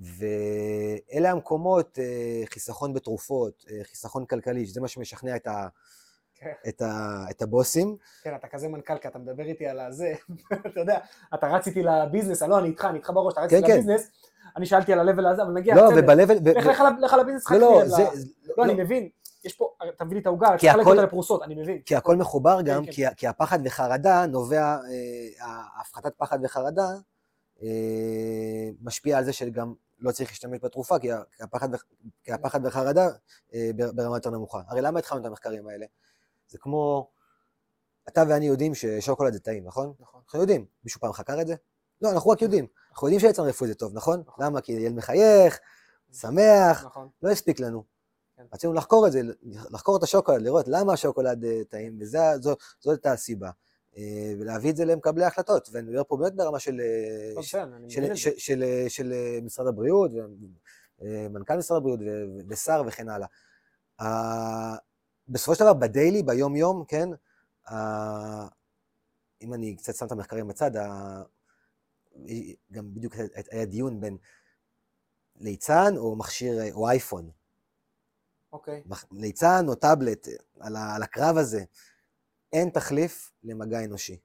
ואלה 0.00 1.30
המקומות, 1.30 1.98
אה, 1.98 2.42
חיסכון 2.46 2.94
בתרופות, 2.94 3.64
אה, 3.70 3.84
חיסכון 3.84 4.26
כלכלי, 4.26 4.66
שזה 4.66 4.80
מה 4.80 4.88
שמשכנע 4.88 5.36
את, 5.36 5.46
ה, 5.46 5.68
כן. 6.40 6.52
את, 6.68 6.82
ה, 6.82 6.88
את 7.30 7.42
הבוסים. 7.42 7.96
כן, 8.22 8.34
אתה 8.34 8.48
כזה 8.48 8.68
מנכ"ל, 8.68 8.98
כי 8.98 9.08
אתה 9.08 9.18
מדבר 9.18 9.44
איתי 9.44 9.66
על 9.66 9.80
הזה, 9.80 10.12
אתה 10.66 10.80
יודע, 10.80 10.98
אתה 11.34 11.46
רץ 11.46 11.66
איתי 11.66 11.82
לביזנס, 11.82 12.42
לא, 12.42 12.58
אני 12.58 12.68
איתך, 12.68 12.84
אני 12.84 12.96
איתך 12.98 13.10
בראש, 13.10 13.32
אתה 13.32 13.40
רץ 13.40 13.50
כן, 13.50 13.56
איתי 13.56 13.66
כן. 13.68 13.72
לביזנס, 13.74 14.10
אני 14.56 14.66
שאלתי 14.66 14.92
על 14.92 15.08
ה-level 15.08 15.26
הזה, 15.26 15.42
אבל 15.42 15.52
נגיע, 15.52 15.74
לא. 15.74 15.82
ובלבל... 15.96 16.36
לך 16.54 16.82
לך 17.02 17.12
לביזנס, 17.20 17.50
לא, 17.50 17.58
לא, 17.58 17.88
זה... 17.88 18.02
לא, 18.58 18.64
אני 18.64 18.74
מבין, 18.74 19.08
יש 19.44 19.56
פה, 19.56 19.72
אתה 19.96 20.04
מביא 20.04 20.16
לי 20.16 20.20
את 20.20 20.26
העוגה, 20.26 20.48
תחלק 20.58 20.80
הכל- 20.80 20.90
אותה 20.90 21.02
לפרוסות, 21.02 21.42
אני 21.42 21.54
מבין. 21.54 21.78
כי 21.86 21.96
הכל 21.96 22.16
מחובר 22.16 22.60
גם, 22.64 22.86
כן. 22.86 22.92
כי, 23.16 23.26
הפחד 23.26 23.58
וחרדה 23.64 24.26
נובע, 24.26 24.76
אה, 25.40 25.60
הפחתת 25.80 26.12
פחד 26.16 26.38
וחרדה 26.42 26.88
אה, 27.62 27.68
משפיע 28.82 29.18
על 29.18 29.24
זה 29.24 29.32
שגם 29.32 29.74
לא 29.98 30.10
צריך 30.12 30.30
להשתמש 30.30 30.58
בתרופה, 30.62 30.98
כי, 30.98 31.08
הפחד, 31.40 31.68
וח- 31.74 31.84
כי 32.24 32.32
הפחד 32.32 32.60
וחרדה 32.66 33.08
אה, 33.54 33.70
בר- 33.76 33.92
ברמה 33.94 34.16
יותר 34.16 34.30
נמוכה. 34.30 34.60
הרי 34.68 34.80
למה 34.80 34.98
התחלנו 34.98 35.20
את 35.20 35.26
המחקרים 35.26 35.68
האלה? 35.68 35.86
זה 36.48 36.58
כמו, 36.58 37.10
אתה 38.08 38.24
ואני 38.28 38.46
יודעים 38.46 38.74
ששוקולד 38.74 39.32
זה 39.32 39.40
טעים, 39.40 39.64
נכון? 39.66 39.92
נכון. 40.00 40.20
אנחנו 40.24 40.40
יודעים. 40.40 40.66
מישהו 40.84 41.00
פעם 41.00 41.12
חקר 41.12 41.40
את 41.40 41.46
זה? 41.46 41.54
לא, 42.02 42.10
אנחנו 42.10 42.30
רק 42.30 42.42
יודעים. 42.42 42.66
אנחנו 42.90 43.06
יודעים 43.08 43.20
שיצרן 43.20 43.48
רפואי 43.48 43.68
זה 43.68 43.74
טוב, 43.74 43.92
נכון? 43.94 44.22
נכון. 44.26 44.44
למה? 44.44 44.60
כי 44.60 44.72
ילד 44.72 44.94
מחייך, 44.94 45.58
שמח, 46.12 46.84
נכון, 46.84 47.08
לא 47.22 47.30
הספיק 47.30 47.60
לנו. 47.60 47.84
כן. 48.36 48.42
רצינו 48.52 48.72
לחקור 48.72 49.06
את 49.06 49.12
זה, 49.12 49.20
לחקור 49.70 49.96
את 49.96 50.02
השוקולד, 50.02 50.42
לראות 50.42 50.68
למה 50.68 50.92
השוקולד 50.92 51.44
אה, 51.44 51.60
טעים, 51.68 51.98
וזאת 52.00 52.58
הייתה 52.86 53.12
הסיבה. 53.12 53.50
אה, 53.98 54.34
ולהביא 54.38 54.70
את 54.70 54.76
זה 54.76 54.84
למקבלי 54.84 55.24
ההחלטות, 55.24 55.68
ואני 55.72 55.88
מדבר 55.88 56.02
פה 56.04 56.16
באמת 56.16 56.34
ברמה 56.34 56.58
של, 56.58 56.80
אה, 56.80 57.32
אני 57.76 57.90
של. 57.90 58.14
של, 58.14 58.14
של, 58.14 58.30
של, 58.38 58.64
של 58.88 59.12
אה, 59.12 59.38
משרד 59.42 59.66
הבריאות, 59.66 60.10
ומנכ"ל 61.00 61.56
משרד 61.56 61.76
הבריאות, 61.76 62.00
ושר 62.48 62.82
וכן 62.86 63.06
הלאה. 63.08 63.26
בסופו 65.28 65.54
של 65.54 65.64
דבר, 65.64 65.74
בדיילי, 65.74 66.22
ביום-יום, 66.22 66.84
כן, 66.88 67.08
ה- 67.66 68.48
אם 69.42 69.54
אני 69.54 69.76
קצת 69.76 69.94
שם 69.94 70.06
את 70.06 70.12
המחקרים 70.12 70.48
בצד, 70.48 70.76
ה- 70.76 71.22
גם 72.72 72.94
בדיוק 72.94 73.14
היה 73.50 73.64
דיון 73.64 74.00
בין 74.00 74.16
ליצן 75.36 75.96
או 75.96 76.16
מכשיר, 76.16 76.72
או 76.72 76.88
אייפון. 76.88 77.30
אוקיי, 78.52 78.82
מח- 78.86 79.04
ליצן 79.12 79.64
או 79.68 79.74
טאבלט, 79.74 80.28
על, 80.60 80.76
ה, 80.76 80.94
על 80.94 81.02
הקרב 81.02 81.36
הזה, 81.36 81.64
אין 82.52 82.70
תחליף 82.70 83.32
למגע 83.42 83.84
אנושי. 83.84 84.18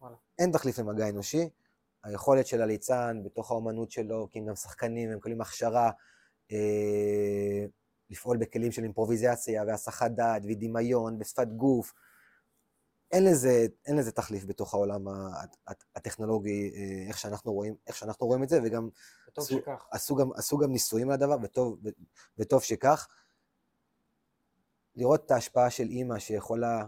וואלה. 0.00 0.16
אין 0.38 0.52
תחליף 0.52 0.78
למגע 0.78 1.08
אנושי. 1.08 1.48
היכולת 2.04 2.46
של 2.46 2.62
הליצן 2.62 3.22
בתוך 3.24 3.50
האומנות 3.50 3.90
שלו, 3.90 4.28
כי 4.30 4.38
הם 4.38 4.46
גם 4.46 4.54
שחקנים, 4.56 5.10
הם 5.10 5.16
מקבלים 5.16 5.40
הכשרה, 5.40 5.90
אה, 6.52 7.66
לפעול 8.12 8.36
בכלים 8.36 8.72
של 8.72 8.82
אימפרוביזציה 8.82 9.64
והסחת 9.66 10.10
דעת 10.10 10.42
ודמיון 10.44 11.16
ושפת 11.20 11.48
גוף. 11.56 11.92
אין 13.12 13.24
לזה, 13.24 13.66
אין 13.86 13.96
לזה 13.96 14.12
תחליף 14.12 14.44
בתוך 14.44 14.74
העולם 14.74 15.04
הטכנולוגי, 15.96 16.72
אה, 16.74 17.08
איך 17.08 17.18
שאנחנו 17.18 17.52
רואים, 17.52 17.74
איך 17.86 17.96
שאנחנו 17.96 18.26
רואים 18.26 18.42
את 18.42 18.48
זה, 18.48 18.60
וגם 18.64 18.88
עשו-. 19.36 19.60
עשו 19.90 20.16
גם, 20.16 20.30
עשו 20.34 20.58
גם 20.58 20.72
ניסויים 20.72 21.08
על 21.08 21.14
הדבר, 21.14 21.36
וטוב, 21.42 21.78
וטוב 22.38 22.62
שכך. 22.62 23.08
לראות 24.96 25.26
את 25.26 25.30
ההשפעה 25.30 25.70
של 25.70 25.88
אימא 25.88 26.18
שיכולה 26.18 26.86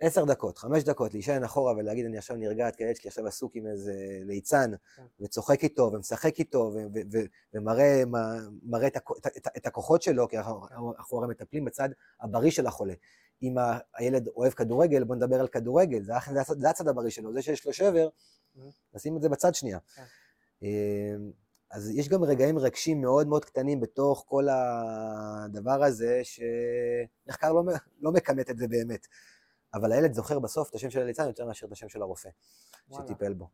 עשר 0.00 0.24
דקות, 0.24 0.58
חמש 0.58 0.82
דקות, 0.84 1.14
להישען 1.14 1.44
אחורה 1.44 1.72
ולהגיד, 1.76 2.06
אני 2.06 2.18
עכשיו 2.18 2.36
נרגעת, 2.36 2.76
כי 2.76 2.84
הילד 2.84 2.96
שלי 2.96 3.08
עכשיו 3.08 3.26
עסוק 3.26 3.56
עם 3.56 3.66
איזה 3.66 3.92
ליצן, 4.24 4.70
כן. 4.96 5.02
וצוחק 5.20 5.62
איתו, 5.64 5.90
ומשחק 5.94 6.38
איתו, 6.38 6.72
ומראה 7.54 8.02
את, 8.86 8.96
הכ- 8.96 9.18
את, 9.18 9.26
את, 9.36 9.48
את 9.56 9.66
הכוחות 9.66 10.02
שלו, 10.02 10.28
כי 10.28 10.38
אנחנו, 10.38 10.60
אנחנו 10.98 11.18
הרי 11.18 11.28
מטפלים 11.28 11.64
בצד 11.64 11.88
הבריא 12.20 12.50
של 12.50 12.66
החולה. 12.66 12.94
אם 13.42 13.54
הילד 13.96 14.28
אוהב 14.28 14.52
כדורגל, 14.52 15.04
בוא 15.04 15.16
נדבר 15.16 15.40
על 15.40 15.48
כדורגל, 15.48 16.02
זה, 16.02 16.16
הצד- 16.70 16.88
הבריא 16.88 17.10
שלו, 17.10 17.32
זה 17.32 17.42
שיש 17.42 17.66
לו 17.66 17.72
שבר, 17.72 18.08
Mhm. 18.56 18.60
נשים 18.94 19.16
את 19.16 19.22
זה 19.22 19.28
בצד 19.28 19.54
שנייה. 19.54 19.78
כן. 19.94 20.02
אמ, 20.62 21.30
אז 21.70 21.90
יש 21.90 22.08
גם 22.08 22.24
רגעים 22.24 22.58
רגשים 22.58 23.00
מאוד 23.00 23.26
מאוד 23.26 23.44
קטנים 23.44 23.80
בתוך 23.80 24.24
כל 24.28 24.46
הדבר 24.50 25.84
הזה, 25.84 26.20
שמחקר 26.24 27.52
לא, 27.52 27.62
לא 28.00 28.12
מכמת 28.12 28.50
את 28.50 28.58
זה 28.58 28.68
באמת. 28.68 29.06
אבל 29.74 29.92
הילד 29.92 30.12
זוכר 30.12 30.38
בסוף 30.38 30.70
את 30.70 30.74
השם 30.74 30.90
של 30.90 31.00
הליצן 31.00 31.26
יותר 31.26 31.46
מאשר 31.46 31.66
את 31.66 31.72
השם 31.72 31.88
של 31.88 32.02
הרופא 32.02 32.28
וואלה. 32.88 33.04
שטיפל 33.06 33.32
בו. 33.34 33.48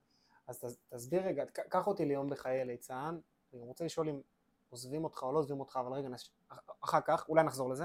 אז 0.46 0.64
תסביר 0.94 1.22
רגע, 1.26 1.44
קח 1.46 1.86
אותי 1.86 2.04
ליום 2.04 2.30
בחיי 2.30 2.64
ליצן, 2.64 3.18
אני 3.54 3.62
רוצה 3.62 3.84
לשאול 3.84 4.08
אם 4.08 4.20
עוזבים 4.68 5.04
אותך 5.04 5.22
או 5.22 5.32
לא 5.32 5.38
עוזבים 5.38 5.60
אותך, 5.60 5.78
אבל 5.82 5.92
רגע, 5.92 6.08
נש... 6.08 6.30
אח- 6.48 6.58
אחר 6.84 6.98
כך, 7.06 7.24
אולי 7.28 7.42
נחזור 7.42 7.70
לזה. 7.70 7.84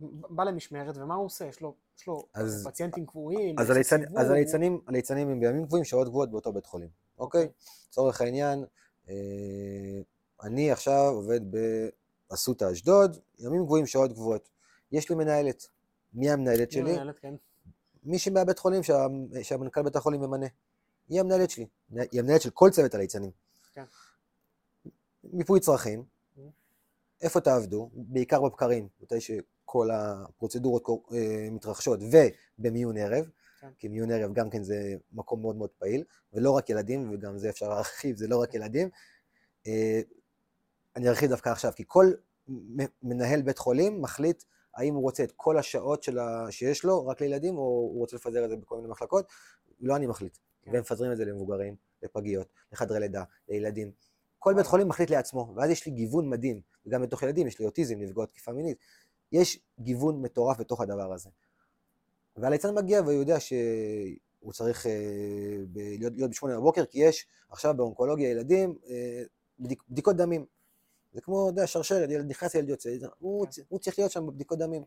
בא 0.00 0.44
למשמרת, 0.44 0.96
ומה 0.96 1.14
הוא 1.14 1.24
עושה? 1.26 1.44
יש 1.46 1.60
לו, 1.60 1.74
יש 1.98 2.06
לו 2.06 2.26
אז- 2.34 2.66
פציינטים 2.66 3.06
קבועים, 3.06 3.58
אז 3.58 3.70
הליצן, 3.70 4.00
סיבוב, 4.02 4.18
אז 4.18 4.30
הליצנים, 4.30 4.80
הליצנים 4.86 5.28
הם 5.28 5.40
בימים 5.40 5.66
קבועים, 5.66 5.84
שעות 5.84 6.08
קבועות 6.08 6.30
באותו 6.30 6.52
בית 6.52 6.66
חולים, 6.66 6.88
אוקיי? 7.18 7.48
לצורך 7.88 8.20
העניין, 8.20 8.64
אה, 9.08 9.14
אני 10.42 10.70
עכשיו 10.72 11.08
עובד 11.14 11.40
באסותא 12.30 12.72
אשדוד, 12.72 13.16
ימים 13.38 13.64
קבועים, 13.64 13.86
שעות 13.86 14.12
קבועות. 14.12 14.48
יש 14.92 15.08
לי 15.10 15.14
מנהלת. 15.16 15.68
מי 16.14 16.30
המנהלת 16.30 16.68
מי 16.68 16.72
שלי? 16.72 16.90
המנהלת, 16.90 17.18
כן. 17.18 17.34
מישהי 18.04 18.32
מהבית 18.32 18.58
חולים 18.58 18.82
שה, 18.82 19.06
שהמנכ"ל 19.42 19.82
בית 19.82 19.96
החולים 19.96 20.20
ממנה. 20.20 20.46
היא 21.08 21.20
המנהלת 21.20 21.50
שלי. 21.50 21.66
היא 22.12 22.20
המנהלת 22.20 22.42
של 22.42 22.50
כל 22.50 22.70
צוות 22.70 22.94
הליצנים. 22.94 23.30
כן. 23.72 23.84
מיפוי 25.24 25.60
צרכים, 25.60 26.04
Mhm. 26.36 26.40
איפה 27.20 27.40
תעבדו, 27.40 27.90
בעיקר 27.94 28.40
בבקרים, 28.42 28.88
מתי 29.00 29.20
שכל 29.20 29.88
הפרוצדורות 29.92 30.84
אה, 31.12 31.48
מתרחשות, 31.50 32.00
ובמיון 32.58 32.96
ערב, 32.96 33.24
כן. 33.60 33.68
כי 33.78 33.88
מיון 33.88 34.10
ערב 34.10 34.32
גם 34.34 34.50
כן 34.50 34.62
זה 34.62 34.94
מקום 35.12 35.40
מאוד 35.42 35.56
מאוד 35.56 35.70
פעיל, 35.78 36.04
ולא 36.32 36.50
רק 36.50 36.70
ילדים, 36.70 37.10
וגם 37.14 37.38
זה 37.38 37.48
אפשר 37.50 37.68
להרחיב, 37.68 38.16
זה 38.16 38.28
לא 38.28 38.42
רק 38.42 38.54
ילדים. 38.54 38.88
אה, 39.66 40.00
אני 40.96 41.08
ארחיב 41.08 41.30
דווקא 41.30 41.48
עכשיו, 41.48 41.72
כי 41.76 41.84
כל 41.86 42.12
מנהל 43.02 43.42
בית 43.42 43.58
חולים 43.58 44.02
מחליט 44.02 44.44
האם 44.76 44.94
הוא 44.94 45.02
רוצה 45.02 45.24
את 45.24 45.32
כל 45.36 45.58
השעות 45.58 46.08
ה... 46.08 46.46
שיש 46.50 46.84
לו 46.84 47.06
רק 47.06 47.20
לילדים, 47.20 47.58
או 47.58 47.62
הוא 47.62 47.98
רוצה 47.98 48.16
לפזר 48.16 48.44
את 48.44 48.50
זה 48.50 48.56
בכל 48.56 48.76
מיני 48.76 48.88
מחלקות, 48.88 49.26
לא 49.80 49.96
אני 49.96 50.06
מחליט. 50.06 50.38
כן. 50.62 50.70
והם 50.70 50.80
מפזרים 50.80 51.12
את 51.12 51.16
זה 51.16 51.24
למבוגרים, 51.24 51.76
לפגיות, 52.02 52.48
לחדרי 52.72 53.00
לידה, 53.00 53.24
לילדים. 53.48 53.90
כל 54.38 54.54
בית. 54.54 54.66
חולים 54.66 54.88
מחליט 54.88 55.10
לעצמו, 55.10 55.52
ואז 55.56 55.70
יש 55.70 55.86
לי 55.86 55.92
גיוון 55.92 56.28
מדהים, 56.28 56.60
וגם 56.86 57.02
בתוך 57.02 57.22
ילדים, 57.22 57.46
יש 57.46 57.58
לי 57.58 57.66
אוטיזם, 57.66 57.94
נפגעות 57.98 58.28
תקיפה 58.28 58.52
מינית. 58.52 58.78
יש 59.32 59.60
גיוון 59.80 60.22
מטורף 60.22 60.60
בתוך 60.60 60.80
הדבר 60.80 61.12
הזה. 61.12 61.30
והליצן 62.36 62.74
מגיע 62.74 63.00
והוא 63.00 63.12
יודע 63.12 63.40
שהוא 63.40 64.52
צריך 64.52 64.86
אה, 64.86 64.92
ב- 65.72 65.78
להיות, 65.78 66.12
להיות 66.16 66.30
בשמונה 66.30 66.56
בבוקר, 66.56 66.84
כי 66.84 66.98
יש 66.98 67.26
עכשיו 67.50 67.74
באונקולוגיה 67.76 68.30
ילדים 68.30 68.74
אה, 68.88 69.22
בדיק, 69.60 69.82
בדיקות 69.88 70.16
דמים. 70.16 70.44
זה 71.16 71.20
כמו, 71.20 71.48
אתה 71.48 71.52
יודע, 71.52 71.66
שרשרת, 71.66 72.10
ילד 72.10 72.26
נכנס, 72.28 72.54
ילד 72.54 72.68
יוצא, 72.68 72.90
הוא, 73.18 73.46
כן. 73.56 73.62
הוא 73.68 73.78
צריך 73.80 73.98
להיות 73.98 74.10
שם 74.10 74.26
בבדיקות 74.26 74.58
דמים. 74.58 74.84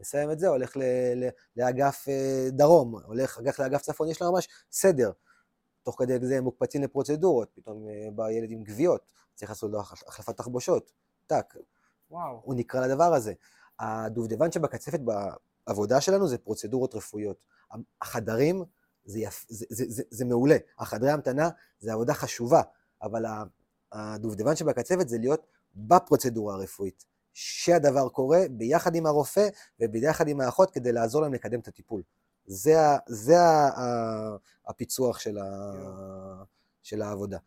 מסיים 0.00 0.30
את 0.30 0.38
זה, 0.38 0.48
הולך 0.48 0.76
ל, 0.76 0.82
ל, 1.14 1.28
לאגף 1.56 2.08
אה, 2.08 2.48
דרום, 2.50 2.96
הולך 3.04 3.38
הולך 3.38 3.60
לאגף 3.60 3.82
צפון, 3.82 4.08
יש 4.08 4.22
לו 4.22 4.32
ממש 4.32 4.48
סדר. 4.72 5.12
תוך 5.82 5.96
כדי 5.98 6.26
זה 6.26 6.38
הם 6.38 6.44
מוקפצים 6.44 6.82
לפרוצדורות, 6.82 7.48
פתאום 7.54 7.88
אה, 7.88 8.08
בא 8.14 8.30
ילד 8.30 8.50
עם 8.50 8.64
גוויות, 8.64 9.00
צריך 9.34 9.50
לעשות 9.50 9.70
לו 9.72 9.80
החלפ- 9.80 10.08
החלפת 10.08 10.36
תחבושות, 10.36 10.92
טאק, 11.26 11.56
וואו, 12.10 12.40
הוא 12.44 12.54
נקרא 12.54 12.86
לדבר 12.86 13.14
הזה. 13.14 13.32
הדובדבן 13.78 14.52
שבקצפת 14.52 15.00
בעבודה 15.66 16.00
שלנו 16.00 16.28
זה 16.28 16.38
פרוצדורות 16.38 16.94
רפואיות. 16.94 17.36
החדרים 18.02 18.64
זה, 19.04 19.18
יפ, 19.18 19.44
זה, 19.48 19.66
זה, 19.70 19.84
זה, 19.88 20.02
זה 20.10 20.24
מעולה, 20.24 20.56
החדרי 20.78 21.10
המתנה 21.10 21.50
זה 21.80 21.92
עבודה 21.92 22.14
חשובה, 22.14 22.62
אבל 23.02 23.24
הדובדבן 23.92 24.56
שבקצפת 24.56 25.08
זה 25.08 25.18
להיות 25.18 25.46
בפרוצדורה 25.74 26.54
הרפואית. 26.54 27.04
שהדבר 27.32 28.08
קורה 28.08 28.40
ביחד 28.50 28.94
עם 28.94 29.06
הרופא 29.06 29.48
וביחד 29.80 30.28
עם 30.28 30.40
האחות 30.40 30.70
כדי 30.70 30.92
לעזור 30.92 31.22
להם 31.22 31.34
לקדם 31.34 31.60
את 31.60 31.68
הטיפול. 31.68 32.02
זה, 32.46 32.76
זה 33.06 33.36
הפיצוח 34.66 35.18
של, 35.18 35.38
ה, 35.38 35.44
של 36.82 37.02
העבודה. 37.02 37.38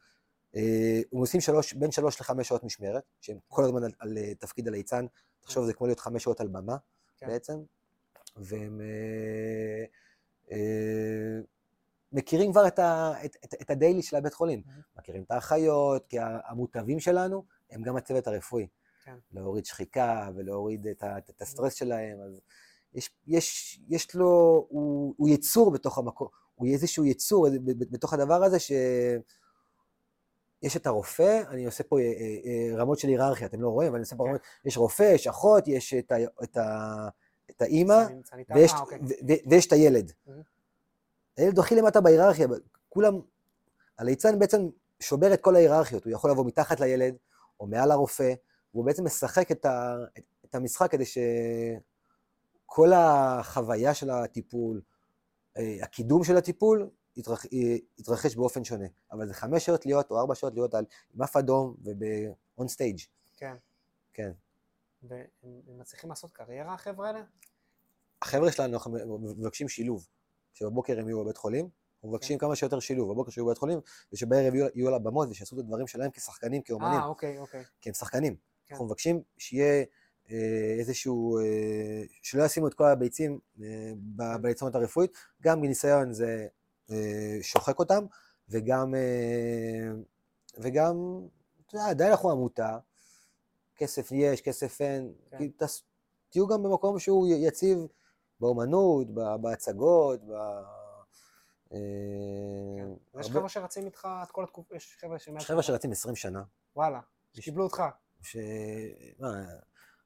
אה, 0.56 1.02
הם 1.14 1.20
עושים 1.20 1.42
שלוש, 1.42 1.74
בין 1.74 1.92
שלוש 1.92 2.22
לחמש 2.22 2.48
שעות 2.48 2.64
משמרת, 2.64 3.04
שהם 3.22 3.38
כל 3.48 3.64
הזמן 3.64 3.84
על, 3.84 3.92
על 4.00 4.18
אה, 4.18 4.36
תפקיד 4.36 4.68
הליצן, 4.68 5.06
תחשוב, 5.42 5.66
זה 5.66 5.74
כמו 5.74 5.88
להיות 5.88 6.00
חמש 6.00 6.24
שעות 6.24 6.42
על 6.42 6.48
במה 6.48 6.78
כן. 7.18 7.28
בעצם, 7.28 7.54
והם 8.36 8.82
אה, 8.82 9.86
אה, 10.52 11.40
מכירים 12.12 12.52
כבר 12.52 12.68
את, 12.68 12.80
ה, 12.80 13.14
את, 13.26 13.36
את, 13.46 13.54
את 13.62 13.70
הדיילי 13.70 14.02
של 14.02 14.16
הבית 14.16 14.34
חולים. 14.34 14.62
מכירים 14.98 15.24
את 15.24 15.32
האחיות, 15.32 16.08
כי 16.08 16.18
המוטבים 16.20 17.00
שלנו 17.00 17.46
הם 17.72 17.84
גם 17.84 17.96
הצוות 17.96 18.28
הרפואי, 18.28 18.68
כן. 19.04 19.16
להוריד 19.32 19.66
שחיקה 19.66 20.30
ולהוריד 20.36 20.88
את, 20.88 21.04
ה, 21.04 21.18
את 21.18 21.42
הסטרס 21.42 21.74
שלהם, 21.74 22.18
אז 22.22 22.42
יש, 22.94 23.10
יש, 23.28 23.80
יש 23.90 24.16
לו, 24.16 24.66
הוא, 24.70 25.14
הוא 25.18 25.30
יצור 25.30 25.72
בתוך 25.72 25.98
המקום, 25.98 26.28
הוא 26.56 26.68
איזשהו 26.68 27.06
יצור 27.06 27.48
בתוך 27.64 28.14
הדבר 28.14 28.44
הזה 28.44 28.60
ש... 28.60 28.72
יש 30.62 30.78
את 30.78 30.88
הרופא, 30.88 31.42
אני 31.50 31.66
עושה 31.66 31.84
פה 31.84 32.00
אה, 32.00 32.04
אה, 32.04 32.38
אה, 32.46 32.78
רמות 32.78 33.00
של 33.00 33.08
היררכיה, 33.08 33.48
אתם 33.48 33.62
לא 33.62 33.70
רואים, 33.70 33.90
אבל 33.90 33.96
אני 33.96 34.04
עושה 34.04 34.16
פה 34.16 34.24
כן. 34.24 34.30
רמות, 34.30 34.42
יש 34.66 34.78
רופא, 34.78 35.04
יש 35.04 35.28
אחות, 35.28 35.68
יש 35.68 35.94
את, 35.94 36.12
ה, 36.12 36.16
את, 36.44 36.58
ה, 36.58 37.08
את 37.50 37.62
האימא, 37.62 38.06
ויש, 39.46 39.68
את 39.68 39.74
הילד. 39.74 40.12
Mhm. 40.28 40.32
הילד 41.38 41.60
הכי 41.60 41.76
למטה 41.76 42.02
בהיררכיה, 42.02 42.48
כולם, 42.90 43.14
הליצן 44.00 44.40
בעצם 44.40 44.68
שובר 45.00 45.34
את 45.34 45.42
כל 45.42 45.56
ההיררכיות, 45.56 46.04
הוא 46.06 46.14
יכול 46.14 46.32
לבוא 46.32 46.46
מתחת 46.46 46.80
לילד, 46.80 47.16
או 47.60 47.68
מעל 47.68 47.92
הרופא, 47.92 48.34
והוא 48.74 48.86
בעצם 48.86 49.06
משחק 49.06 49.52
את, 49.52 49.66
ה, 49.66 49.96
את, 50.18 50.26
את 50.46 50.56
המשחק 50.56 50.92
כדי 50.92 51.04
שכל 52.66 52.94
החוויה 52.94 53.94
של 53.94 54.10
הטיפול, 54.10 54.82
אה, 55.58 55.78
הקידום 55.84 56.24
של 56.24 56.38
הטיפול, 56.38 56.90
יתרח, 57.18 57.46
י- 57.46 57.82
יתרחש 57.98 58.36
באופן 58.36 58.64
שונה. 58.64 58.86
אבל 59.12 59.28
זה 59.28 59.34
חמש 59.34 59.66
שעות 59.66 59.86
להיות, 59.86 60.12
או 60.12 60.20
ארבע 60.20 60.36
שעות 60.36 60.54
להיות 60.54 60.74
על, 60.74 60.86
עם 61.14 61.22
אף 61.22 61.38
אדום 61.38 61.76
וב-on 61.84 62.64
stage. 62.64 63.08
כן. 63.38 63.56
כן. 64.14 64.32
והם 65.04 65.28
הם 65.44 65.80
מצליחים 65.80 66.10
לעשות 66.10 66.32
קריירה, 66.32 66.74
החבר'ה 66.74 67.08
האלה? 67.08 67.24
החבר'ה 68.22 68.52
שלנו, 68.52 68.74
אנחנו 68.74 68.92
מבקשים 69.38 69.70
שילוב. 69.70 70.08
שבבוקר 70.54 71.00
הם 71.00 71.08
יהיו 71.08 71.24
בבית 71.24 71.38
חולים, 71.38 71.70
אנחנו 72.06 72.18
מבקשים 72.18 72.38
כמה 72.38 72.56
שיותר 72.56 72.80
שילוב. 72.80 73.12
בבוקר 73.12 73.32
שיהיו 73.32 73.46
בבית 73.46 73.58
חולים, 73.58 73.80
ושבערב 74.14 74.56
יהיו, 74.56 74.88
על 74.88 74.94
הבמות 74.94 75.30
ושיעשו 75.30 75.56
את 75.56 75.60
הדברים 75.60 75.88
שלהם 75.88 76.12
כשחקנים, 76.12 76.62
כאומנים, 76.62 77.00
אה, 77.00 77.06
אוקיי, 77.06 77.38
אוקיי. 77.38 77.64
כי 77.82 77.90
הם 77.90 77.94
שחקנים. 77.94 78.36
כן. 78.66 78.76
אנחנו 78.76 78.86
מבקשים 78.86 79.22
שיהיה 79.38 79.86
אה, 80.32 80.76
איזשהו, 80.80 81.40
אה, 81.40 82.04
שלא 82.22 82.44
ישימו 82.44 82.68
את 82.68 82.74
כל 82.74 82.86
הביצים 82.86 83.40
אה, 83.62 83.92
בליצונות 84.42 84.76
הרפואית, 84.76 85.12
גם 85.42 85.62
מניסיון 85.62 86.14
זה 86.14 86.48
שוחק 87.42 87.80
אותם, 87.80 88.06
וגם, 88.50 88.94
וגם, 90.58 91.20
אתה 91.66 91.76
יודע, 91.76 91.90
עדיין 91.90 92.12
אנחנו 92.12 92.32
עמותה, 92.32 92.78
כסף 93.76 94.12
יש, 94.12 94.42
כסף 94.42 94.82
אין, 94.82 95.14
כן. 95.32 95.38
תהיו 96.30 96.48
גם 96.48 96.64
במקום 96.64 97.00
שהוא 97.00 97.28
יציב 97.28 97.78
באומנות, 98.40 99.08
בהצגות, 99.42 100.20
ב... 100.24 100.34
אה, 101.74 101.78
כן. 102.78 103.20
יש 103.20 103.30
חבר'ה 103.30 103.50
שרצים 103.50 103.86
איתך 103.86 104.08
את 104.24 104.32
כל 104.32 104.44
התקופה, 104.44 104.76
יש 104.76 104.98
חבר'ה 105.02 105.20
שמאז... 105.20 105.42
יש 105.42 105.48
חבר'ה 105.48 105.64
שרצים 105.64 105.92
20 105.92 106.16
שנה, 106.16 106.44
וואלה, 106.76 107.00
שקיבלו 107.34 107.64
אותך. 107.64 107.84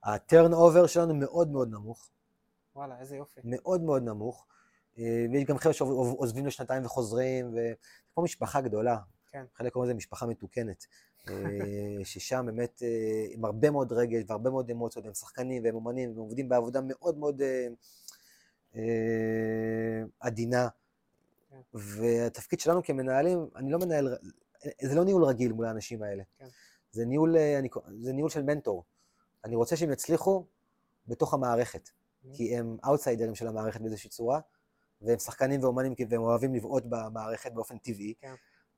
הטרן 0.03 0.53
אובר 0.53 0.88
שלנו 0.88 1.16
מאוד 1.16 1.51
מאוד 1.51 1.70
נמוך, 1.72 2.10
וואלה, 2.76 2.99
איזה 2.99 3.16
יופי. 3.16 3.41
מאוד 3.43 3.82
מאוד 3.82 4.03
נמוך. 4.03 4.45
אה, 4.99 5.26
ויש 5.32 5.43
גם 5.43 5.57
חבר'ה 5.57 5.74
שעוזבים 5.74 6.45
לשנתיים 6.45 6.86
וחוזרים, 6.86 7.49
וזה 7.49 7.74
כמו 8.14 8.24
משפחה 8.24 8.62
גדולה. 8.62 8.97
כן. 9.32 9.45
חלק 9.55 9.74
קוראים 9.74 9.89
לזה 9.89 9.97
משפחה 9.97 10.26
מתוקנת. 10.26 10.86
אה, 11.30 11.34
ששם 12.03 12.45
באמת 12.45 12.82
עם 13.30 13.45
הרבה 13.45 13.72
מאוד 13.72 13.93
רגש 13.93 14.24
והרבה 14.28 14.49
מאוד 14.49 14.70
אמוציות, 14.72 15.05
הם 15.05 15.14
שחקנים 15.14 15.64
והם 15.64 15.76
אומנים, 15.76 16.10
והם 16.10 16.20
עובדים 16.20 16.49
בעבודה 16.49 16.80
מאוד 16.84 17.18
מאוד 17.18 17.41
עדינה. 20.20 20.68
כן. 21.49 21.61
והתפקיד 21.73 22.59
שלנו 22.59 22.83
כמנהלים, 22.83 23.47
אני 23.55 23.71
לא 23.71 23.79
מנהל, 23.79 24.17
זה 24.81 24.95
לא 24.95 25.05
ניהול 25.05 25.23
רגיל 25.23 25.53
מול 25.53 25.65
האנשים 25.65 26.03
האלה. 26.03 26.23
כן. 26.37 26.47
זה 26.91 27.05
ניהול, 27.05 27.37
אה, 27.37 27.59
אני, 27.59 27.69
זה 28.01 28.13
ניהול 28.13 28.29
של 28.29 28.43
מנטור. 28.43 28.83
אני 29.45 29.55
רוצה 29.55 29.75
שהם 29.75 29.91
יצליחו 29.91 30.45
בתוך 31.07 31.33
המערכת. 31.33 31.89
כי 32.33 32.57
הם 32.57 32.77
אאוטסיידרים 32.85 33.35
של 33.35 33.47
המערכת 33.47 33.81
באיזושהי 33.81 34.09
צורה, 34.09 34.39
והם 35.01 35.19
שחקנים 35.19 35.63
ואומנים 35.63 35.93
והם 36.09 36.21
אוהבים 36.21 36.53
לבעוט 36.55 36.83
במערכת 36.89 37.51
באופן 37.51 37.77
טבעי. 37.77 38.13
כן. 38.21 38.33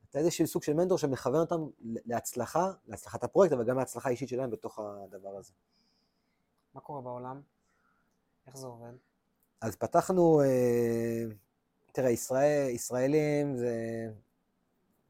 אתה 0.10 0.20
איזשהו 0.20 0.48
סוג 0.48 0.64
של 0.64 0.74
מנטור 0.74 0.98
שמכוון 0.98 1.40
אותם 1.40 1.68
להצלחה, 2.06 2.72
להצלחת 2.86 3.24
הפרויקט, 3.24 3.54
אבל 3.54 3.66
גם 3.66 3.78
להצלחה 3.78 4.10
האישית 4.10 4.30
שלהם 4.30 4.50
בתוך 4.50 4.80
הדבר 4.80 5.38
הזה. 5.38 5.54
מה 6.74 6.82
קורה 6.82 7.02
בעולם? 7.02 7.42
איך 8.48 8.58
זה 8.58 8.68
עובד? 8.68 8.94
אז 9.62 9.76
פתחנו, 9.76 10.42
אה, 10.42 11.24
תראה, 11.92 12.10
ישראל, 12.10 12.70
ישראלים 12.70 13.58
זה 13.58 13.76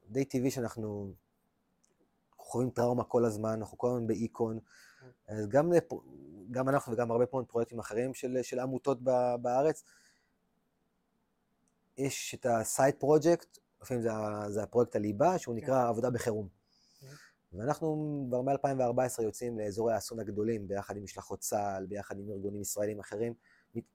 די 0.09 0.25
טבעי 0.25 0.51
שאנחנו 0.51 1.13
חווים 2.37 2.69
טראומה 2.69 3.03
כל 3.03 3.25
הזמן, 3.25 3.49
אנחנו 3.49 3.77
כל 3.77 3.87
הזמן 3.87 4.07
באיקון. 4.07 4.59
אז 5.27 5.47
גם, 5.47 5.73
לפ- 5.73 5.93
גם 6.51 6.69
אנחנו 6.69 6.93
וגם 6.93 7.11
הרבה 7.11 7.25
פה 7.25 7.41
פרויקטים 7.47 7.79
אחרים 7.79 8.13
של, 8.13 8.37
של 8.41 8.59
עמותות 8.59 8.99
ב- 9.03 9.35
בארץ, 9.41 9.83
יש 11.97 12.35
את 12.35 12.45
ה-side 12.45 13.03
project, 13.03 13.59
לפעמים 13.81 14.03
זה, 14.03 14.09
זה 14.49 14.63
הפרויקט 14.63 14.95
הליבה, 14.95 15.37
שהוא 15.37 15.55
כן. 15.55 15.61
נקרא 15.63 15.87
עבודה 15.89 16.09
בחירום. 16.09 16.47
כן. 16.99 17.07
ואנחנו 17.53 18.25
כבר 18.29 18.41
מ-2014 18.41 19.21
יוצאים 19.23 19.59
לאזורי 19.59 19.93
האסון 19.93 20.19
הגדולים, 20.19 20.67
ביחד 20.67 20.97
עם 20.97 21.03
משלחות 21.03 21.39
צה"ל, 21.39 21.85
ביחד 21.85 22.19
עם 22.19 22.31
ארגונים 22.31 22.61
ישראלים 22.61 22.99
אחרים. 22.99 23.33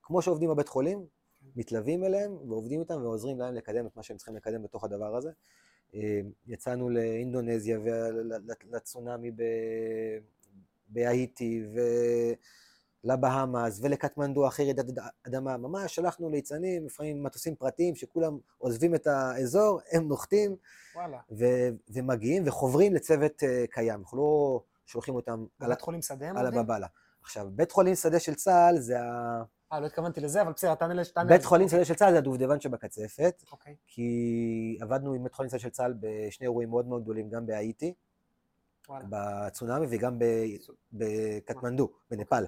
כמו 0.02 0.22
שעובדים 0.22 0.50
בבית 0.50 0.68
חולים. 0.68 1.06
מתלווים 1.56 2.04
אליהם 2.04 2.36
ועובדים 2.48 2.80
איתם 2.80 3.02
ועוזרים 3.02 3.38
להם 3.38 3.54
לקדם 3.54 3.86
את 3.86 3.96
מה 3.96 4.02
שהם 4.02 4.16
צריכים 4.16 4.36
לקדם 4.36 4.62
בתוך 4.62 4.84
הדבר 4.84 5.16
הזה. 5.16 5.30
אה, 5.94 6.20
יצאנו 6.46 6.90
לאינדונזיה 6.90 7.78
ולצונאמי 8.70 9.30
בהאיטי 10.88 11.64
ולבהאמאס 13.04 13.80
ולקטמנדו 13.82 14.46
אחרי 14.48 14.64
רעידת 14.64 14.84
אד- 14.88 14.98
אדמה. 15.26 15.56
ממש 15.56 15.94
שלחנו 15.94 16.30
ליצנים, 16.30 16.86
לפעמים 16.86 17.22
מטוסים 17.22 17.54
פרטיים 17.56 17.94
שכולם 17.94 18.38
עוזבים 18.58 18.94
את 18.94 19.06
האזור, 19.06 19.80
הם 19.92 20.08
נוחתים. 20.08 20.56
ו- 21.38 21.68
ומגיעים 21.88 22.42
וחוברים 22.46 22.94
לצוות 22.94 23.42
אה, 23.42 23.64
קיים. 23.70 24.00
אנחנו 24.00 24.18
לא 24.18 24.60
שולחים 24.86 25.14
אותם 25.14 25.46
על, 25.60 25.72
חולים 25.80 26.02
שדה? 26.02 26.30
הבבלה. 26.60 26.86
עכשיו, 27.22 27.48
בית 27.52 27.72
חולים 27.72 27.94
שדה 27.94 28.20
של 28.20 28.34
צה"ל 28.34 28.78
זה 28.78 29.00
ה... 29.00 29.42
אה, 29.72 29.80
לא 29.80 29.86
התכוונתי 29.86 30.20
לזה, 30.20 30.42
אבל 30.42 30.52
בסדר, 30.52 30.74
תענה 30.74 31.04
תענה 31.04 31.28
בית 31.28 31.40
לי. 31.40 31.46
חולים 31.46 31.68
שדה 31.68 31.84
של 31.84 31.94
צה"ל 31.94 32.12
זה 32.12 32.18
הדובדבן 32.18 32.60
שבקצפת, 32.60 33.42
אוקיי. 33.52 33.76
כי 33.86 34.78
עבדנו 34.80 35.12
עם 35.12 35.22
בית 35.22 35.34
חולים 35.34 35.50
שדה 35.50 35.58
של 35.58 35.68
צה"ל 35.68 35.94
בשני 36.00 36.46
אירועים 36.46 36.70
מאוד 36.70 36.86
מאוד 36.86 37.02
גדולים, 37.02 37.30
גם 37.30 37.46
בהאיטי. 37.46 37.94
בצונאמי 39.08 39.86
וגם 39.90 40.18
בקטמנדו, 40.92 41.92
בנפאל, 42.10 42.46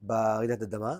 ברעידת 0.00 0.62
אדמה. 0.62 0.98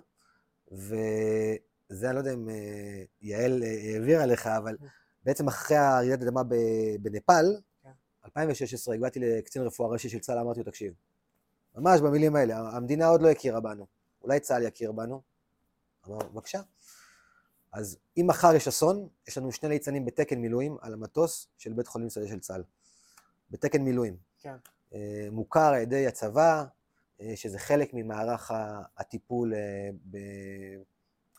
וזה, 0.73 2.07
אני 2.07 2.15
לא 2.15 2.19
יודע 2.19 2.33
אם 2.35 2.49
אה, 2.49 3.03
יעל 3.21 3.63
אה, 3.63 3.93
העבירה 3.95 4.27
לך, 4.27 4.47
אבל 4.47 4.77
בעצם 5.25 5.49
אחרי 5.49 5.77
הרעידת 5.77 6.23
אדמה 6.23 6.43
בנפאל, 7.03 7.57
כן. 7.83 7.91
2016, 8.25 8.95
הגעתי 8.95 9.21
לקצין 9.21 9.63
רפואה 9.63 9.91
ראשי 9.91 10.09
של 10.09 10.19
צה"ל, 10.19 10.39
אמרתי 10.39 10.61
לו, 10.61 10.65
תקשיב, 10.65 10.93
ממש 11.75 12.01
במילים 12.01 12.37
האלה, 12.37 12.59
המדינה 12.59 13.07
עוד 13.07 13.23
לא 13.23 13.31
הכירה 13.31 13.61
בנו, 13.61 13.87
אולי 14.23 14.41
צה"ל 14.41 14.63
יכיר 14.63 14.93
בנו? 14.93 15.23
אמר, 16.11 16.19
בבקשה. 16.19 16.61
אז 17.73 17.99
אם 18.17 18.27
מחר 18.27 18.55
יש 18.55 18.69
אסון, 18.69 19.09
יש 19.29 19.39
לנו 19.39 19.53
שני 19.53 19.69
ליצנים 19.69 20.05
בתקן 20.05 20.39
מילואים 20.39 20.77
על 20.81 20.93
המטוס 20.93 21.49
של 21.59 21.73
בית 21.73 21.87
חולים 21.87 22.11
שדה 22.11 22.29
של 22.29 22.41
צה"ל. 22.41 22.63
בתקן 23.51 23.83
מילואים. 23.83 24.17
כן. 24.39 24.57
אה, 24.95 25.29
מוכר 25.31 25.61
על 25.61 25.81
ידי 25.81 26.07
הצבא, 26.07 26.65
אה, 27.21 27.33
שזה 27.37 27.59
חלק 27.59 27.91
ממערך 27.95 28.53
הטיפול 28.97 29.55
אה, 29.55 29.91
ב... 30.11 30.19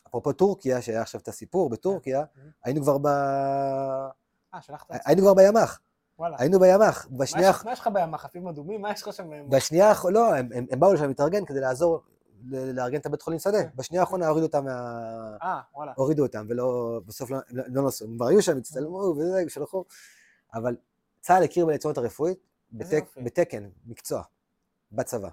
אפרופו 0.06 0.32
טורקיה, 0.32 0.82
שהיה 0.82 1.02
עכשיו 1.02 1.20
את 1.20 1.28
הסיפור 1.28 1.70
בטורקיה, 1.70 2.24
כן. 2.34 2.40
היינו 2.64 2.82
כבר 2.82 2.98
ב... 2.98 3.06
אה, 3.06 4.62
שלחת 4.62 4.90
את 4.90 4.94
זה. 4.94 5.00
היינו 5.06 5.22
כבר 5.22 5.34
בימ"ח, 5.34 5.80
וואלה. 6.18 6.36
היינו 6.38 6.60
בימ"ח. 6.60 7.06
בשנייה, 7.10 7.52
מה 7.64 7.72
יש 7.72 7.80
לך 7.80 7.86
בימ"ח? 7.92 8.22
חפים 8.22 8.48
אדומים? 8.48 8.82
מה 8.82 8.92
יש 8.92 9.02
לך 9.02 9.12
שם? 9.12 9.30
בימ"ח? 9.30 9.54
בשנייה 9.56 9.92
לא, 10.12 10.34
הם, 10.34 10.48
הם, 10.54 10.66
הם 10.70 10.80
באו 10.80 10.92
לשם 10.92 11.08
להתארגן 11.08 11.44
כדי 11.44 11.60
לעזור, 11.60 12.02
לארגן 12.48 12.98
את 13.00 13.06
הבית 13.06 13.22
חולים 13.22 13.38
שדה. 13.38 13.62
כן. 13.62 13.68
בשנייה 13.76 14.02
האחרונה 14.02 14.28
הורידו 14.28 14.46
אותם 14.46 14.64
מה... 14.64 15.36
אה, 15.42 15.60
וואלה. 15.74 15.92
הורידו 15.96 16.22
אותם, 16.22 16.46
ולא, 16.48 17.00
בסוף 17.06 17.30
לא, 17.30 17.38
לא, 17.50 17.64
לא 17.68 17.86
נסעו. 17.86 18.08
הם 18.08 18.16
כבר 18.16 18.26
היו 18.26 18.42
שם, 18.42 18.56
הצטלמו 18.56 18.96
וזה, 18.98 19.44
שלחו. 19.48 19.84
אבל 20.54 20.76
צה"ל 21.20 21.42
הכיר 21.42 21.66
בליצונות 21.66 21.98
הרפואית 21.98 22.38
בתק. 22.72 23.04
בתקן, 23.24 23.68
מקצוע, 23.86 24.22
בצבא. 24.92 25.28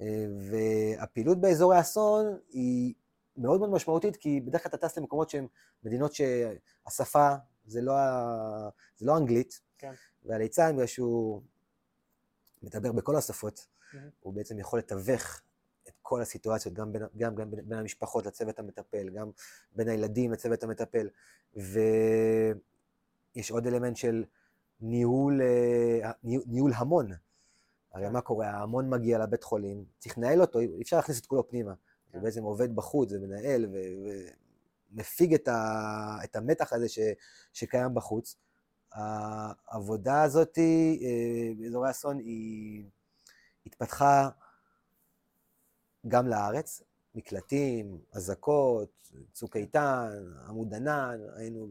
אה, 0.00 0.26
והפעילות 0.50 1.40
באזורי 1.40 1.76
האסון 1.76 2.38
היא 2.48 2.94
מאוד 3.36 3.60
מאוד 3.60 3.70
משמעותית, 3.70 4.16
כי 4.16 4.40
בדרך 4.40 4.62
כלל 4.62 4.70
אתה 4.74 4.88
טס 4.88 4.98
למקומות 4.98 5.30
שהן 5.30 5.46
מדינות 5.84 6.12
שהשפה 6.14 7.34
זה 7.66 7.80
לא, 7.80 7.92
ה- 7.92 8.68
זה 8.96 9.06
לא 9.06 9.16
אנגלית, 9.16 9.60
כן. 9.78 9.92
והליצן, 10.24 10.72
בגלל 10.74 10.86
שהוא 10.86 11.42
מדבר 12.62 12.92
בכל 12.92 13.16
השפות. 13.16 13.66
הוא 14.20 14.34
בעצם 14.34 14.58
יכול 14.58 14.78
לתווך 14.78 15.40
כל 16.08 16.22
הסיטואציות, 16.22 16.74
גם 16.74 16.92
בין, 16.92 17.02
גם, 17.16 17.34
גם 17.34 17.50
בין, 17.50 17.68
בין 17.68 17.78
המשפחות 17.78 18.26
לצוות 18.26 18.58
המטפל, 18.58 19.08
גם 19.08 19.30
בין 19.76 19.88
הילדים 19.88 20.32
לצוות 20.32 20.62
המטפל, 20.62 21.08
ויש 21.56 23.50
עוד 23.50 23.66
אלמנט 23.66 23.96
של 23.96 24.24
ניהול, 24.80 25.42
אה, 25.42 26.10
ניהול, 26.24 26.44
ניהול 26.46 26.72
המון. 26.76 27.10
הרי 27.94 28.06
כן. 28.06 28.12
מה 28.12 28.20
קורה? 28.20 28.50
ההמון 28.50 28.90
מגיע 28.90 29.18
לבית 29.18 29.44
חולים, 29.44 29.84
צריך 29.98 30.18
לנהל 30.18 30.40
אותו, 30.40 30.58
אי 30.58 30.82
אפשר 30.82 30.96
להכניס 30.96 31.20
את 31.20 31.26
כולו 31.26 31.48
פנימה. 31.48 31.74
כן. 32.12 32.18
זה 32.18 32.24
בעצם 32.24 32.42
עובד 32.42 32.76
בחוץ, 32.76 33.10
זה 33.10 33.18
מנהל 33.18 33.66
ומפיג 34.92 35.34
את, 35.34 35.48
ה, 35.48 36.16
את 36.24 36.36
המתח 36.36 36.72
הזה 36.72 36.88
ש, 36.88 36.98
שקיים 37.52 37.94
בחוץ. 37.94 38.36
העבודה 38.92 40.22
הזאת 40.22 40.58
אה, 40.58 41.54
באזורי 41.58 41.90
אסון 41.90 42.18
היא 42.18 42.84
התפתחה 43.66 44.28
גם 46.08 46.28
לארץ, 46.28 46.82
מקלטים, 47.14 47.98
אזעקות, 48.12 49.12
צוק 49.32 49.56
איתן, 49.56 50.08
עמוד 50.48 50.74
ענן, 50.74 51.18
היינו 51.36 51.68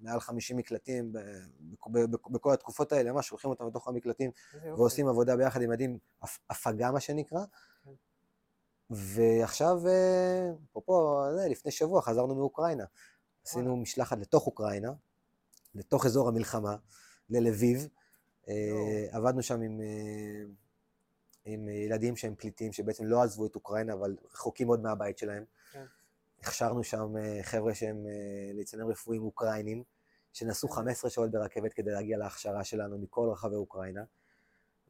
במעל 0.00 0.20
50 0.20 0.56
מקלטים 0.56 1.12
בכל 2.30 2.52
התקופות 2.52 2.92
האלה, 2.92 3.12
ממש 3.12 3.26
שולחים 3.28 3.50
אותם 3.50 3.66
לתוך 3.66 3.88
המקלטים. 3.88 4.30
ועושים 4.76 5.08
עבודה 5.08 5.36
ביחד 5.36 5.62
עם 5.62 5.70
ילדים, 5.70 5.98
הפ- 6.22 6.38
הפגה 6.50 6.90
מה 6.90 7.00
שנקרא. 7.00 7.44
כן. 7.84 7.90
ועכשיו, 8.90 9.88
אה, 9.88 10.50
אפרופו, 10.70 11.22
זה, 11.36 11.48
לפני 11.48 11.70
שבוע 11.72 12.02
חזרנו 12.02 12.34
מאוקראינה. 12.34 12.84
עשינו 13.46 13.76
משלחת 13.76 14.18
לתוך 14.18 14.46
אוקראינה, 14.46 14.92
לתוך 15.74 16.06
אזור 16.06 16.28
המלחמה, 16.28 16.76
ללביב. 17.30 17.88
אה. 18.48 19.06
עבדנו 19.10 19.42
שם 19.42 19.60
עם, 19.60 19.80
אה, 19.80 20.44
עם 21.44 21.68
ילדים 21.68 22.16
שהם 22.16 22.34
פליטים, 22.34 22.72
שבעצם 22.72 23.04
לא 23.04 23.22
עזבו 23.22 23.46
את 23.46 23.54
אוקראינה, 23.54 23.92
אבל 23.92 24.16
רחוקים 24.34 24.66
מאוד 24.66 24.82
מהבית 24.82 25.18
שלהם. 25.18 25.44
כן. 25.72 25.84
הכשרנו 26.40 26.84
שם 26.84 27.16
אה, 27.16 27.38
חבר'ה 27.42 27.74
שהם 27.74 28.06
אה, 28.06 28.52
ליצנים 28.52 28.86
רפואיים 28.86 29.22
אוקראינים, 29.22 29.82
שנסעו 30.32 30.68
כן. 30.68 30.74
15 30.74 31.10
שעות 31.10 31.30
ברכבת 31.30 31.72
כדי 31.72 31.90
להגיע 31.90 32.18
להכשרה 32.18 32.64
שלנו 32.64 32.98
מכל 32.98 33.28
רחבי 33.32 33.54
אוקראינה. 33.54 34.02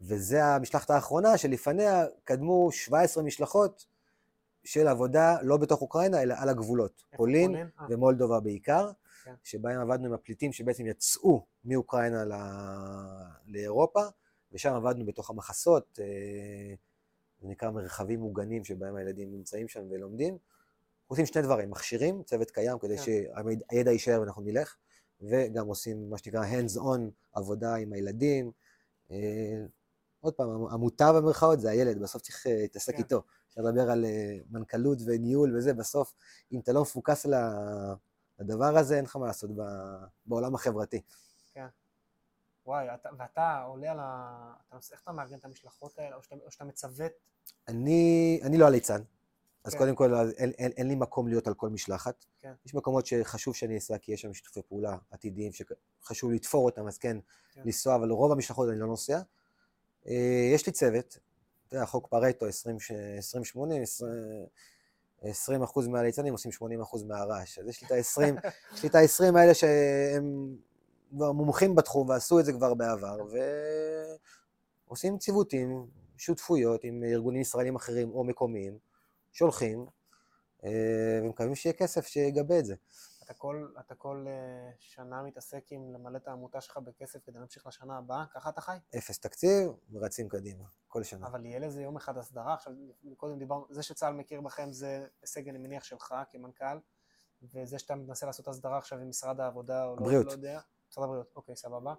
וזה 0.00 0.44
המשלחת 0.44 0.90
האחרונה, 0.90 1.38
שלפניה 1.38 2.04
קדמו 2.24 2.72
17 2.72 3.22
משלחות 3.22 3.86
של 4.64 4.88
עבודה 4.88 5.36
לא 5.42 5.56
בתוך 5.56 5.80
אוקראינה, 5.82 6.22
אלא 6.22 6.34
על 6.38 6.48
הגבולות. 6.48 7.04
פולין 7.16 7.56
אה, 7.56 7.64
ומולדובה 7.88 8.40
בעיקר, 8.40 8.90
כן. 9.24 9.34
שבהם 9.42 9.80
עבדנו 9.80 10.06
עם 10.06 10.12
הפליטים 10.12 10.52
שבעצם 10.52 10.86
יצאו 10.86 11.46
מאוקראינה 11.64 12.24
ל- 12.24 13.52
לאירופה, 13.52 14.00
ושם 14.52 14.74
עבדנו 14.74 15.06
בתוך 15.06 15.30
המחסות, 15.30 15.98
אה, 16.02 16.74
זה 17.40 17.48
נקרא 17.48 17.70
מרחבים 17.70 18.20
מוגנים 18.20 18.64
שבהם 18.64 18.96
הילדים 18.96 19.32
נמצאים 19.32 19.68
שם 19.68 19.82
ולומדים. 19.90 20.38
עושים 21.06 21.26
שני 21.26 21.42
דברים, 21.42 21.70
מכשירים, 21.70 22.22
צוות 22.22 22.50
קיים 22.50 22.78
כדי 22.78 22.96
כן. 22.98 23.02
שהידע 23.02 23.90
יישאר 23.90 24.20
ואנחנו 24.20 24.42
נלך, 24.42 24.76
וגם 25.20 25.66
עושים 25.66 26.10
מה 26.10 26.18
שנקרא 26.18 26.44
hands 26.44 26.78
on 26.78 27.00
עבודה 27.32 27.74
עם 27.74 27.92
הילדים. 27.92 28.50
אה, 29.10 29.64
עוד 30.20 30.34
פעם, 30.34 30.66
עמותה 30.66 31.12
במרכאות 31.12 31.60
זה 31.60 31.70
הילד, 31.70 32.02
בסוף 32.02 32.22
צריך 32.22 32.46
אה, 32.46 32.54
להתעסק 32.54 32.92
כן. 32.92 32.98
איתו. 32.98 33.22
אפשר 33.48 33.60
לדבר 33.60 33.90
על 33.90 34.04
מנכ"לות 34.50 34.98
וניהול 35.06 35.56
וזה, 35.56 35.74
בסוף, 35.74 36.14
אם 36.52 36.60
אתה 36.60 36.72
לא 36.72 36.82
מפוקס 36.82 37.26
לדבר 38.40 38.78
הזה, 38.78 38.96
אין 38.96 39.04
לך 39.04 39.16
מה 39.16 39.26
לעשות 39.26 39.50
בעולם 40.26 40.54
החברתי. 40.54 41.00
וואי, 42.66 42.94
אתה- 42.94 43.08
ואתה 43.18 43.62
עולה 43.62 43.90
על 43.90 43.98
ה... 44.00 44.54
אתה 44.68 44.76
נוסע- 44.76 44.92
איך 44.94 45.02
אתה 45.02 45.12
מארגן 45.12 45.38
את 45.38 45.44
המשלחות 45.44 45.98
האלה, 45.98 46.16
או 46.16 46.22
שאתה- 46.22 46.36
או 46.46 46.50
שאתה 46.50 46.64
מצוות? 46.64 47.12
אני, 47.68 48.40
אני 48.42 48.58
לא 48.58 48.66
הליצן, 48.66 49.02
אז 49.64 49.72
כן. 49.72 49.78
קודם 49.78 49.94
כל 49.94 50.14
אין, 50.14 50.50
אין, 50.58 50.72
אין 50.76 50.88
לי 50.88 50.94
מקום 50.94 51.28
להיות 51.28 51.46
על 51.46 51.54
כל 51.54 51.68
משלחת. 51.68 52.24
כן. 52.40 52.52
יש 52.66 52.74
מקומות 52.74 53.06
שחשוב 53.06 53.54
שאני 53.54 53.78
אסע, 53.78 53.98
כי 53.98 54.12
יש 54.12 54.20
שם 54.20 54.34
שיתופי 54.34 54.60
פעולה 54.68 54.96
עתידיים 55.10 55.52
שחשוב 55.52 56.30
לתפור 56.32 56.64
אותם, 56.64 56.86
אז 56.86 56.98
כן, 56.98 57.16
כן. 57.52 57.62
לנסוע, 57.64 57.94
אבל 57.94 58.10
רוב 58.10 58.32
המשלחות 58.32 58.68
אני 58.68 58.78
לא 58.78 58.86
נוסע. 58.86 59.20
אה, 60.06 60.50
יש 60.54 60.66
לי 60.66 60.72
צוות, 60.72 61.18
אתה 61.68 61.76
יודע, 61.76 61.86
חוק 61.86 62.06
פרטו, 62.08 62.46
20-80, 62.48 62.50
20% 65.22 65.24
מהליצנים 65.88 66.32
עושים 66.32 66.50
80% 66.52 67.04
מהרעש. 67.06 67.58
אז 67.58 67.68
יש 67.68 67.82
לי 67.82 67.86
את 67.86 67.92
ה-20, 67.92 68.20
יש 68.74 68.82
לי 68.82 68.88
את 68.88 68.94
ה-20 68.94 69.38
האלה 69.38 69.54
שהם 69.54 70.56
כבר 71.12 71.32
מומחים 71.32 71.74
בתחום 71.74 72.08
ועשו 72.08 72.40
את 72.40 72.44
זה 72.44 72.52
כבר 72.52 72.74
בעבר, 72.74 73.16
ועושים 74.88 75.18
ציוותים, 75.18 75.86
שותפויות 76.16 76.84
עם 76.84 77.04
ארגונים 77.04 77.40
ישראלים 77.40 77.76
אחרים 77.76 78.10
או 78.10 78.24
מקומיים, 78.24 78.78
שולחים, 79.32 79.86
אה, 80.64 81.20
ומקווים 81.22 81.54
שיהיה 81.54 81.72
כסף 81.72 82.06
שיגבה 82.06 82.58
את 82.58 82.64
זה. 82.64 82.74
אתה 83.24 83.34
כל, 83.34 83.68
אתה 83.80 83.94
כל 83.94 84.26
אה, 84.28 84.70
שנה 84.78 85.22
מתעסק 85.22 85.64
עם 85.70 85.92
למלא 85.94 86.16
את 86.16 86.28
העמותה 86.28 86.60
שלך 86.60 86.76
בכסף 86.76 87.18
כדי 87.24 87.38
להמשיך 87.38 87.66
לשנה 87.66 87.98
הבאה? 87.98 88.24
ככה 88.34 88.50
אתה 88.50 88.60
חי? 88.60 88.76
אפס 88.98 89.18
תקציב, 89.18 89.72
ורצים 89.92 90.28
קדימה, 90.28 90.64
כל 90.88 91.02
שנה. 91.02 91.26
אבל 91.26 91.46
יהיה 91.46 91.58
לזה 91.58 91.82
יום 91.82 91.96
אחד 91.96 92.18
הסדרה. 92.18 92.54
עכשיו, 92.54 92.72
קודם 93.16 93.38
דיברנו, 93.38 93.66
זה 93.70 93.82
שצה"ל 93.82 94.14
מכיר 94.14 94.40
בכם 94.40 94.72
זה 94.72 95.06
הישג, 95.22 95.48
אני 95.48 95.58
מניח, 95.58 95.84
שלך 95.84 96.14
כמנכ"ל, 96.30 96.78
וזה 97.54 97.78
שאתה 97.78 97.94
מנסה 97.94 98.26
לעשות 98.26 98.48
הסדרה 98.48 98.78
עכשיו 98.78 98.98
עם 98.98 99.08
משרד 99.08 99.40
העבודה, 99.40 99.84
או 99.84 99.92
הבריאות. 99.92 100.26
לא, 100.26 100.32
לא 100.32 100.36
יודע. 100.36 100.60
משרד 100.92 101.04
הבריאות, 101.04 101.32
אוקיי, 101.36 101.56
סבבה. 101.56 101.94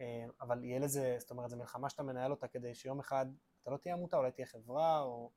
אה, 0.00 0.24
אבל 0.40 0.64
יהיה 0.64 0.78
לזה, 0.78 1.16
זאת 1.18 1.30
אומרת, 1.30 1.50
זו 1.50 1.56
מלחמה 1.56 1.90
שאתה 1.90 2.02
מנהל 2.02 2.30
אותה 2.30 2.48
כדי 2.48 2.74
שיום 2.74 3.00
אחד 3.00 3.26
אתה 3.62 3.70
לא 3.70 3.76
תהיה 3.76 3.94
עמותה, 3.94 4.16
אולי 4.16 4.30
תהיה 4.30 4.46
חברה, 4.46 5.02
או... 5.02 5.30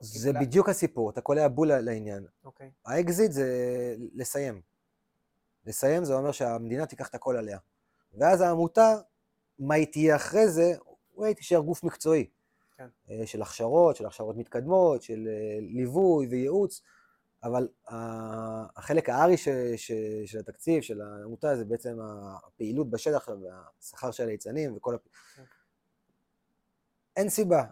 זה 0.00 0.32
כאילו, 0.32 0.46
בדיוק 0.46 0.68
הסיפור, 0.68 1.10
אתה 1.10 1.20
קולע 1.20 1.48
בול 1.48 1.72
לעניין. 1.78 2.26
אוקיי, 2.44 2.70
האקזיט 2.86 3.32
זה 3.32 3.46
לסיים. 4.14 4.60
לסיים 5.66 6.04
זה 6.04 6.14
אומר 6.14 6.32
שהמדינה 6.32 6.86
תיקח 6.86 7.08
את 7.08 7.14
הכל 7.14 7.36
עליה. 7.36 7.58
ואז 8.14 8.40
העמותה, 8.40 8.96
מה 9.58 9.74
היא 9.74 9.86
תהיה 9.92 10.16
אחרי 10.16 10.48
זה, 10.48 10.72
אולי 11.14 11.34
תישאר 11.34 11.60
גוף 11.60 11.84
מקצועי. 11.84 12.30
כן. 12.76 12.88
אה, 13.10 13.26
של 13.26 13.42
הכשרות, 13.42 13.96
של 13.96 14.06
הכשרות 14.06 14.36
מתקדמות, 14.36 15.02
של 15.02 15.28
אה, 15.28 15.58
ליווי 15.60 16.26
וייעוץ, 16.26 16.82
אבל 17.42 17.68
ה- 17.88 18.78
החלק 18.78 19.08
הארי 19.08 19.36
ש, 19.36 19.48
ש, 19.76 19.92
של 20.26 20.38
התקציב, 20.38 20.82
של 20.82 21.00
העמותה, 21.00 21.56
זה 21.56 21.64
בעצם 21.64 21.98
הפעילות 22.46 22.90
בשטח 22.90 23.28
והשכר 23.28 24.10
של 24.10 24.22
הליצנים 24.22 24.76
וכל... 24.76 24.94
הפ... 24.94 25.02
אין 27.16 27.28
סיבה 27.28 27.64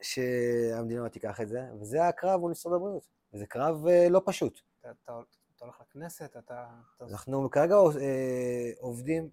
שהמדינה 0.00 1.02
לא 1.02 1.08
תיקח 1.08 1.40
את 1.40 1.48
זה, 1.48 1.60
וזה 1.80 2.08
הקרב 2.08 2.40
מול 2.40 2.50
משרד 2.50 2.72
הבריאות. 2.72 3.08
וזה 3.32 3.46
קרב 3.46 3.86
אה, 3.86 4.08
לא 4.08 4.22
פשוט. 4.24 4.60
אתה, 4.80 4.90
אתה, 5.04 5.20
אתה 5.56 5.64
הולך 5.64 5.80
לכנסת, 5.80 6.36
אתה... 6.36 6.66
אנחנו 7.00 7.50
כרגע 7.50 7.74
אה, 7.74 8.70
עובדים, 8.78 9.30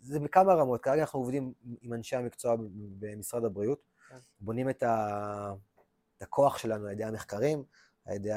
זה 0.00 0.20
בכמה 0.20 0.54
רמות, 0.54 0.82
כרגע 0.82 1.00
אנחנו 1.00 1.18
עובדים 1.20 1.52
עם 1.82 1.92
אנשי 1.92 2.16
המקצוע 2.16 2.56
במשרד 2.98 3.44
הבריאות, 3.44 3.82
כן. 4.08 4.16
בונים 4.40 4.70
את, 4.70 4.82
ה, 4.82 5.52
את 6.16 6.22
הכוח 6.22 6.58
שלנו 6.58 6.86
על 6.86 6.92
ידי 6.92 7.04
המחקרים, 7.04 7.64
על 8.04 8.14
ידי 8.16 8.30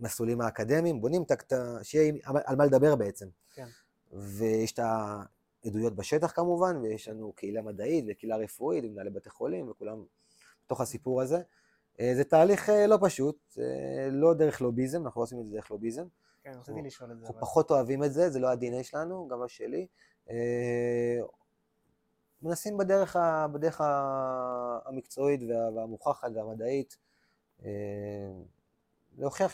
המסלולים 0.00 0.40
האקדמיים, 0.40 1.00
בונים 1.00 1.22
את 1.22 1.52
ה... 1.52 1.78
שיהיה 1.82 2.12
על 2.24 2.56
מה 2.56 2.64
לדבר 2.64 2.96
בעצם. 2.96 3.28
כן. 3.54 3.66
ויש 4.12 4.72
את 4.72 4.78
העדויות 4.78 5.96
בשטח 5.96 6.32
כמובן, 6.32 6.76
ויש 6.76 7.08
לנו 7.08 7.32
קהילה 7.32 7.62
מדעית 7.62 8.04
וקהילה 8.08 8.36
רפואית, 8.36 8.84
ומנהלי 8.84 9.10
בתי 9.10 9.30
חולים, 9.30 9.70
וכולם 9.70 10.04
בתוך 10.66 10.80
הסיפור 10.80 11.22
הזה. 11.22 11.38
אה, 12.00 12.12
זה 12.16 12.24
תהליך 12.24 12.70
אה, 12.70 12.86
לא 12.86 12.98
פשוט, 13.00 13.38
זה 13.50 14.08
לא 14.10 14.34
דרך 14.34 14.60
לוביזם, 14.60 15.06
אנחנו 15.06 15.20
לא 15.20 15.22
עושים 15.22 15.40
את 15.40 15.46
זה 15.46 15.52
דרך 15.52 15.70
לוביזם. 15.70 16.06
כן, 16.42 16.52
רציתי 16.58 16.82
לשאול 16.82 17.12
את 17.12 17.18
זה. 17.18 17.26
אנחנו 17.26 17.40
פחות 17.40 17.70
אוהבים 17.70 18.04
את 18.04 18.12
זה, 18.12 18.30
זה 18.30 18.38
לא 18.38 18.50
ה-DNA 18.50 18.82
שלנו, 18.82 19.28
גם 19.28 19.40
לא 19.40 19.48
שלי. 19.48 19.86
אה, 20.30 21.20
מנסים 22.42 22.76
בדרך, 22.76 23.16
בדרך 23.52 23.80
המקצועית 24.84 25.40
וה, 25.48 25.70
והמוכחת 25.76 26.30
והמדעית 26.34 26.96
אה, 27.00 27.05
להוכיח 29.18 29.52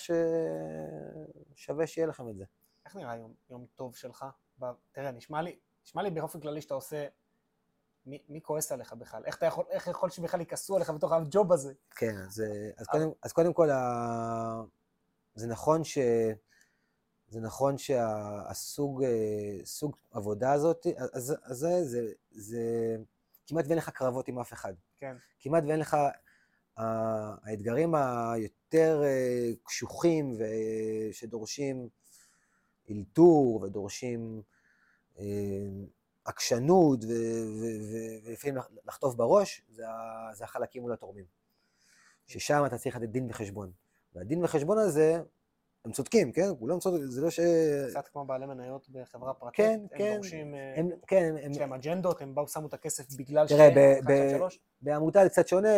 ששווה 1.56 1.86
שיהיה 1.86 2.06
לכם 2.06 2.28
את 2.28 2.36
זה. 2.36 2.44
איך 2.86 2.96
נראה 2.96 3.16
יום, 3.16 3.34
יום 3.50 3.66
טוב 3.74 3.96
שלך? 3.96 4.24
ב... 4.60 4.64
תראה, 4.92 5.10
נשמע 5.10 5.42
לי, 5.42 5.58
נשמע 5.86 6.02
לי 6.02 6.10
באופן 6.10 6.40
כללי 6.40 6.60
שאתה 6.60 6.74
עושה... 6.74 7.06
מי, 8.06 8.22
מי 8.28 8.40
כועס 8.42 8.72
עליך 8.72 8.92
בכלל? 8.92 9.24
איך, 9.24 9.36
אתה 9.36 9.46
יכול, 9.46 9.64
איך 9.70 9.86
יכול 9.86 10.10
שבכלל 10.10 10.40
יכעסו 10.40 10.76
עליך 10.76 10.90
בתוך 10.90 11.12
הג'וב 11.12 11.52
הזה? 11.52 11.72
כן, 11.90 12.16
אז, 12.16 12.40
אה, 12.40 12.70
אז, 12.76 12.86
אבל- 12.90 12.98
קודם, 12.98 13.10
אז 13.22 13.32
קודם 13.32 13.52
כל, 13.52 13.70
ה... 13.70 14.62
זה 15.34 15.46
נכון 15.46 15.84
ש... 15.84 15.98
זה 17.28 17.40
נכון 17.40 17.78
שהסוג 17.78 19.04
סוג 19.64 19.96
עבודה 20.10 20.52
הזאת, 20.52 20.86
אז, 21.12 21.34
אז 21.42 21.56
זה, 21.58 21.84
זה, 21.84 22.12
זה, 22.30 22.96
כמעט 23.46 23.64
ואין 23.66 23.78
לך 23.78 23.90
קרבות 23.90 24.28
עם 24.28 24.38
אף 24.38 24.52
אחד. 24.52 24.74
כן, 24.98 25.16
כמעט 25.40 25.64
ואין 25.66 25.78
לך, 25.80 25.96
האתגרים 26.76 27.94
היותר 27.94 29.02
אה, 29.04 29.50
קשוחים 29.64 30.36
ושדורשים 31.10 31.88
אלתור 32.90 33.60
ודורשים 33.62 34.42
אה, 35.18 35.24
עקשנות 36.24 37.00
ולפעמים 38.24 38.56
לח- 38.56 38.68
לחטוף 38.86 39.14
בראש, 39.14 39.62
זה 39.68 39.82
זה 40.32 40.44
החלקים 40.44 40.82
מול 40.82 40.92
התורמים. 40.92 41.24
ששם 42.26 42.62
אתה 42.66 42.78
צריך 42.78 42.96
לתת 42.96 43.08
דין 43.08 43.26
וחשבון. 43.30 43.72
והדין 44.14 44.44
וחשבון 44.44 44.78
הזה, 44.78 45.22
הם 45.84 45.92
צודקים, 45.92 46.32
כן? 46.32 46.48
כולם 46.58 46.78
צודקים, 46.78 47.06
זה 47.06 47.20
לא 47.22 47.30
ש... 47.30 47.40
קצת 47.90 48.08
כמו 48.08 48.24
בעלי 48.24 48.46
מניות 48.46 48.88
בחברה 48.90 49.34
פרטית. 49.34 49.56
כן, 49.56 49.80
הם 49.92 49.98
כן. 49.98 50.14
דורשים... 50.14 50.54
אה, 50.54 50.74
הם, 50.76 50.88
כן, 51.06 51.34
יש 51.50 51.58
להם 51.58 51.72
אג'נדות, 51.72 52.22
הם 52.22 52.34
באו, 52.34 52.48
שמו 52.48 52.66
את 52.66 52.74
הכסף 52.74 53.04
בגלל 53.18 53.48
תראה, 53.48 53.68
ש... 54.28 54.32
שלוש. 54.36 54.60
בעמותה 54.82 55.22
זה 55.24 55.28
קצת 55.28 55.48
שונה 55.48 55.68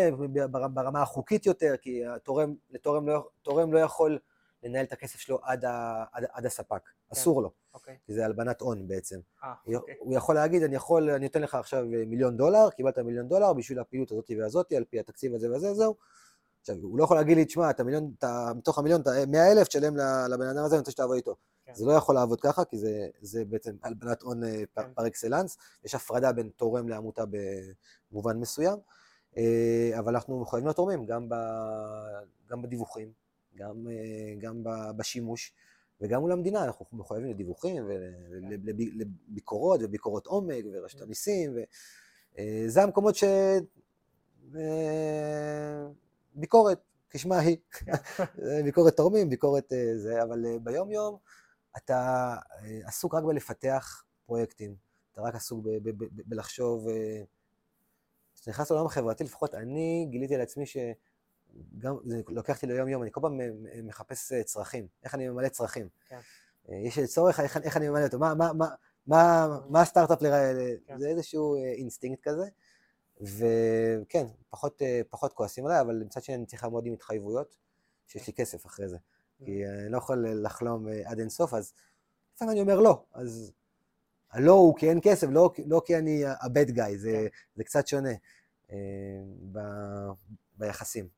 בר- 0.50 0.68
ברמה 0.68 1.02
החוקית 1.02 1.46
יותר, 1.46 1.74
כי 1.82 2.06
התורם, 2.06 2.54
לתורם 2.70 3.08
לא, 3.08 3.28
תורם 3.42 3.72
לא 3.72 3.78
יכול 3.78 4.18
לנהל 4.62 4.84
את 4.84 4.92
הכסף 4.92 5.18
שלו 5.18 5.38
עד, 5.42 5.64
ה, 5.64 6.04
עד, 6.12 6.24
עד 6.32 6.46
הספק, 6.46 6.88
אסור 7.12 7.42
לו, 7.42 7.50
אוקיי. 7.74 7.96
כי 8.06 8.14
זה 8.14 8.24
הלבנת 8.24 8.60
הון 8.60 8.88
בעצם. 8.88 9.18
אה, 9.44 9.52
הוא- 9.64 9.74
אוקיי. 9.76 9.94
הוא 9.98 10.14
יכול 10.14 10.34
להגיד, 10.34 10.62
אני 10.62 10.76
יכול, 10.76 11.10
אני 11.10 11.24
נותן 11.24 11.42
לך 11.42 11.54
עכשיו 11.54 11.84
מיליון 12.06 12.36
דולר, 12.36 12.70
קיבלת 12.70 12.98
מיליון 12.98 13.28
דולר 13.28 13.52
בשביל 13.52 13.78
הפעילות 13.78 14.12
הזאת 14.12 14.30
והזאת, 14.38 14.72
על 14.72 14.84
פי 14.84 15.00
התקציב 15.00 15.34
הזה 15.34 15.50
וזה, 15.56 15.74
זהו. 15.74 15.94
עכשיו, 16.64 16.76
הוא 16.82 16.98
לא 16.98 17.04
יכול 17.04 17.16
להגיד 17.16 17.36
לי, 17.36 17.44
תשמע, 17.44 17.70
אתה 17.70 17.84
מיליון, 17.84 18.12
אתה, 18.18 18.52
מתוך 18.56 18.78
המיליון, 18.78 19.00
אתה 19.00 19.10
100 19.28 19.52
אלף, 19.52 19.68
תשלם 19.68 19.96
לבן 20.30 20.46
אדם 20.46 20.64
הזה, 20.64 20.74
אני 20.74 20.78
רוצה 20.78 20.90
שתעבוד 20.90 21.16
איתו. 21.16 21.36
כן. 21.64 21.74
זה 21.74 21.84
לא 21.84 21.92
יכול 21.92 22.14
לעבוד 22.14 22.40
ככה, 22.40 22.64
כי 22.64 22.78
זה, 22.78 23.08
זה 23.20 23.44
בעצם 23.44 23.76
הלבנת 23.82 24.22
הון 24.22 24.44
אה, 24.44 24.62
כן. 24.74 24.82
פר 24.94 25.06
אקסלנס, 25.06 25.58
יש 25.84 25.94
הפרדה 25.94 26.32
בין 26.32 26.48
תורם 26.56 26.88
לעמותה 26.88 27.24
במובן 28.10 28.36
מסוים, 28.36 28.78
אה, 29.36 29.90
אבל 29.98 30.14
אנחנו 30.14 30.40
מחויבים 30.40 30.68
לתורמים, 30.68 31.06
גם, 31.06 31.28
ב, 31.28 31.34
גם 32.48 32.62
בדיווחים, 32.62 33.12
גם, 33.56 33.86
אה, 33.90 34.34
גם 34.38 34.64
ב- 34.64 34.90
בשימוש, 34.96 35.52
וגם 36.00 36.20
מול 36.20 36.32
המדינה, 36.32 36.64
אנחנו 36.64 36.86
מחויבים 36.92 37.30
לדיווחים 37.30 37.84
ולביקורות 38.50 39.80
וביקורות 39.82 40.26
עומק 40.26 40.64
ורשת 40.72 40.98
כן. 40.98 41.04
המיסים, 41.04 41.56
וזה 42.38 42.82
המקומות 42.82 43.14
ש... 43.14 43.24
ביקורת, 46.34 46.80
כשמה 47.10 47.38
היא. 47.38 47.56
ביקורת 48.64 48.96
תורמים, 48.96 49.30
ביקורת 49.30 49.72
אה, 49.72 49.98
זה, 49.98 50.22
אבל 50.22 50.46
אה, 50.46 50.58
ביום 50.62 50.90
יום 50.90 51.16
אתה 51.76 52.34
אה, 52.62 52.80
עסוק 52.84 53.14
רק 53.14 53.24
בלפתח 53.24 54.04
פרויקטים, 54.26 54.74
אתה 55.12 55.22
רק 55.22 55.34
עסוק 55.34 55.66
בלחשוב, 56.10 56.86
כשאתה 58.34 58.50
נכנס 58.50 58.70
לעולם 58.70 58.86
החברתי, 58.86 59.24
לפחות 59.24 59.54
אני 59.54 60.06
גיליתי 60.10 60.34
על 60.34 60.40
עצמי 60.40 60.66
שגם, 60.66 61.96
זה 62.04 62.20
לוקח 62.28 62.56
אותי 62.56 62.66
ליום 62.66 62.88
יום, 62.88 63.02
אני 63.02 63.10
כל 63.12 63.20
פעם 63.20 63.40
מחפש 63.82 64.32
צרכים, 64.44 64.86
איך 65.04 65.14
אני 65.14 65.28
ממלא 65.28 65.48
צרכים. 65.48 65.88
כן. 66.08 66.18
יש 66.68 66.98
לי 66.98 67.06
צורך, 67.06 67.40
איך, 67.40 67.56
איך 67.56 67.76
אני 67.76 67.88
ממלא 67.88 68.04
אותו, 68.04 68.18
מה, 68.18 68.34
מה, 68.34 68.52
מה, 68.52 68.66
מה, 69.06 69.46
מה 69.68 69.80
הסטארט-אפ 69.80 70.22
הלאה, 70.22 70.52
כן. 70.86 70.98
זה 70.98 71.08
איזשהו 71.08 71.56
אינסטינקט 71.56 72.28
כזה. 72.28 72.44
וכן, 73.20 74.26
פחות, 74.50 74.82
אה, 74.82 75.00
פחות 75.10 75.32
כועסים 75.32 75.66
עליי, 75.66 75.80
אבל 75.80 76.02
מצד 76.06 76.22
שני 76.22 76.34
אני 76.34 76.46
צריך 76.46 76.64
לעמוד 76.64 76.86
עם 76.86 76.92
התחייבויות, 76.92 77.56
שיש 78.06 78.26
לי 78.26 78.32
כסף 78.32 78.66
אחרי 78.66 78.88
זה. 78.88 78.98
כי 79.44 79.66
אני 79.66 79.92
לא 79.92 79.98
יכול 79.98 80.26
לחלום 80.28 80.88
אה, 80.88 81.02
עד 81.04 81.18
אינסוף, 81.18 81.54
אז 81.54 81.72
לפעמים 82.34 82.52
אני 82.52 82.60
אומר 82.60 82.80
לא, 82.80 83.04
אז 83.12 83.52
הלא 84.30 84.52
הוא 84.52 84.76
כי 84.76 84.88
אין 84.88 85.00
כסף, 85.02 85.26
לא, 85.30 85.50
לא 85.66 85.82
כי 85.86 85.96
אני 85.96 86.24
ה-bad 86.24 86.68
guy, 86.68 86.96
זה, 86.96 87.26
כן. 87.30 87.38
זה 87.56 87.64
קצת 87.64 87.86
שונה 87.86 88.12
אה, 88.70 88.76
ב, 89.52 89.58
ביחסים, 90.56 91.08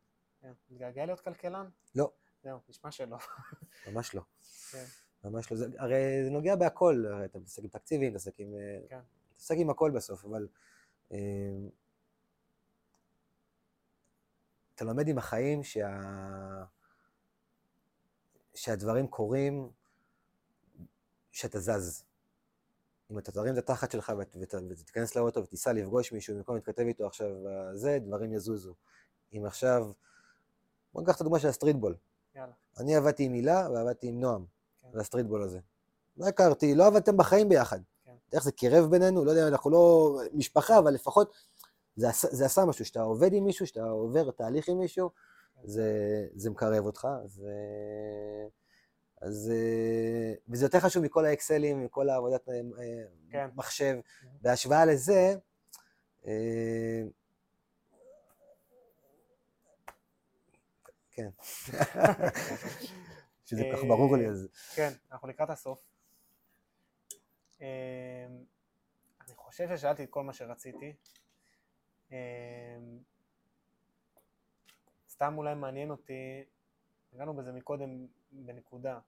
כן. 0.43 0.53
מתגעגע 0.71 1.07
להיות 1.07 1.21
כלכלן? 1.21 1.69
לא. 1.95 2.11
זהו, 2.43 2.59
נשמע 2.69 2.91
שלא. 2.91 3.17
ממש 3.87 4.15
לא. 4.15 4.23
כן. 4.71 4.85
ממש 5.25 5.53
לא, 5.53 5.57
זה, 5.57 5.67
הרי 5.79 6.25
זה 6.25 6.31
נוגע 6.31 6.57
בהכל, 6.57 7.05
הרי 7.13 7.25
אתה 7.25 7.39
מתעסק 7.39 7.63
עם 7.63 7.69
תקציבים, 7.69 8.11
מתעסק 8.11 8.35
עם, 8.39 8.55
אה, 8.55 8.79
כן. 8.89 8.99
מתעסק 9.35 9.55
עם 9.59 9.71
הכל 9.71 9.91
בסוף, 9.91 10.25
אבל 10.25 10.49
אה, 11.13 11.19
אתה 14.77 14.85
לומד 14.85 15.09
עם 15.09 15.19
החיים 15.19 15.65
שה... 15.65 16.01
שהדברים 18.55 19.07
קורים, 19.07 19.71
שאתה 21.33 21.59
זז. 21.59 22.05
אם 23.11 23.19
אתה 23.19 23.33
תרים 23.33 23.53
את 23.53 23.59
התחת 23.59 23.91
שלך 23.91 24.13
ות- 24.19 24.37
ות- 24.41 24.55
ותיכנס 24.71 25.17
לאוטו 25.17 25.43
ותיסע 25.43 25.73
לפגוש 25.73 26.13
מישהו 26.13 26.37
במקום 26.37 26.55
להתכתב 26.55 26.83
איתו 26.83 27.07
עכשיו, 27.07 27.29
זה, 27.75 27.99
דברים 28.07 28.33
יזוזו. 28.33 28.75
אם 29.33 29.45
עכשיו 29.47 29.93
בוא 30.93 31.03
ניקח 31.03 31.17
את 31.17 31.21
הדוגמה 31.21 31.39
של 31.39 31.49
הסטריטבול. 31.49 31.97
יאללה. 32.35 32.53
אני 32.79 32.97
עבדתי 32.97 33.25
עם 33.25 33.33
הילה 33.33 33.69
ועבדתי 33.71 34.09
עם 34.09 34.21
נועם, 34.21 34.45
כן. 34.83 34.89
על 34.95 35.01
הסטריטבול 35.01 35.43
הזה. 35.43 35.61
לא 36.17 36.27
הכרתי, 36.27 36.75
לא 36.75 36.87
עבדתם 36.87 37.17
בחיים 37.17 37.49
ביחד. 37.49 37.81
כן. 38.05 38.15
איך 38.33 38.45
זה 38.45 38.53
קירב 38.53 38.91
בינינו? 38.91 39.25
לא 39.25 39.31
יודע, 39.31 39.49
אנחנו 39.49 39.71
לא 39.71 40.17
משפחה, 40.33 40.79
אבל 40.79 40.95
לפחות 40.95 41.35
זה 41.97 42.09
זה 42.13 42.47
עשה 42.47 42.65
משהו, 42.65 42.85
שאתה 42.85 43.03
עובד 43.03 43.33
עם 43.33 43.45
מישהו, 43.45 43.67
שאתה 43.67 43.85
עובר 43.85 44.31
תהליך 44.31 44.69
עם 44.69 44.79
מישהו, 44.79 45.11
כן. 45.55 45.61
זה, 45.65 46.27
זה 46.35 46.51
מקרב 46.51 46.87
אותך. 46.87 47.09
זה... 47.25 47.53
אז... 49.21 49.53
אה, 49.55 50.35
וזה 50.49 50.65
יותר 50.65 50.81
חשוב 50.81 51.05
מכל 51.05 51.25
האקסלים, 51.25 51.85
מכל 51.85 52.09
העבודת 52.09 52.49
אה, 52.49 52.61
כן. 53.31 53.49
מחשב. 53.55 53.97
בהשוואה 54.43 54.85
לזה, 54.85 55.35
אה, 56.27 57.03
כן. 61.11 61.29
שזה 63.47 63.63
כל 63.71 63.77
כך 63.77 63.85
ברור 63.85 64.17
לי, 64.17 64.29
אז... 64.29 64.49
כן, 64.75 64.93
אנחנו 65.13 65.29
לקראת 65.29 65.51
הסוף. 65.51 65.79
אני 67.61 69.35
חושב 69.37 69.77
ששאלתי 69.77 70.05
את 70.05 70.11
כל 70.11 70.23
מה 70.23 70.33
שרציתי. 70.33 70.93
אמ, 72.11 72.99
סתם 75.09 75.35
אולי 75.39 75.55
מעניין 75.55 75.91
אותי, 75.91 76.45
נגענו 77.13 77.35
בזה 77.35 77.53
מקודם 77.53 78.07
בנקודה, 78.33 78.99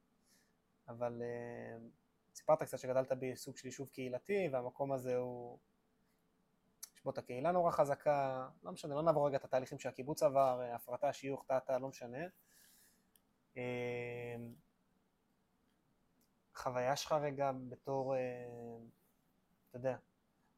אבל 0.88 1.22
אמ, 1.22 1.88
סיפרת 2.34 2.62
קצת 2.62 2.78
שגדלת 2.78 3.12
בסוג 3.20 3.57
של 3.57 3.66
יישוב 3.66 3.88
קהילתי, 3.88 4.49
והמקום 4.53 4.92
הזה 4.92 5.16
הוא... 5.16 5.59
יש 6.96 7.05
בו 7.05 7.11
את 7.11 7.18
הקהילה 7.18 7.53
נורא 7.53 7.70
חזקה, 7.70 8.49
לא 8.62 8.72
משנה, 8.72 8.94
לא 8.94 9.03
נעבור 9.03 9.26
רגע 9.26 9.36
את 9.36 9.44
התהליכים 9.44 9.78
שהקיבוץ 9.78 10.22
עבר, 10.22 10.61
אה, 10.61 10.74
הפרטה, 10.74 11.12
שיוך, 11.12 11.44
טאטה, 11.46 11.78
לא 11.78 11.88
משנה. 11.88 12.26
אמ, 13.57 13.62
חוויה 16.55 16.96
שלך 16.96 17.12
רגע 17.12 17.51
בתור, 17.68 18.14
אתה 19.70 19.76
יודע, 19.76 19.96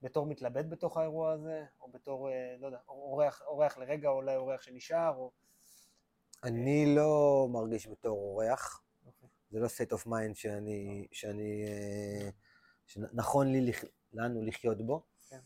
בתור 0.02 0.26
מתלבט 0.26 0.64
בתוך 0.68 0.96
האירוע 0.96 1.32
הזה, 1.32 1.64
או 1.80 1.88
בתור, 1.92 2.28
אה, 2.28 2.56
לא 2.60 2.66
יודע, 2.66 2.78
אורח, 2.88 3.42
אורח 3.46 3.78
לרגע, 3.78 4.08
או 4.08 4.14
אולי 4.14 4.36
אורח 4.36 4.62
שנשאר, 4.62 5.14
או... 5.16 5.30
אני 6.44 6.94
לא 6.96 7.48
מרגיש 7.50 7.88
בתור 7.88 8.18
אורח, 8.18 8.82
אוקיי. 9.06 9.28
זה 9.50 9.60
לא 9.60 9.66
state 9.66 9.96
of 9.96 10.06
mind 10.06 10.34
שאני, 10.34 11.06
שאני, 11.12 11.64
אה, 11.64 12.30
שנכון 12.86 13.52
לי, 13.52 13.72
לנו 14.12 14.42
לחיות 14.42 14.82
בו. 14.86 15.02
כן. 15.28 15.40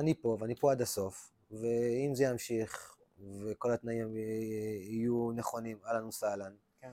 אני 0.00 0.14
פה, 0.14 0.36
ואני 0.40 0.54
פה 0.54 0.72
עד 0.72 0.80
הסוף, 0.80 1.32
ואם 1.50 2.14
זה 2.14 2.24
ימשיך, 2.24 2.96
וכל 3.46 3.72
התנאים 3.72 4.16
יהיו 4.16 5.32
נכונים, 5.32 5.78
אהלן 5.86 6.04
וסהלן. 6.04 6.54
כן. 6.80 6.92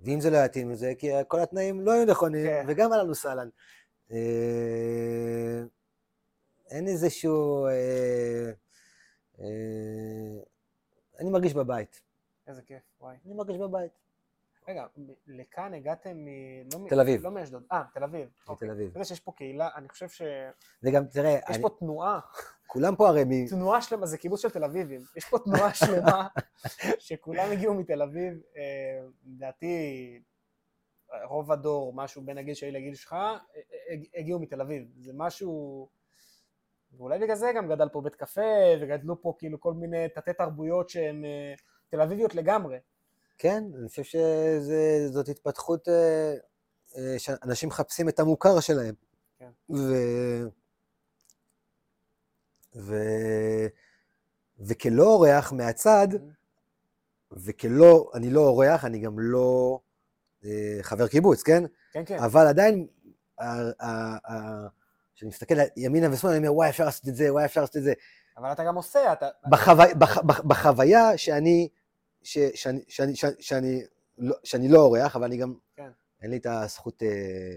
ואם 0.00 0.20
זה 0.20 0.30
לא 0.30 0.36
יתאים 0.36 0.70
לזה, 0.70 0.92
כי 0.98 1.08
כל 1.28 1.40
התנאים 1.40 1.80
לא 1.80 1.92
היו 1.92 2.04
נכונים, 2.04 2.46
כן. 2.46 2.64
וגם 2.68 2.92
אהלן 2.92 3.10
וסהלן. 3.10 3.48
אה, 4.12 5.62
אין 6.70 6.88
איזשהו... 6.88 7.66
אה, 7.66 8.50
אה, 9.40 10.42
אני 11.20 11.30
מרגיש 11.30 11.54
בבית. 11.54 12.00
איזה 12.46 12.62
כיף, 12.62 12.82
וואי. 13.00 13.16
אני 13.26 13.34
מרגיש 13.34 13.56
בבית. 13.56 13.92
רגע, 14.68 14.86
לכאן 15.26 15.74
הגעתם 15.74 16.16
מ... 16.16 16.28
לא 16.72 16.88
תל 16.88 17.00
אביב. 17.00 17.22
לא 17.22 17.30
מאשדוד. 17.30 17.62
אה, 17.72 17.82
תל 17.94 18.04
אביב. 18.04 18.28
אוקיי. 18.48 18.68
מתל 18.68 18.74
אביב. 18.74 18.88
אתה 18.90 18.96
יודע 18.96 19.04
שיש 19.04 19.20
פה 19.20 19.32
קהילה, 19.32 19.68
אני 19.76 19.88
חושב 19.88 20.08
שיש 20.08 20.54
וגם, 20.82 21.06
תראה, 21.06 21.38
אני, 21.48 21.62
פה 21.62 21.68
תנועה, 21.78 22.20
כולם 22.66 22.96
פה 22.96 23.08
הרי 23.08 23.24
מ... 23.24 23.46
תנועה 23.46 23.82
שלמה, 23.82 24.06
זה 24.06 24.18
קיבוץ 24.18 24.42
של 24.42 24.50
תל 24.50 24.64
אביבים. 24.64 25.00
יש 25.16 25.24
פה 25.24 25.38
תנועה 25.38 25.74
שלמה 25.74 26.28
שכולם 26.98 27.50
הגיעו 27.52 27.74
מתל 27.74 28.02
אביב, 28.02 28.40
לדעתי 29.26 30.22
רוב 31.24 31.52
הדור, 31.52 31.92
משהו 31.94 32.22
בין 32.22 32.38
הגיל 32.38 32.54
שלי 32.54 32.70
לגיל 32.70 32.94
שלך, 32.94 33.16
הגיעו 34.14 34.40
מתל 34.40 34.60
אביב. 34.60 34.88
זה 35.00 35.12
משהו... 35.14 35.88
ואולי 36.98 37.18
בגלל 37.18 37.36
זה 37.36 37.52
גם 37.56 37.68
גדל 37.68 37.88
פה 37.88 38.00
בית 38.00 38.14
קפה, 38.14 38.40
וגדלו 38.80 39.22
פה 39.22 39.34
כאילו 39.38 39.60
כל 39.60 39.74
מיני 39.74 40.08
תתי 40.14 40.32
תרבויות 40.32 40.88
שהן 40.88 41.24
אה, 41.24 41.54
תל 41.88 42.00
אביביות 42.00 42.34
לגמרי. 42.34 42.78
כן, 43.38 43.64
אני 43.78 43.88
חושב 43.88 44.02
שזאת 44.02 45.28
התפתחות 45.28 45.88
אה, 45.88 46.34
אה, 46.96 47.18
שאנשים 47.18 47.68
מחפשים 47.68 48.08
את 48.08 48.20
המוכר 48.20 48.60
שלהם. 48.60 48.94
כן. 49.38 49.50
ו... 49.70 49.82
ו... 52.76 52.94
וכלא 54.60 55.04
אורח 55.04 55.52
מהצד, 55.52 56.08
וכלא, 57.32 58.10
אני 58.14 58.30
לא 58.30 58.40
אורח, 58.40 58.84
אני 58.84 58.98
גם 58.98 59.18
לא 59.18 59.80
חבר 60.82 61.08
קיבוץ, 61.08 61.42
כן? 61.42 61.64
כן, 61.92 62.02
כן. 62.06 62.18
אבל 62.18 62.46
עדיין, 62.46 62.86
כשאני 65.14 65.28
מסתכל 65.28 65.54
ימינה 65.76 66.06
ושמאלה, 66.12 66.36
אני 66.36 66.46
אומר, 66.48 66.56
וואי, 66.58 66.68
אפשר 66.68 66.84
לעשות 66.84 67.08
את 67.08 67.14
זה, 67.14 67.32
וואי, 67.32 67.44
אפשר 67.44 67.60
לעשות 67.60 67.76
את 67.76 67.82
זה. 67.82 67.92
אבל 68.36 68.52
אתה 68.52 68.64
גם 68.64 68.74
עושה, 68.74 69.12
אתה... 69.12 69.28
בחוו- 69.50 69.94
בח- 69.98 70.18
בח- 70.22 70.40
בחוויה 70.40 71.18
שאני, 71.18 71.68
ש- 72.22 72.38
שאני, 72.54 72.80
שאני, 72.88 73.16
שאני, 73.16 73.32
שאני, 73.40 73.82
לא, 74.18 74.36
שאני 74.44 74.68
לא 74.68 74.78
אורח, 74.78 75.16
אבל 75.16 75.24
אני 75.24 75.36
גם, 75.36 75.54
כן. 75.76 75.90
אין 76.22 76.30
לי 76.30 76.36
את 76.36 76.46
הזכות... 76.46 77.02
אה, 77.02 77.54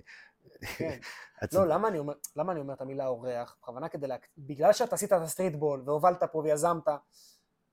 כן. 0.77 0.97
לא, 1.53 1.67
למה 1.67 1.87
אני 1.87 1.99
אומר, 1.99 2.13
למה 2.35 2.51
אני 2.51 2.59
אומר 2.61 2.73
את 2.73 2.81
המילה 2.81 3.07
אורח? 3.07 3.55
בכוונה 3.61 3.89
כדי 3.89 4.07
לה... 4.07 4.15
בגלל 4.37 4.73
שאתה 4.73 4.95
עשית 4.95 5.13
את 5.13 5.21
הסטריטבול 5.21 5.83
והובלת 5.85 6.23
פה 6.31 6.37
ויזמת, 6.39 6.87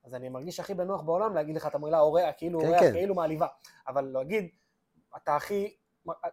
אז 0.05 0.15
אני 0.15 0.29
מרגיש 0.29 0.61
הכי 0.61 0.75
בנוח 0.75 1.03
בעולם 1.03 1.35
להגיד 1.35 1.57
לך 1.57 1.67
את 1.67 1.75
המילה 1.75 2.01
אורח, 2.01 2.35
כאילו 2.37 2.61
כן, 2.61 2.67
אורח, 2.67 2.81
כן. 2.81 2.93
כאילו 2.93 3.15
מעליבה. 3.15 3.47
אבל 3.89 4.05
להגיד, 4.05 4.49
אתה 5.17 5.37
הכי... 5.37 5.77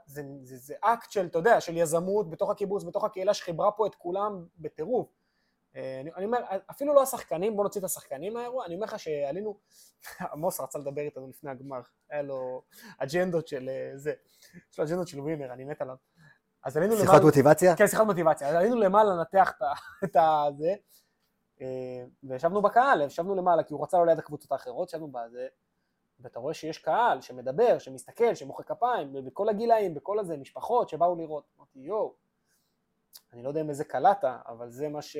זה, 0.06 0.24
זה, 0.44 0.58
זה 0.58 0.76
אקט 0.82 1.12
של, 1.12 1.26
אתה 1.26 1.38
יודע, 1.38 1.62
של 1.62 1.78
יזמות 1.78 2.30
בתוך 2.30 2.50
הקיבוץ, 2.50 2.84
בתוך 2.84 3.04
הקהילה 3.04 3.34
שחיברה 3.34 3.72
פה 3.72 3.88
את 3.88 3.96
כולם 3.96 4.46
בטירוף. 4.58 5.08
אה, 5.76 6.00
אני, 6.02 6.12
אני 6.16 6.26
אומר, 6.26 6.38
אפילו 6.72 6.94
לא 6.94 7.02
השחקנים, 7.02 7.56
בוא 7.56 7.64
נוציא 7.64 7.80
את 7.82 7.86
השחקנים 7.86 8.34
מהאירוע, 8.34 8.66
אני 8.66 8.76
אומר 8.76 8.86
לך 8.86 9.00
שעלינו, 9.00 9.60
עמוס 10.34 10.60
רצה 10.60 10.80
לדבר 10.80 11.02
איתנו 11.02 11.30
לפני 11.30 11.52
הגמר, 11.52 11.82
היה 12.10 12.22
לו 12.22 12.62
אג'נדות 12.98 13.48
של 13.48 13.70
אה, 13.70 13.92
זה, 13.96 14.14
יש 14.72 14.80
לו 14.80 14.86
אג'נדות 14.86 15.08
של 15.08 15.20
ווינר, 15.20 15.54
אני 15.54 15.64
מת 15.64 15.82
עליו. 15.82 15.96
אז 16.64 16.78
עלינו 16.78 16.98
שיחות 16.98 17.22
מוטיבציה? 17.22 17.76
כן, 17.76 17.88
שיחת 17.88 18.06
מוטיבציה. 18.06 18.50
אז 18.50 18.56
עלינו 18.56 18.76
למעלה 18.76 19.10
לנתח 19.16 19.52
את 20.04 20.16
ה- 20.16 20.44
הזה, 20.48 20.76
אה, 21.62 22.06
וישבנו 22.24 22.62
בקהל, 22.62 23.02
ישבנו 23.02 23.36
למעלה, 23.36 23.64
כי 23.64 23.74
הוא 23.74 23.84
רצה 23.84 23.98
לא 23.98 24.06
ליד 24.06 24.20
הקבוצות 24.20 24.52
האחרות, 24.52 24.90
ישבנו 24.90 25.12
בזה, 25.12 25.48
ואתה 26.20 26.40
רואה 26.40 26.54
שיש 26.54 26.78
קהל 26.78 27.22
שמדבר, 27.22 27.80
שמסתכל, 27.80 28.36
שמוחא 28.36 28.64
כפיים, 28.64 29.14
בכל 29.26 29.50
הגילאים, 29.50 29.94
בכל 29.94 30.20
הזה, 30.20 30.38
משפחות 30.38 30.90
שבאו 30.90 31.16
לראות. 31.16 31.44
אמרתי, 31.58 31.80
יואו, 31.80 32.14
אני 33.34 33.44
לא 33.44 33.50
יודע 33.50 33.62
אם 33.62 33.70
איזה 33.70 33.84
קלטת, 33.84 34.28
אבל 34.48 34.70
זה 34.72 34.90
מה 34.90 35.02
ש... 35.02 35.18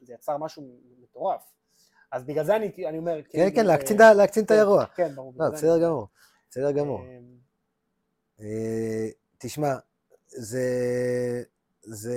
זה 0.00 0.14
יצר 0.14 0.36
משהו 0.36 0.62
מטורף. 1.02 1.42
אז 2.12 2.24
בגלל 2.24 2.44
זה 2.44 2.56
אני, 2.56 2.72
אני 2.88 2.98
אומר, 2.98 3.22
כן, 3.22 3.28
כאילו, 3.30 3.50
כן, 3.54 3.60
אה, 3.60 3.62
להקצין 3.66 3.96
את- 3.96 4.16
להקצין 4.16 4.44
את 4.44 4.48
כן, 4.48 4.54
האירוע. 4.54 4.86
כן, 4.86 5.14
ברור. 5.14 5.32
לא, 5.36 5.46
זה 5.46 5.52
בסדר 5.52 5.82
גמור. 5.82 6.06
בסדר 6.50 6.70
גמור. 6.70 7.00
אה, 7.00 7.18
אה, 8.40 9.08
תשמע, 9.38 9.74
זה... 10.26 10.62
זה... 11.82 12.16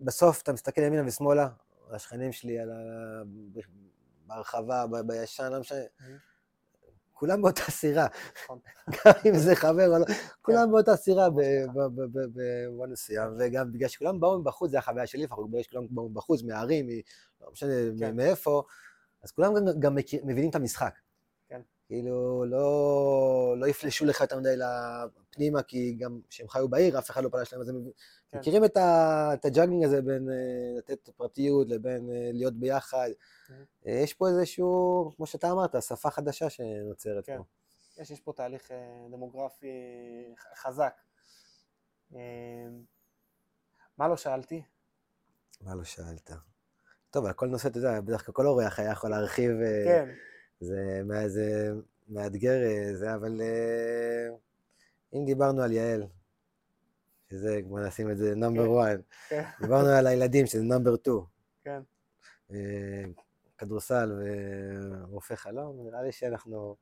בסוף 0.00 0.42
אתה 0.42 0.52
מסתכל 0.52 0.80
ימינה 0.80 1.02
ושמאלה, 1.06 1.48
על 1.88 1.94
השכנים 1.94 2.32
שלי, 2.32 2.58
על 2.58 2.70
ה... 2.70 2.74
בהרחבה, 4.26 4.84
בישן, 5.06 5.52
לא 5.52 5.60
משנה. 5.60 5.78
כולם 7.24 7.42
באותה 7.42 7.62
סירה, 7.70 8.06
נכון. 8.44 8.58
גם 9.06 9.12
אם 9.28 9.34
זה 9.38 9.56
חבר 9.56 9.86
או 9.94 9.98
לא, 9.98 10.04
כולם 10.44 10.70
באותה 10.70 10.96
סירה 10.96 11.28
במובן 11.74 12.90
מסוים, 12.90 13.28
וגם 13.38 13.72
בגלל 13.72 13.88
שכולם 13.88 14.20
באו 14.20 14.38
מבחוץ, 14.38 14.70
זו 14.70 14.78
החוויה 14.78 15.06
שלי 15.06 15.22
לפחות, 15.22 15.50
בגלל 15.50 15.62
שכולם 15.62 15.86
באו 15.90 16.08
מבחוץ, 16.08 16.42
מהערים, 16.42 16.86
לא 17.40 17.48
משנה 17.52 17.72
כן. 17.98 18.16
מאיפה, 18.16 18.62
אז 19.22 19.30
כולם 19.32 19.52
גם- 19.78 19.94
מבינים 20.24 20.50
את 20.50 20.54
המשחק. 20.54 20.94
כן. 21.88 21.94
כאילו, 21.94 22.44
לא, 22.44 23.54
לא 23.58 23.66
יפלשו 23.66 24.04
לך 24.04 24.20
יותר 24.20 24.38
מדי 24.38 24.54
לפנימה, 24.56 25.62
כי 25.62 25.94
גם 25.98 26.20
כשהם 26.28 26.48
חיו 26.48 26.68
בעיר, 26.68 26.98
אף 26.98 27.10
אחד 27.10 27.24
לא 27.24 27.28
פלש 27.28 27.52
להם, 27.52 27.62
אז 27.62 27.68
הם 27.68 27.90
כן. 28.30 28.38
מכירים 28.38 28.64
את, 28.64 28.76
ה, 28.76 29.30
את 29.34 29.44
ה 29.44 29.48
juggling 29.48 29.84
הזה 29.84 30.02
בין 30.02 30.28
אה, 30.30 30.78
לתת 30.78 31.08
פרטיות 31.16 31.68
לבין 31.68 32.10
אה, 32.10 32.30
להיות 32.32 32.54
ביחד. 32.54 33.08
אה, 33.86 33.92
יש 33.92 34.14
פה 34.14 34.28
איזשהו, 34.28 35.10
כמו 35.16 35.26
שאתה 35.26 35.50
אמרת, 35.50 35.82
שפה 35.82 36.10
חדשה 36.10 36.50
שנוצרת 36.50 37.26
כן. 37.26 37.36
פה. 37.36 37.44
יש, 38.02 38.10
יש 38.10 38.20
פה 38.20 38.32
תהליך 38.32 38.70
דמוגרפי 39.10 39.66
חזק. 40.54 41.00
מה 43.98 44.08
לא 44.08 44.16
שאלתי? 44.16 44.62
מה 45.60 45.74
לא 45.74 45.84
שאלת? 45.84 46.30
טוב, 47.10 47.26
על 47.26 47.32
כל 47.32 47.46
נושא, 47.46 47.68
אתה 47.68 47.78
יודע, 47.78 48.00
בדרך 48.00 48.26
כלל 48.26 48.34
כל 48.34 48.46
אורח 48.46 48.78
היה 48.78 48.90
יכול 48.90 49.10
להרחיב, 49.10 49.50
כן, 49.84 50.08
זה, 50.60 51.02
זה 51.26 51.72
מאתגר, 52.08 52.62
אה, 52.62 52.96
זה, 52.96 53.14
אבל 53.14 53.40
אה, 53.40 54.28
אם 55.14 55.24
דיברנו 55.24 55.62
על 55.62 55.72
יעל, 55.72 56.06
שזה, 57.30 57.60
בוא 57.68 57.80
נשים 57.80 58.10
את 58.10 58.18
זה 58.18 58.34
נאמבר 58.34 58.64
כן. 58.64 58.94
1, 58.94 59.00
כן, 59.28 59.44
דיברנו 59.60 59.88
על 59.88 60.06
הילדים, 60.06 60.46
שזה 60.46 60.62
נאמבר 60.62 60.94
2. 60.96 61.16
כן. 61.64 61.82
כדורסל 63.58 64.12
ורופא 65.08 65.34
חלום, 65.34 65.86
נראה 65.86 66.02
לי 66.02 66.12
שאנחנו 66.12 66.76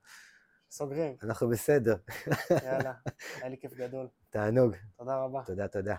סוגרים. 0.71 1.17
אנחנו 1.23 1.49
בסדר. 1.49 1.97
יאללה, 2.51 2.93
היה 3.37 3.49
לי 3.49 3.57
כיף 3.61 3.75
גדול. 3.75 4.09
תענוג. 4.31 4.75
תודה 4.97 5.17
רבה. 5.17 5.43
תודה, 5.47 5.69
תודה. 5.69 5.97